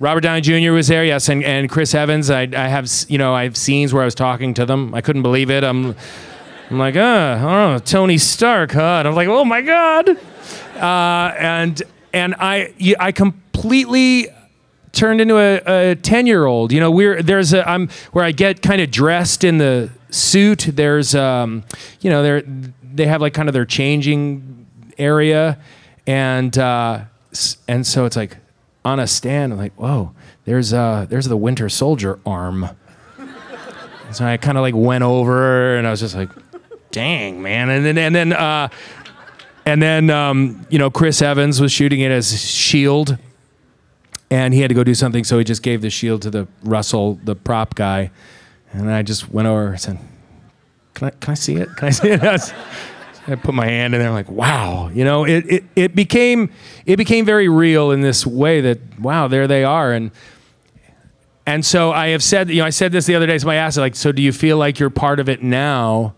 Robert 0.00 0.22
Downey 0.22 0.40
Jr. 0.40 0.72
was 0.72 0.88
there, 0.88 1.04
yes, 1.04 1.28
and, 1.28 1.44
and 1.44 1.68
Chris 1.68 1.94
Evans. 1.94 2.30
I, 2.30 2.42
I 2.42 2.68
have 2.68 2.90
you 3.08 3.18
know 3.18 3.34
I 3.34 3.44
have 3.44 3.56
scenes 3.56 3.92
where 3.92 4.02
I 4.02 4.06
was 4.06 4.14
talking 4.14 4.54
to 4.54 4.64
them. 4.64 4.94
I 4.94 5.02
couldn't 5.02 5.22
believe 5.22 5.50
it. 5.50 5.62
I'm 5.62 5.94
I'm 6.70 6.78
like, 6.78 6.94
uh, 6.94 7.38
oh, 7.42 7.78
Tony 7.80 8.16
Stark, 8.16 8.72
huh? 8.72 8.98
And 9.00 9.08
I'm 9.08 9.14
like, 9.16 9.26
oh 9.26 9.44
my 9.44 9.60
god. 9.60 10.08
Uh, 10.76 11.34
and 11.36 11.82
and 12.12 12.36
I 12.38 12.72
I 13.00 13.10
completely 13.10 14.28
turned 14.92 15.20
into 15.20 15.36
a, 15.36 15.94
10 15.94 16.26
year 16.26 16.46
old 16.46 16.72
you 16.72 16.80
know 16.80 16.90
we're 16.90 17.22
there's 17.22 17.52
a 17.52 17.68
i'm 17.68 17.88
where 18.10 18.24
i 18.24 18.32
get 18.32 18.60
kind 18.60 18.80
of 18.80 18.90
dressed 18.90 19.44
in 19.44 19.58
the 19.58 19.88
suit 20.10 20.68
there's 20.72 21.14
um 21.14 21.62
you 22.00 22.10
know 22.10 22.42
they 22.82 23.06
have 23.06 23.20
like 23.20 23.32
kind 23.32 23.48
of 23.48 23.52
their 23.52 23.64
changing 23.64 24.66
area 24.98 25.56
and 26.08 26.58
uh 26.58 27.04
and 27.68 27.86
so 27.86 28.04
it's 28.04 28.16
like 28.16 28.38
on 28.84 28.98
a 28.98 29.06
stand 29.06 29.52
i'm 29.52 29.58
like 29.60 29.72
whoa 29.74 30.12
there's 30.44 30.72
uh 30.72 31.06
there's 31.08 31.26
the 31.26 31.36
winter 31.36 31.68
soldier 31.68 32.18
arm 32.26 32.68
so 34.12 34.24
i 34.24 34.36
kind 34.36 34.58
of 34.58 34.62
like 34.62 34.74
went 34.74 35.04
over 35.04 35.76
and 35.76 35.86
i 35.86 35.90
was 35.90 36.00
just 36.00 36.16
like 36.16 36.30
dang 36.90 37.40
man 37.42 37.70
and 37.70 37.84
then 37.84 37.98
and 37.98 38.14
then 38.14 38.32
uh 38.32 38.68
and 39.66 39.80
then 39.82 40.10
um 40.10 40.66
you 40.70 40.78
know 40.78 40.90
chris 40.90 41.22
evans 41.22 41.60
was 41.60 41.70
shooting 41.70 42.00
it 42.00 42.10
as 42.10 42.40
shield 42.42 43.18
and 44.30 44.54
he 44.54 44.60
had 44.60 44.68
to 44.68 44.74
go 44.74 44.84
do 44.84 44.94
something, 44.94 45.24
so 45.24 45.38
he 45.38 45.44
just 45.44 45.62
gave 45.62 45.82
the 45.82 45.90
shield 45.90 46.22
to 46.22 46.30
the 46.30 46.46
Russell, 46.62 47.18
the 47.24 47.34
prop 47.34 47.74
guy, 47.74 48.10
and 48.72 48.90
I 48.90 49.02
just 49.02 49.30
went 49.30 49.48
over 49.48 49.70
and 49.70 49.80
said, 49.80 49.98
"Can 50.94 51.08
I, 51.08 51.10
can 51.10 51.32
I 51.32 51.34
see 51.34 51.56
it? 51.56 51.68
Can 51.76 51.88
I 51.88 51.90
see 51.90 52.08
it?" 52.10 52.22
I, 53.26 53.34
put 53.34 53.54
my 53.54 53.66
hand 53.66 53.94
in 53.94 54.00
there, 54.00 54.10
like, 54.10 54.30
"Wow!" 54.30 54.88
You 54.88 55.04
know, 55.04 55.24
it, 55.24 55.44
it 55.48 55.64
it 55.74 55.94
became 55.94 56.50
it 56.86 56.96
became 56.96 57.24
very 57.24 57.48
real 57.48 57.90
in 57.90 58.00
this 58.00 58.24
way 58.24 58.60
that 58.60 59.00
wow, 59.00 59.26
there 59.26 59.48
they 59.48 59.64
are, 59.64 59.92
and 59.92 60.12
and 61.44 61.66
so 61.66 61.90
I 61.90 62.08
have 62.08 62.22
said, 62.22 62.50
you 62.50 62.58
know, 62.58 62.66
I 62.66 62.70
said 62.70 62.92
this 62.92 63.06
the 63.06 63.16
other 63.16 63.26
day. 63.26 63.36
Somebody 63.36 63.58
asked, 63.58 63.78
like, 63.78 63.96
so 63.96 64.12
do 64.12 64.22
you 64.22 64.32
feel 64.32 64.56
like 64.58 64.78
you're 64.78 64.90
part 64.90 65.18
of 65.18 65.28
it 65.28 65.42
now? 65.42 66.14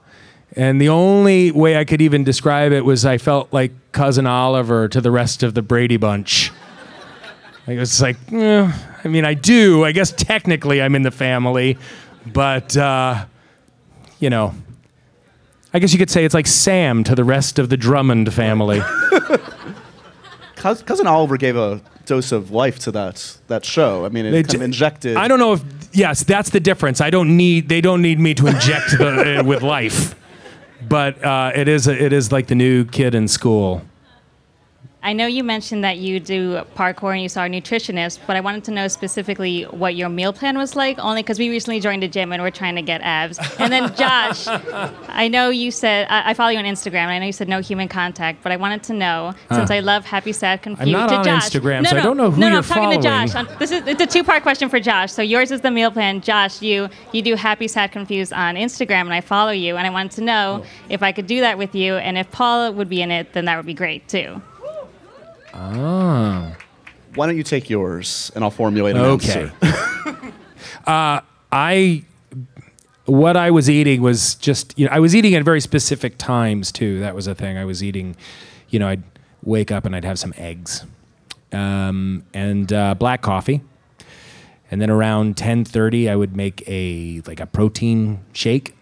And 0.55 0.81
the 0.81 0.88
only 0.91 1.51
way 1.51 1.79
I 1.79 1.85
could 1.85 2.03
even 2.03 2.25
describe 2.25 2.73
it 2.73 2.85
was 2.85 3.07
I 3.07 3.19
felt 3.19 3.53
like 3.53 3.73
cousin 3.93 4.27
Oliver 4.27 4.88
to 4.88 5.01
the 5.01 5.11
rest 5.11 5.43
of 5.43 5.55
the 5.55 5.62
Brady 5.62 5.97
Bunch. 5.97 6.51
It 7.67 7.79
was 7.79 8.03
like, 8.03 8.17
eh, 8.33 8.71
I 9.05 9.09
mean, 9.09 9.25
I 9.25 9.35
do. 9.35 9.85
I 9.85 9.93
guess 9.93 10.12
technically 10.12 10.83
I'm 10.83 10.95
in 10.95 11.03
the 11.03 11.11
family, 11.11 11.79
but, 12.27 12.77
uh, 12.77 13.25
you 14.19 14.31
know, 14.31 14.53
I 15.73 15.79
guess 15.79 15.93
you 15.93 15.99
could 15.99 16.11
say 16.11 16.25
it's 16.25 16.35
like 16.35 16.47
Sam 16.47 17.03
to 17.05 17.15
the 17.15 17.25
rest 17.25 17.59
of 17.59 17.69
the 17.71 17.77
Drummond 17.77 18.33
family. 18.35 18.83
Cousin 20.57 21.07
Oliver 21.07 21.37
gave 21.37 21.57
a 21.57 21.81
dose 22.05 22.31
of 22.31 22.51
life 22.51 22.79
to 22.81 22.93
that 22.93 23.37
that 23.49 23.65
show. 23.65 24.05
I 24.05 24.09
mean, 24.11 24.27
it 24.27 24.31
They 24.33 24.43
kind 24.43 24.55
of 24.55 24.61
d- 24.61 24.65
injected. 24.65 25.17
I 25.17 25.27
don't 25.29 25.38
know 25.41 25.55
if, 25.55 25.65
yes, 25.93 26.23
that's 26.25 26.51
the 26.51 26.61
difference. 26.61 27.01
I 27.01 27.11
don't 27.11 27.37
need, 27.37 27.69
they 27.69 27.81
don't 27.81 28.03
need 28.03 28.21
me 28.21 28.35
to 28.35 28.47
inject 28.49 28.91
the, 28.99 29.38
uh, 29.41 29.45
with 29.45 29.62
life, 29.62 30.15
but 30.88 31.23
uh, 31.25 31.53
it 31.55 31.68
is, 31.68 31.87
a, 31.87 32.05
it 32.05 32.12
is 32.12 32.33
like 32.33 32.47
the 32.47 32.55
new 32.55 32.85
kid 32.85 33.14
in 33.14 33.29
school. 33.29 33.83
I 35.05 35.12
know 35.14 35.26
you 35.26 35.42
mentioned 35.42 35.82
that 35.82 35.98
you 35.98 36.20
do 36.20 36.62
parkour 36.76 37.12
and 37.12 37.20
you 37.20 37.28
saw 37.28 37.44
a 37.44 37.48
nutritionist, 37.48 38.20
but 38.24 38.36
I 38.36 38.40
wanted 38.40 38.62
to 38.64 38.70
know 38.70 38.86
specifically 38.86 39.64
what 39.64 39.96
your 39.96 40.09
meal 40.09 40.32
plan 40.32 40.57
was 40.57 40.76
like, 40.76 40.96
only 41.00 41.24
because 41.24 41.40
we 41.40 41.50
recently 41.50 41.80
joined 41.80 42.05
a 42.05 42.09
gym 42.09 42.32
and 42.32 42.40
we're 42.40 42.53
trying 42.53 42.76
to 42.76 42.82
get 42.82 43.00
abs. 43.00 43.40
And 43.59 43.72
then, 43.72 43.92
Josh, 43.96 44.46
I 44.46 45.26
know 45.26 45.50
you 45.50 45.72
said, 45.72 46.07
I, 46.09 46.30
I 46.30 46.34
follow 46.34 46.50
you 46.50 46.59
on 46.59 46.64
Instagram, 46.64 46.94
and 46.94 47.11
I 47.11 47.18
know 47.18 47.26
you 47.26 47.32
said 47.32 47.48
no 47.48 47.59
human 47.59 47.88
contact, 47.88 48.44
but 48.44 48.53
I 48.53 48.57
wanted 48.57 48.84
to 48.84 48.92
know, 48.92 49.34
since 49.50 49.72
I 49.72 49.80
love 49.80 50.05
Happy, 50.05 50.32
Sad, 50.32 50.62
Confused, 50.62 50.86
I'm 50.86 50.92
not 50.92 51.09
to 51.09 51.16
on 51.16 51.24
Josh. 51.24 51.50
Instagram, 51.50 51.82
no, 51.82 51.90
so 51.90 51.96
I 51.96 51.98
no, 51.98 52.05
don't 52.05 52.16
know 52.16 52.30
who 52.30 52.40
no, 52.40 52.46
no, 52.46 52.55
you're 52.55 52.59
I'm 52.59 52.64
talking 52.64 53.00
to. 53.00 53.03
Josh. 53.03 53.59
This 53.59 53.72
is 53.72 53.84
it's 53.88 54.00
a 54.00 54.07
two-part 54.07 54.44
question 54.44 54.68
for 54.68 54.78
Josh. 54.78 55.12
So 55.12 55.20
yours 55.20 55.50
is 55.50 55.62
the 55.62 55.70
meal 55.72 55.90
plan. 55.90 56.20
Josh, 56.20 56.62
you 56.62 56.88
you 57.12 57.22
do 57.22 57.34
Happy, 57.34 57.66
Sad, 57.66 57.90
Confused 57.90 58.32
on 58.32 58.55
Instagram, 58.55 59.03
and 59.03 59.14
I 59.14 59.20
follow 59.20 59.50
you, 59.50 59.76
and 59.76 59.84
I 59.84 59.90
wanted 59.90 60.12
to 60.12 60.20
know 60.20 60.62
oh. 60.62 60.66
if 60.88 61.03
I 61.03 61.11
could 61.11 61.26
do 61.26 61.40
that 61.40 61.59
with 61.59 61.74
you, 61.74 61.96
and 61.96 62.16
if 62.16 62.30
Paula 62.30 62.70
would 62.70 62.88
be 62.88 63.03
in 63.03 63.11
it, 63.11 63.32
then 63.32 63.46
that 63.46 63.57
would 63.57 63.66
be 63.66 63.74
great 63.74 64.07
too. 64.07 64.40
Oh. 65.55 66.55
Why 67.14 67.26
don't 67.26 67.36
you 67.36 67.42
take 67.42 67.68
yours 67.68 68.32
and 68.34 68.42
I'll 68.42 68.50
formulate 68.50 68.96
an 68.96 69.03
Okay. 69.03 69.50
answer. 69.62 70.32
uh, 70.86 71.20
I 71.50 72.05
what 73.05 73.36
I 73.36 73.50
was 73.50 73.68
eating 73.68 74.00
was 74.00 74.36
just 74.36 74.78
you 74.78 74.86
know 74.86 74.92
I 74.92 74.98
was 75.00 75.14
eating 75.14 75.34
at 75.34 75.44
very 75.44 75.61
specific 75.61 76.16
times 76.18 76.72
too. 76.72 77.00
That 77.00 77.14
was 77.14 77.26
a 77.26 77.34
thing. 77.34 77.59
I 77.59 77.64
was 77.64 77.82
eating, 77.82 78.16
you 78.70 78.78
know, 78.78 78.88
I'd 78.88 79.03
wake 79.42 79.70
up 79.70 79.84
and 79.84 79.94
I'd 79.94 80.05
have 80.05 80.18
some 80.18 80.32
eggs, 80.38 80.84
um, 81.53 82.24
and 82.32 82.72
uh, 82.72 82.94
black 82.94 83.20
coffee, 83.20 83.61
and 84.70 84.80
then 84.80 84.88
around 84.88 85.36
ten 85.36 85.64
thirty 85.64 86.09
I 86.09 86.16
would 86.16 86.34
make 86.36 86.62
a 86.66 87.20
like 87.26 87.40
a 87.40 87.46
protein 87.46 88.20
shake. 88.32 88.74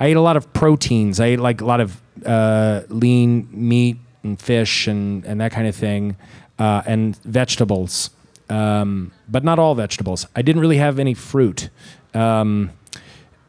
I 0.00 0.06
ate 0.06 0.16
a 0.16 0.20
lot 0.22 0.36
of 0.36 0.52
proteins. 0.52 1.20
I 1.20 1.26
ate 1.26 1.40
like 1.40 1.60
a 1.60 1.64
lot 1.64 1.80
of 1.80 2.00
uh, 2.24 2.82
lean 2.88 3.46
meat 3.52 3.98
and 4.26 4.40
fish 4.40 4.86
and 4.86 5.24
and 5.24 5.40
that 5.40 5.52
kind 5.52 5.66
of 5.66 5.74
thing, 5.74 6.16
uh, 6.58 6.82
and 6.86 7.16
vegetables, 7.24 8.10
um, 8.50 9.12
but 9.28 9.44
not 9.44 9.58
all 9.58 9.74
vegetables. 9.74 10.26
I 10.36 10.42
didn't 10.42 10.60
really 10.60 10.78
have 10.78 10.98
any 10.98 11.14
fruit. 11.14 11.70
Um, 12.14 12.70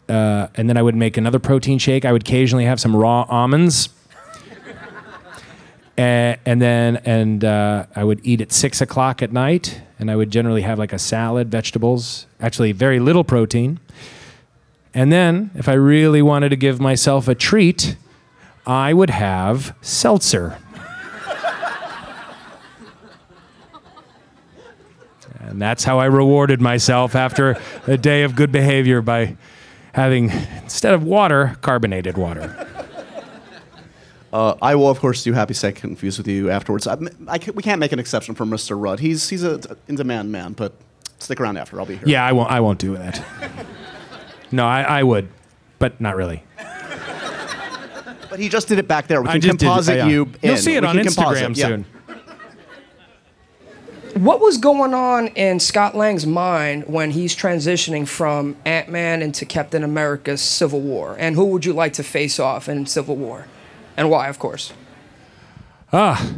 uh, 0.10 0.48
and 0.56 0.70
then 0.70 0.78
I 0.78 0.82
would 0.82 0.96
make 0.96 1.18
another 1.18 1.40
protein 1.40 1.80
shake. 1.80 2.06
I 2.06 2.14
would 2.14 2.22
occasionally 2.22 2.64
have 2.66 2.80
some 2.80 2.96
raw 2.96 3.26
almonds. 3.28 3.90
A- 5.98 6.38
and 6.46 6.62
then 6.62 6.98
and 7.04 7.44
uh, 7.44 7.88
I 7.96 8.04
would 8.04 8.22
eat 8.24 8.40
at 8.40 8.54
six 8.54 8.80
o'clock 8.82 9.22
at 9.22 9.34
night, 9.34 9.82
and 10.00 10.10
I 10.10 10.16
would 10.16 10.32
generally 10.32 10.62
have 10.62 10.80
like 10.80 10.94
a 10.94 11.00
salad, 11.00 11.52
vegetables, 11.52 12.26
actually 12.40 12.72
very 12.72 13.00
little 13.00 13.24
protein. 13.24 13.80
And 14.94 15.12
then, 15.12 15.52
if 15.56 15.68
I 15.68 15.74
really 15.74 16.22
wanted 16.22 16.50
to 16.50 16.56
give 16.56 16.80
myself 16.80 17.28
a 17.28 17.36
treat, 17.36 17.98
I 18.66 18.94
would 18.94 19.10
have 19.10 19.76
seltzer. 19.82 20.58
And 25.48 25.62
that's 25.62 25.84
how 25.84 26.00
I 26.00 26.06
rewarded 26.06 26.62
myself 26.62 27.16
after 27.16 27.58
a 27.88 27.98
day 27.98 28.24
of 28.24 28.36
good 28.36 28.52
behavior 28.52 29.02
by 29.02 29.38
having, 29.94 30.30
instead 30.64 30.94
of 30.94 31.04
water, 31.04 31.56
carbonated 31.62 32.18
water. 32.18 32.68
Uh, 34.34 34.56
I 34.62 34.76
will, 34.76 34.90
of 34.90 35.00
course, 35.00 35.24
do 35.24 35.32
Happy 35.32 35.54
Sad 35.54 35.76
Confused 35.76 36.18
with 36.18 36.28
you 36.28 36.52
afterwards. 36.52 36.86
I, 36.86 36.98
I 37.28 37.40
we 37.56 37.64
can't 37.64 37.80
make 37.80 37.94
an 37.94 38.00
exception 38.00 38.36
for 38.36 38.46
Mr. 38.46 38.80
Rudd. 38.80 39.00
He's 39.00 39.30
he's 39.30 39.44
a 39.44 39.60
in-demand 39.88 40.32
man, 40.32 40.52
but 40.52 40.74
stick 41.18 41.40
around 41.40 41.58
after. 41.58 41.80
I'll 41.80 41.86
be 41.86 41.96
here. 41.96 42.04
Yeah, 42.06 42.26
I 42.26 42.34
won't. 42.34 42.52
I 42.52 42.60
won't 42.60 42.78
do 42.78 42.98
that. 42.98 43.24
No, 44.52 44.66
I, 44.66 44.82
I 44.82 45.04
would, 45.04 45.30
but 45.80 46.00
not 46.00 46.16
really. 46.16 46.44
But 48.30 48.40
he 48.40 48.50
just 48.50 48.68
did 48.68 48.80
it 48.80 48.88
back 48.88 49.08
there. 49.08 49.22
We 49.22 49.30
I 49.30 49.40
can 49.40 49.58
just 49.58 49.88
did 49.88 49.94
it, 49.94 49.98
yeah. 49.98 50.08
you. 50.08 50.32
You'll 50.42 50.54
in. 50.54 50.58
see 50.58 50.76
it 50.76 50.82
We 50.82 50.88
on 50.88 50.96
composite, 50.98 51.52
Instagram 51.52 51.86
yeah. 51.86 51.97
What 54.16 54.40
was 54.40 54.58
going 54.58 54.94
on 54.94 55.28
in 55.30 55.60
Scott 55.60 55.96
Lang's 55.96 56.26
mind 56.26 56.86
when 56.88 57.12
he's 57.12 57.36
transitioning 57.36 58.08
from 58.08 58.56
Ant 58.66 58.90
Man 58.90 59.22
into 59.22 59.46
Captain 59.46 59.84
America's 59.84 60.42
Civil 60.42 60.82
War? 60.82 61.16
And 61.20 61.36
who 61.36 61.46
would 61.46 61.66
you 61.66 61.74
like 61.74 61.94
to 61.94 62.04
face 62.04 62.40
off 62.40 62.68
in 62.68 62.86
Civil 62.86 63.16
War? 63.16 63.48
And 63.96 64.10
why, 64.10 64.28
of 64.28 64.40
course? 64.40 64.74
Ah, 65.92 66.34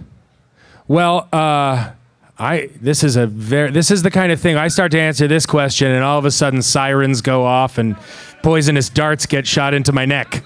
well, 0.87 1.27
uh, 1.33 1.91
I 2.37 2.69
this 2.81 3.03
is 3.03 3.15
a 3.15 3.27
very 3.27 3.71
this 3.71 3.91
is 3.91 4.01
the 4.01 4.11
kind 4.11 4.31
of 4.31 4.39
thing 4.39 4.57
I 4.57 4.69
start 4.69 4.91
to 4.93 4.99
answer 4.99 5.27
this 5.27 5.45
question, 5.45 5.91
and 5.91 6.03
all 6.03 6.17
of 6.17 6.25
a 6.25 6.31
sudden 6.31 6.61
sirens 6.61 7.21
go 7.21 7.45
off 7.45 7.77
and 7.77 7.97
poisonous 8.41 8.89
darts 8.89 9.25
get 9.25 9.45
shot 9.45 9.73
into 9.73 9.91
my 9.91 10.05
neck. 10.05 10.43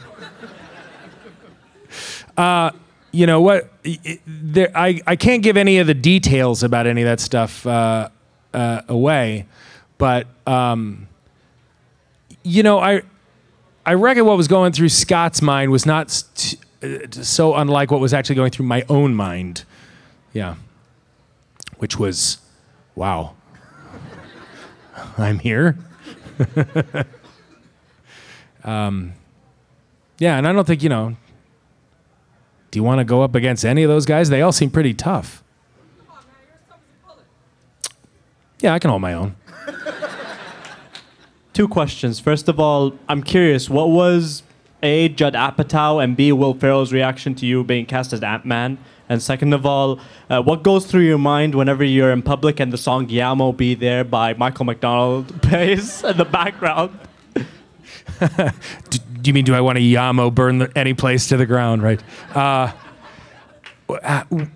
Uh, 2.35 2.71
you 3.13 3.25
know 3.25 3.39
what? 3.39 3.71
I- 3.85 3.99
I- 4.05 4.19
There, 4.27 4.71
I 4.75 4.99
I 5.07 5.15
can't 5.15 5.41
give 5.41 5.55
any 5.55 5.77
of 5.79 5.87
the 5.87 5.93
details 5.93 6.61
about 6.63 6.85
any 6.87 7.01
of 7.01 7.07
that 7.07 7.21
stuff 7.21 7.65
uh, 7.65 8.09
uh, 8.53 8.81
away, 8.89 9.45
but 9.97 10.27
um, 10.45 11.07
you 12.43 12.63
know 12.63 12.79
I. 12.79 13.03
I 13.85 13.95
reckon 13.95 14.25
what 14.25 14.37
was 14.37 14.47
going 14.47 14.71
through 14.71 14.87
Scott's 14.87 15.41
mind 15.41 15.69
was 15.69 15.85
not 15.85 16.09
st- 16.09 16.55
uh, 16.81 16.99
so 17.21 17.53
unlike 17.55 17.91
what 17.91 17.99
was 17.99 18.13
actually 18.13 18.35
going 18.37 18.49
through 18.51 18.65
my 18.65 18.85
own 18.87 19.13
mind. 19.13 19.65
Yeah. 20.31 20.55
Which 21.79 21.99
was, 21.99 22.37
wow. 22.95 23.33
I'm 25.17 25.39
here. 25.39 25.77
um, 28.63 29.11
yeah, 30.17 30.37
and 30.37 30.47
I 30.47 30.53
don't 30.53 30.65
think, 30.65 30.81
you 30.81 30.87
know, 30.89 31.17
do 32.73 32.79
you 32.79 32.83
want 32.83 32.97
to 32.97 33.05
go 33.05 33.21
up 33.21 33.35
against 33.35 33.63
any 33.63 33.83
of 33.83 33.87
those 33.87 34.07
guys? 34.07 34.29
They 34.29 34.41
all 34.41 34.51
seem 34.51 34.71
pretty 34.71 34.95
tough. 34.95 35.43
Yeah, 38.61 38.73
I 38.73 38.79
can 38.79 38.89
hold 38.89 39.03
my 39.03 39.13
own. 39.13 39.35
Two 41.53 41.67
questions. 41.67 42.19
First 42.19 42.49
of 42.49 42.59
all, 42.59 42.97
I'm 43.07 43.21
curious, 43.21 43.69
what 43.69 43.91
was 43.91 44.41
A, 44.81 45.09
Judd 45.09 45.35
Apatow, 45.35 46.03
and 46.03 46.17
B, 46.17 46.31
Will 46.31 46.55
Ferrell's 46.55 46.91
reaction 46.91 47.35
to 47.35 47.45
you 47.45 47.63
being 47.63 47.85
cast 47.85 48.11
as 48.11 48.23
Ant 48.23 48.43
Man? 48.43 48.79
And 49.07 49.21
second 49.21 49.53
of 49.53 49.67
all, 49.67 49.99
uh, 50.31 50.41
what 50.41 50.63
goes 50.63 50.87
through 50.87 51.03
your 51.03 51.19
mind 51.19 51.53
whenever 51.53 51.83
you're 51.83 52.11
in 52.11 52.23
public 52.23 52.59
and 52.59 52.73
the 52.73 52.77
song 52.79 53.07
Yah 53.07 53.35
Mo 53.35 53.51
B 53.51 53.75
There 53.75 54.03
by 54.03 54.33
Michael 54.33 54.65
McDonald 54.65 55.39
plays 55.43 56.03
in 56.03 56.17
the 56.17 56.25
background? 56.25 56.97
do, 59.23 59.29
you 59.29 59.33
mean 59.33 59.45
do 59.45 59.55
I 59.55 59.61
want 59.61 59.77
to 59.77 59.81
Yah 59.81 60.11
Mo 60.13 60.29
burn 60.29 60.59
the, 60.59 60.71
any 60.77 60.93
place 60.93 61.27
to 61.29 61.37
the 61.37 61.45
ground? 61.45 61.81
Right. 61.81 62.01
Uh, 62.33 62.71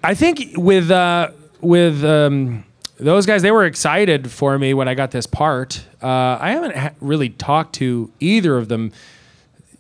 I 0.03 0.13
think 0.13 0.51
with 0.55 0.91
uh, 0.91 1.31
with 1.61 2.03
um, 2.03 2.65
those 2.97 3.25
guys, 3.25 3.41
they 3.41 3.51
were 3.51 3.65
excited 3.65 4.31
for 4.31 4.57
me 4.57 4.73
when 4.73 4.87
I 4.87 4.93
got 4.93 5.11
this 5.11 5.25
part. 5.27 5.85
Uh, 6.01 6.37
I 6.39 6.51
haven't 6.51 6.75
ha- 6.75 6.91
really 6.99 7.29
talked 7.29 7.75
to 7.75 8.11
either 8.19 8.57
of 8.57 8.67
them, 8.67 8.91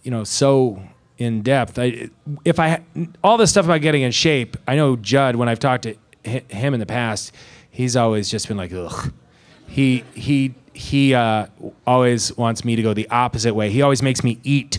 you 0.03 0.11
know, 0.11 0.23
so 0.23 0.81
in 1.17 1.41
depth. 1.41 1.79
I, 1.79 2.09
if 2.45 2.59
I 2.59 2.81
all 3.23 3.37
this 3.37 3.49
stuff 3.49 3.65
about 3.65 3.81
getting 3.81 4.03
in 4.03 4.11
shape, 4.11 4.57
I 4.67 4.75
know 4.75 4.95
Judd. 4.95 5.35
When 5.35 5.49
I've 5.49 5.59
talked 5.59 5.83
to 5.83 5.95
hi- 6.25 6.43
him 6.49 6.73
in 6.73 6.79
the 6.79 6.85
past, 6.85 7.33
he's 7.69 7.95
always 7.95 8.29
just 8.29 8.47
been 8.47 8.57
like, 8.57 8.73
ugh. 8.73 9.11
He 9.67 10.03
he 10.13 10.53
he 10.77 11.15
uh, 11.15 11.47
always 11.87 12.35
wants 12.37 12.63
me 12.63 12.75
to 12.75 12.83
go 12.83 12.93
the 12.93 13.09
opposite 13.09 13.55
way. 13.55 13.71
He 13.71 13.81
always 13.81 14.03
makes 14.03 14.23
me 14.23 14.39
eat 14.43 14.77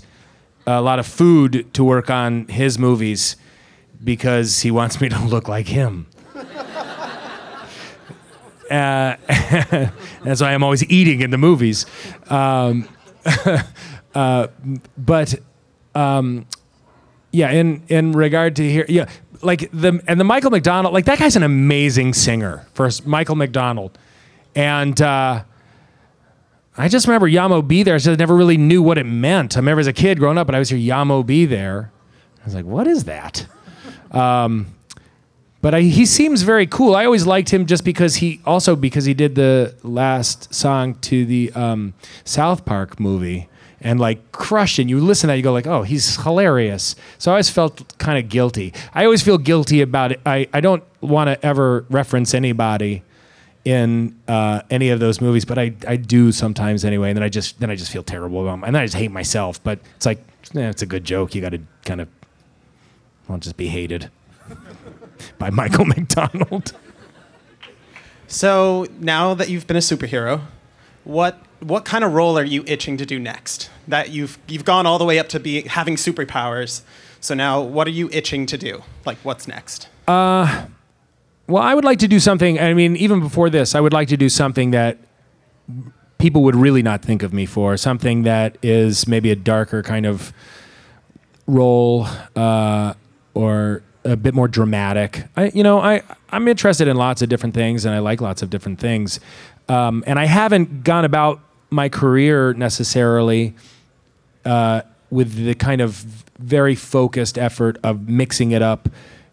a 0.64 0.80
lot 0.80 1.00
of 1.00 1.06
food 1.06 1.72
to 1.74 1.82
work 1.82 2.08
on 2.08 2.46
his 2.46 2.78
movies 2.78 3.36
because 4.02 4.60
he 4.60 4.70
wants 4.70 5.00
me 5.00 5.08
to 5.14 5.18
look 5.24 5.48
like 5.48 5.68
him. 5.68 6.06
Uh, 8.70 9.16
that's 10.22 10.42
why 10.42 10.52
I'm 10.52 10.62
always 10.62 10.84
eating 10.90 11.22
in 11.22 11.30
the 11.30 11.38
movies. 11.38 11.86
Um, 12.28 12.86
uh, 14.14 14.48
but 14.98 15.34
um, 15.94 16.44
yeah, 17.32 17.50
in 17.50 17.82
in 17.88 18.12
regard 18.12 18.56
to 18.56 18.70
here, 18.70 18.84
yeah, 18.86 19.08
like 19.40 19.70
the 19.72 20.02
and 20.06 20.20
the 20.20 20.24
Michael 20.24 20.50
McDonald, 20.50 20.92
like 20.92 21.06
that 21.06 21.18
guy's 21.18 21.34
an 21.34 21.44
amazing 21.44 22.12
singer. 22.12 22.66
First, 22.74 23.06
Michael 23.06 23.36
McDonald, 23.36 23.96
and. 24.54 25.00
Uh, 25.00 25.44
I 26.78 26.86
just 26.86 27.08
remember 27.08 27.26
Yah 27.26 27.48
Mo 27.48 27.60
be 27.60 27.82
there. 27.82 27.96
I 27.96 27.98
just 27.98 28.18
never 28.18 28.36
really 28.36 28.56
knew 28.56 28.82
what 28.82 28.98
it 28.98 29.04
meant. 29.04 29.56
I 29.56 29.60
remember 29.60 29.80
as 29.80 29.88
a 29.88 29.92
kid 29.92 30.18
growing 30.18 30.38
up, 30.38 30.46
but 30.46 30.54
I 30.54 30.60
was 30.60 30.68
here 30.68 30.78
Yah 30.78 31.04
Mo 31.04 31.24
be 31.24 31.44
there. 31.44 31.90
I 32.40 32.44
was 32.44 32.54
like, 32.54 32.64
what 32.64 32.86
is 32.86 33.04
that? 33.04 33.46
Um, 34.12 34.68
but 35.60 35.74
I, 35.74 35.80
he 35.80 36.06
seems 36.06 36.42
very 36.42 36.68
cool. 36.68 36.94
I 36.94 37.04
always 37.04 37.26
liked 37.26 37.50
him 37.50 37.66
just 37.66 37.84
because 37.84 38.16
he 38.16 38.40
also 38.46 38.76
because 38.76 39.04
he 39.04 39.12
did 39.12 39.34
the 39.34 39.74
last 39.82 40.54
song 40.54 40.94
to 41.00 41.26
the 41.26 41.52
um, 41.54 41.94
South 42.24 42.64
Park 42.64 43.00
movie 43.00 43.48
and 43.80 43.98
like 43.98 44.30
crushed 44.30 44.78
it. 44.78 44.88
You 44.88 45.00
listen 45.00 45.26
to 45.26 45.32
that, 45.32 45.36
you 45.36 45.42
go 45.42 45.52
like, 45.52 45.66
oh, 45.66 45.82
he's 45.82 46.22
hilarious. 46.22 46.94
So 47.18 47.32
I 47.32 47.34
always 47.34 47.50
felt 47.50 47.98
kind 47.98 48.22
of 48.22 48.30
guilty. 48.30 48.72
I 48.94 49.04
always 49.04 49.22
feel 49.22 49.36
guilty 49.36 49.80
about 49.80 50.12
it. 50.12 50.20
I, 50.24 50.48
I 50.52 50.60
don't 50.60 50.84
want 51.00 51.28
to 51.28 51.44
ever 51.44 51.84
reference 51.90 52.34
anybody 52.34 53.02
in 53.64 54.18
uh, 54.28 54.62
any 54.70 54.90
of 54.90 55.00
those 55.00 55.20
movies, 55.20 55.44
but 55.44 55.58
I, 55.58 55.72
I 55.86 55.96
do 55.96 56.32
sometimes 56.32 56.84
anyway. 56.84 57.10
And 57.10 57.16
then 57.16 57.22
I 57.22 57.28
just 57.28 57.60
then 57.60 57.70
I 57.70 57.76
just 57.76 57.90
feel 57.90 58.02
terrible 58.02 58.42
about, 58.42 58.54
'em. 58.54 58.64
and 58.64 58.74
then 58.74 58.82
I 58.82 58.86
just 58.86 58.96
hate 58.96 59.10
myself. 59.10 59.62
But 59.62 59.78
it's 59.96 60.06
like, 60.06 60.18
eh, 60.54 60.68
it's 60.68 60.82
a 60.82 60.86
good 60.86 61.04
joke. 61.04 61.34
You 61.34 61.40
got 61.42 61.50
to 61.50 61.60
kind 61.84 62.00
of, 62.00 62.08
well, 63.28 63.38
just 63.38 63.56
be 63.56 63.68
hated. 63.68 64.10
by 65.38 65.50
Michael 65.50 65.84
McDonald. 65.94 66.72
So 68.26 68.86
now 69.00 69.34
that 69.34 69.48
you've 69.48 69.66
been 69.66 69.76
a 69.76 69.80
superhero, 69.80 70.42
what 71.04 71.38
what 71.60 71.84
kind 71.84 72.04
of 72.04 72.12
role 72.12 72.38
are 72.38 72.44
you 72.44 72.62
itching 72.66 72.96
to 72.98 73.06
do 73.06 73.18
next? 73.18 73.70
That 73.88 74.10
you've 74.10 74.38
you've 74.48 74.64
gone 74.64 74.86
all 74.86 74.98
the 74.98 75.04
way 75.04 75.18
up 75.18 75.28
to 75.30 75.40
be 75.40 75.62
having 75.62 75.96
superpowers. 75.96 76.82
So 77.20 77.34
now, 77.34 77.60
what 77.60 77.86
are 77.88 77.90
you 77.90 78.08
itching 78.12 78.46
to 78.46 78.56
do? 78.56 78.82
Like, 79.04 79.18
what's 79.24 79.48
next? 79.48 79.88
Uh, 80.06 80.66
well, 81.48 81.62
I 81.62 81.74
would 81.74 81.84
like 81.84 81.98
to 82.00 82.08
do 82.08 82.20
something. 82.20 82.60
I 82.60 82.74
mean, 82.74 82.94
even 82.96 83.20
before 83.20 83.48
this, 83.48 83.74
I 83.74 83.80
would 83.80 83.94
like 83.94 84.08
to 84.08 84.16
do 84.16 84.28
something 84.28 84.70
that 84.72 84.98
people 86.18 86.42
would 86.42 86.54
really 86.54 86.82
not 86.82 87.02
think 87.02 87.22
of 87.22 87.32
me 87.32 87.46
for. 87.46 87.76
Something 87.78 88.24
that 88.24 88.58
is 88.62 89.08
maybe 89.08 89.30
a 89.30 89.36
darker 89.36 89.82
kind 89.82 90.04
of 90.04 90.32
role 91.46 92.06
uh, 92.36 92.92
or 93.32 93.82
a 94.04 94.16
bit 94.16 94.34
more 94.34 94.46
dramatic. 94.46 95.24
I, 95.36 95.50
you 95.54 95.62
know, 95.62 95.80
I 95.80 96.02
I'm 96.30 96.46
interested 96.48 96.86
in 96.86 96.96
lots 96.96 97.22
of 97.22 97.30
different 97.30 97.54
things, 97.54 97.86
and 97.86 97.94
I 97.94 98.00
like 98.00 98.20
lots 98.20 98.42
of 98.42 98.50
different 98.50 98.78
things. 98.78 99.18
Um, 99.70 100.04
and 100.06 100.18
I 100.18 100.26
haven't 100.26 100.84
gone 100.84 101.06
about 101.06 101.40
my 101.70 101.88
career 101.88 102.52
necessarily 102.54 103.54
uh, 104.44 104.82
with 105.10 105.34
the 105.34 105.54
kind 105.54 105.80
of 105.80 105.92
very 106.38 106.74
focused 106.74 107.38
effort 107.38 107.78
of 107.82 108.08
mixing 108.08 108.50
it 108.50 108.62
up 108.62 108.88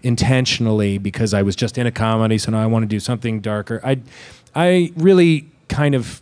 intentionally 0.05 0.99
because 0.99 1.33
I 1.33 1.41
was 1.41 1.55
just 1.55 1.77
in 1.77 1.87
a 1.87 1.91
comedy, 1.91 2.37
so 2.37 2.51
now 2.51 2.61
I 2.61 2.67
want 2.67 2.83
to 2.83 2.87
do 2.87 2.99
something 2.99 3.41
darker. 3.41 3.81
I, 3.83 4.01
I 4.53 4.93
really 4.95 5.49
kind 5.67 5.95
of 5.95 6.21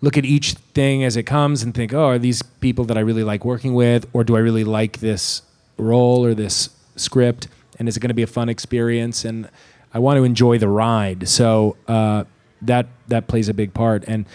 look 0.00 0.18
at 0.18 0.24
each 0.24 0.54
thing 0.74 1.04
as 1.04 1.16
it 1.16 1.22
comes 1.22 1.62
and 1.62 1.72
think, 1.72 1.94
oh, 1.94 2.06
are 2.06 2.18
these 2.18 2.42
people 2.42 2.84
that 2.86 2.98
I 2.98 3.00
really 3.00 3.22
like 3.22 3.44
working 3.44 3.72
with, 3.72 4.08
or 4.12 4.24
do 4.24 4.34
I 4.34 4.40
really 4.40 4.64
like 4.64 4.98
this 4.98 5.42
role 5.76 6.24
or 6.24 6.34
this 6.34 6.70
script, 6.96 7.46
and 7.78 7.88
is 7.88 7.96
it 7.96 8.00
going 8.00 8.08
to 8.08 8.14
be 8.14 8.24
a 8.24 8.26
fun 8.26 8.48
experience? 8.48 9.24
And 9.24 9.48
I 9.94 10.00
want 10.00 10.16
to 10.16 10.24
enjoy 10.24 10.58
the 10.58 10.68
ride, 10.68 11.28
so 11.28 11.76
uh, 11.86 12.24
that 12.62 12.88
that 13.08 13.28
plays 13.28 13.48
a 13.48 13.54
big 13.54 13.72
part. 13.72 14.04
And 14.08 14.26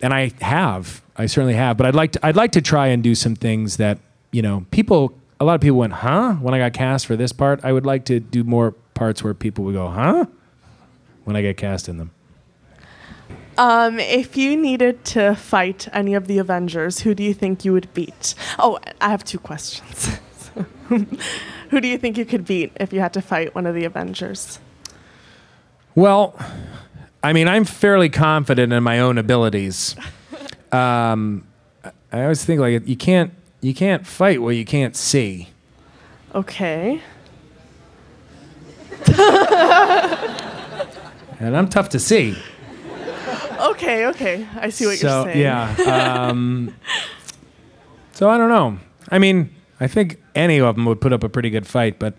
and 0.00 0.14
I 0.14 0.30
have, 0.40 1.02
I 1.16 1.26
certainly 1.26 1.54
have, 1.54 1.76
but 1.76 1.86
I'd 1.86 1.94
like 1.96 2.12
to, 2.12 2.24
I'd 2.24 2.36
like 2.36 2.52
to 2.52 2.62
try 2.62 2.86
and 2.88 3.02
do 3.02 3.16
some 3.16 3.34
things 3.34 3.78
that 3.78 3.98
you 4.30 4.42
know 4.42 4.64
people. 4.70 5.12
A 5.38 5.44
lot 5.44 5.54
of 5.54 5.60
people 5.60 5.78
went, 5.78 5.92
huh? 5.92 6.34
When 6.34 6.54
I 6.54 6.58
got 6.58 6.72
cast 6.72 7.06
for 7.06 7.16
this 7.16 7.32
part, 7.32 7.64
I 7.64 7.72
would 7.72 7.84
like 7.84 8.04
to 8.06 8.20
do 8.20 8.42
more 8.44 8.72
parts 8.94 9.22
where 9.22 9.34
people 9.34 9.64
would 9.64 9.74
go, 9.74 9.88
huh? 9.88 10.26
When 11.24 11.36
I 11.36 11.42
get 11.42 11.56
cast 11.56 11.88
in 11.88 11.98
them. 11.98 12.10
Um, 13.58 13.98
if 13.98 14.36
you 14.36 14.56
needed 14.56 15.04
to 15.06 15.34
fight 15.34 15.88
any 15.92 16.14
of 16.14 16.26
the 16.26 16.38
Avengers, 16.38 17.00
who 17.00 17.14
do 17.14 17.22
you 17.22 17.32
think 17.32 17.64
you 17.64 17.72
would 17.72 17.92
beat? 17.94 18.34
Oh, 18.58 18.78
I 19.00 19.08
have 19.08 19.24
two 19.24 19.38
questions. 19.38 20.18
who 20.88 21.80
do 21.80 21.88
you 21.88 21.98
think 21.98 22.18
you 22.18 22.24
could 22.24 22.44
beat 22.44 22.72
if 22.76 22.92
you 22.92 23.00
had 23.00 23.12
to 23.14 23.22
fight 23.22 23.54
one 23.54 23.66
of 23.66 23.74
the 23.74 23.84
Avengers? 23.84 24.58
Well, 25.94 26.38
I 27.22 27.32
mean, 27.32 27.48
I'm 27.48 27.64
fairly 27.64 28.08
confident 28.08 28.72
in 28.72 28.82
my 28.82 29.00
own 29.00 29.18
abilities. 29.18 29.96
Um, 30.72 31.46
I 32.12 32.22
always 32.24 32.44
think 32.44 32.60
like 32.60 32.86
you 32.86 32.96
can't 32.96 33.32
you 33.60 33.74
can't 33.74 34.06
fight 34.06 34.40
what 34.42 34.56
you 34.56 34.64
can't 34.64 34.96
see. 34.96 35.48
Okay. 36.34 37.00
And 41.38 41.56
I'm 41.56 41.68
tough 41.68 41.90
to 41.90 41.98
see. 41.98 42.34
okay, 43.60 44.06
okay. 44.06 44.46
I 44.56 44.70
see 44.70 44.86
what 44.86 44.98
so, 44.98 45.24
you're 45.24 45.32
saying. 45.32 45.40
Yeah. 45.42 46.28
Um, 46.30 46.74
so 48.12 48.30
I 48.30 48.38
don't 48.38 48.48
know. 48.48 48.78
I 49.10 49.18
mean, 49.18 49.54
I 49.78 49.86
think 49.86 50.22
any 50.34 50.58
of 50.60 50.76
them 50.76 50.86
would 50.86 51.00
put 51.00 51.12
up 51.12 51.22
a 51.22 51.28
pretty 51.28 51.50
good 51.50 51.66
fight, 51.66 51.98
but 51.98 52.14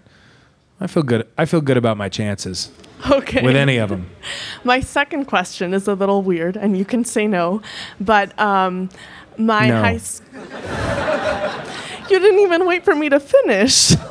I 0.80 0.86
feel 0.88 1.02
good. 1.04 1.28
I 1.38 1.46
feel 1.46 1.62
good 1.62 1.78
about 1.78 1.98
my 1.98 2.10
chances. 2.10 2.70
Okay. 3.10 3.42
With 3.42 3.56
any 3.56 3.78
of 3.78 3.90
them. 3.90 4.10
My 4.64 4.80
second 4.80 5.26
question 5.26 5.74
is 5.74 5.88
a 5.88 5.94
little 5.94 6.24
weird, 6.24 6.58
and 6.58 6.76
you 6.76 6.84
can 6.84 7.06
say 7.06 7.28
no, 7.28 7.62
but 8.02 8.38
um, 8.40 8.90
my 9.38 9.68
No. 9.68 9.82
high. 9.82 9.96
S- 9.96 10.22
you 12.12 12.20
didn't 12.20 12.40
even 12.40 12.66
wait 12.66 12.84
for 12.84 12.96
me 12.96 13.10
to 13.10 13.20
finish. 13.20 13.96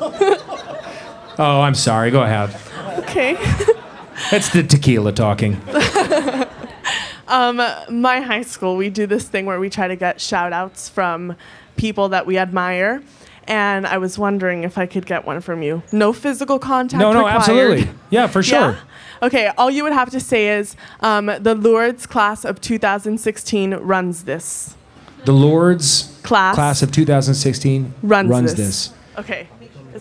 Oh, 1.39 1.61
I'm 1.61 1.75
sorry. 1.75 2.09
Go 2.09 2.23
ahead. 2.23 2.49
okay. 3.03 3.33
That's 4.31 4.49
the 4.49 4.63
tequila 4.63 5.11
talking. 5.11 5.61
Um, 7.27 7.61
my 7.89 8.21
high 8.21 8.41
school, 8.41 8.77
we 8.77 8.89
do 8.89 9.05
this 9.05 9.27
thing 9.27 9.45
where 9.45 9.59
we 9.59 9.69
try 9.69 9.87
to 9.87 9.95
get 9.95 10.21
shout 10.21 10.53
outs 10.53 10.89
from 10.89 11.35
people 11.75 12.09
that 12.09 12.25
we 12.25 12.37
admire. 12.37 13.03
And 13.43 13.85
I 13.85 13.97
was 13.97 14.17
wondering 14.17 14.63
if 14.63 14.77
I 14.77 14.85
could 14.85 15.05
get 15.05 15.25
one 15.25 15.41
from 15.41 15.61
you. 15.61 15.83
No 15.91 16.11
physical 16.11 16.57
contact. 16.59 16.99
No, 16.99 17.11
no, 17.11 17.19
required. 17.19 17.35
absolutely. 17.35 17.89
Yeah, 18.09 18.27
for 18.27 18.41
sure. 18.41 18.71
Yeah? 18.71 18.79
Okay, 19.21 19.47
all 19.57 19.69
you 19.69 19.83
would 19.83 19.93
have 19.93 20.09
to 20.11 20.19
say 20.19 20.57
is 20.57 20.75
um, 21.01 21.25
the 21.25 21.55
Lourdes 21.55 22.05
class 22.05 22.45
of 22.45 22.61
2016 22.61 23.75
runs 23.75 24.23
this. 24.23 24.75
The 25.27 25.33
Lourdes 25.33 26.17
Class. 26.23 26.55
class 26.55 26.81
of 26.81 26.93
2016 26.93 27.93
Runs, 28.01 28.55
this. 28.55 28.91
Okay. 29.17 29.49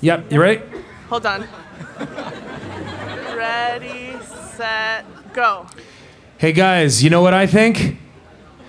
Yep, 0.00 0.30
you 0.30 0.40
ready? 0.40 0.62
Hold 1.08 1.26
on. 1.26 1.48
Ready, 3.36 4.16
set, 4.54 5.04
go. 5.32 5.66
Hey 6.38 6.52
guys, 6.52 7.02
you 7.02 7.10
know 7.10 7.22
what 7.22 7.34
I 7.34 7.48
think? 7.48 7.98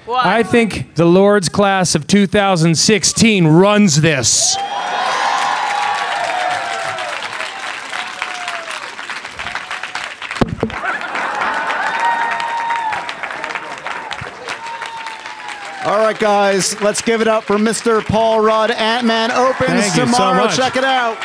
What? 0.08 0.26
I 0.26 0.42
think 0.42 0.96
the 0.96 1.06
Lourdes 1.06 1.48
class 1.48 1.94
of 1.94 2.08
2016 2.08 3.46
runs 3.46 4.02
this. 4.02 4.56
All 15.88 16.00
right, 16.00 16.20
guys, 16.20 16.82
let's 16.82 17.02
give 17.02 17.22
it 17.22 17.30
up 17.30 17.46
for 17.46 17.56
Mr. 17.56 18.06
Paul 18.06 18.42
Rudd. 18.42 18.72
Ant 18.72 19.08
Man 19.08 19.32
opens 19.32 19.70
Thank 19.70 19.94
so 19.94 20.04
tomorrow. 20.04 20.44
much. 20.44 20.58
Check 20.58 20.76
it 20.76 20.84
out. 20.84 21.16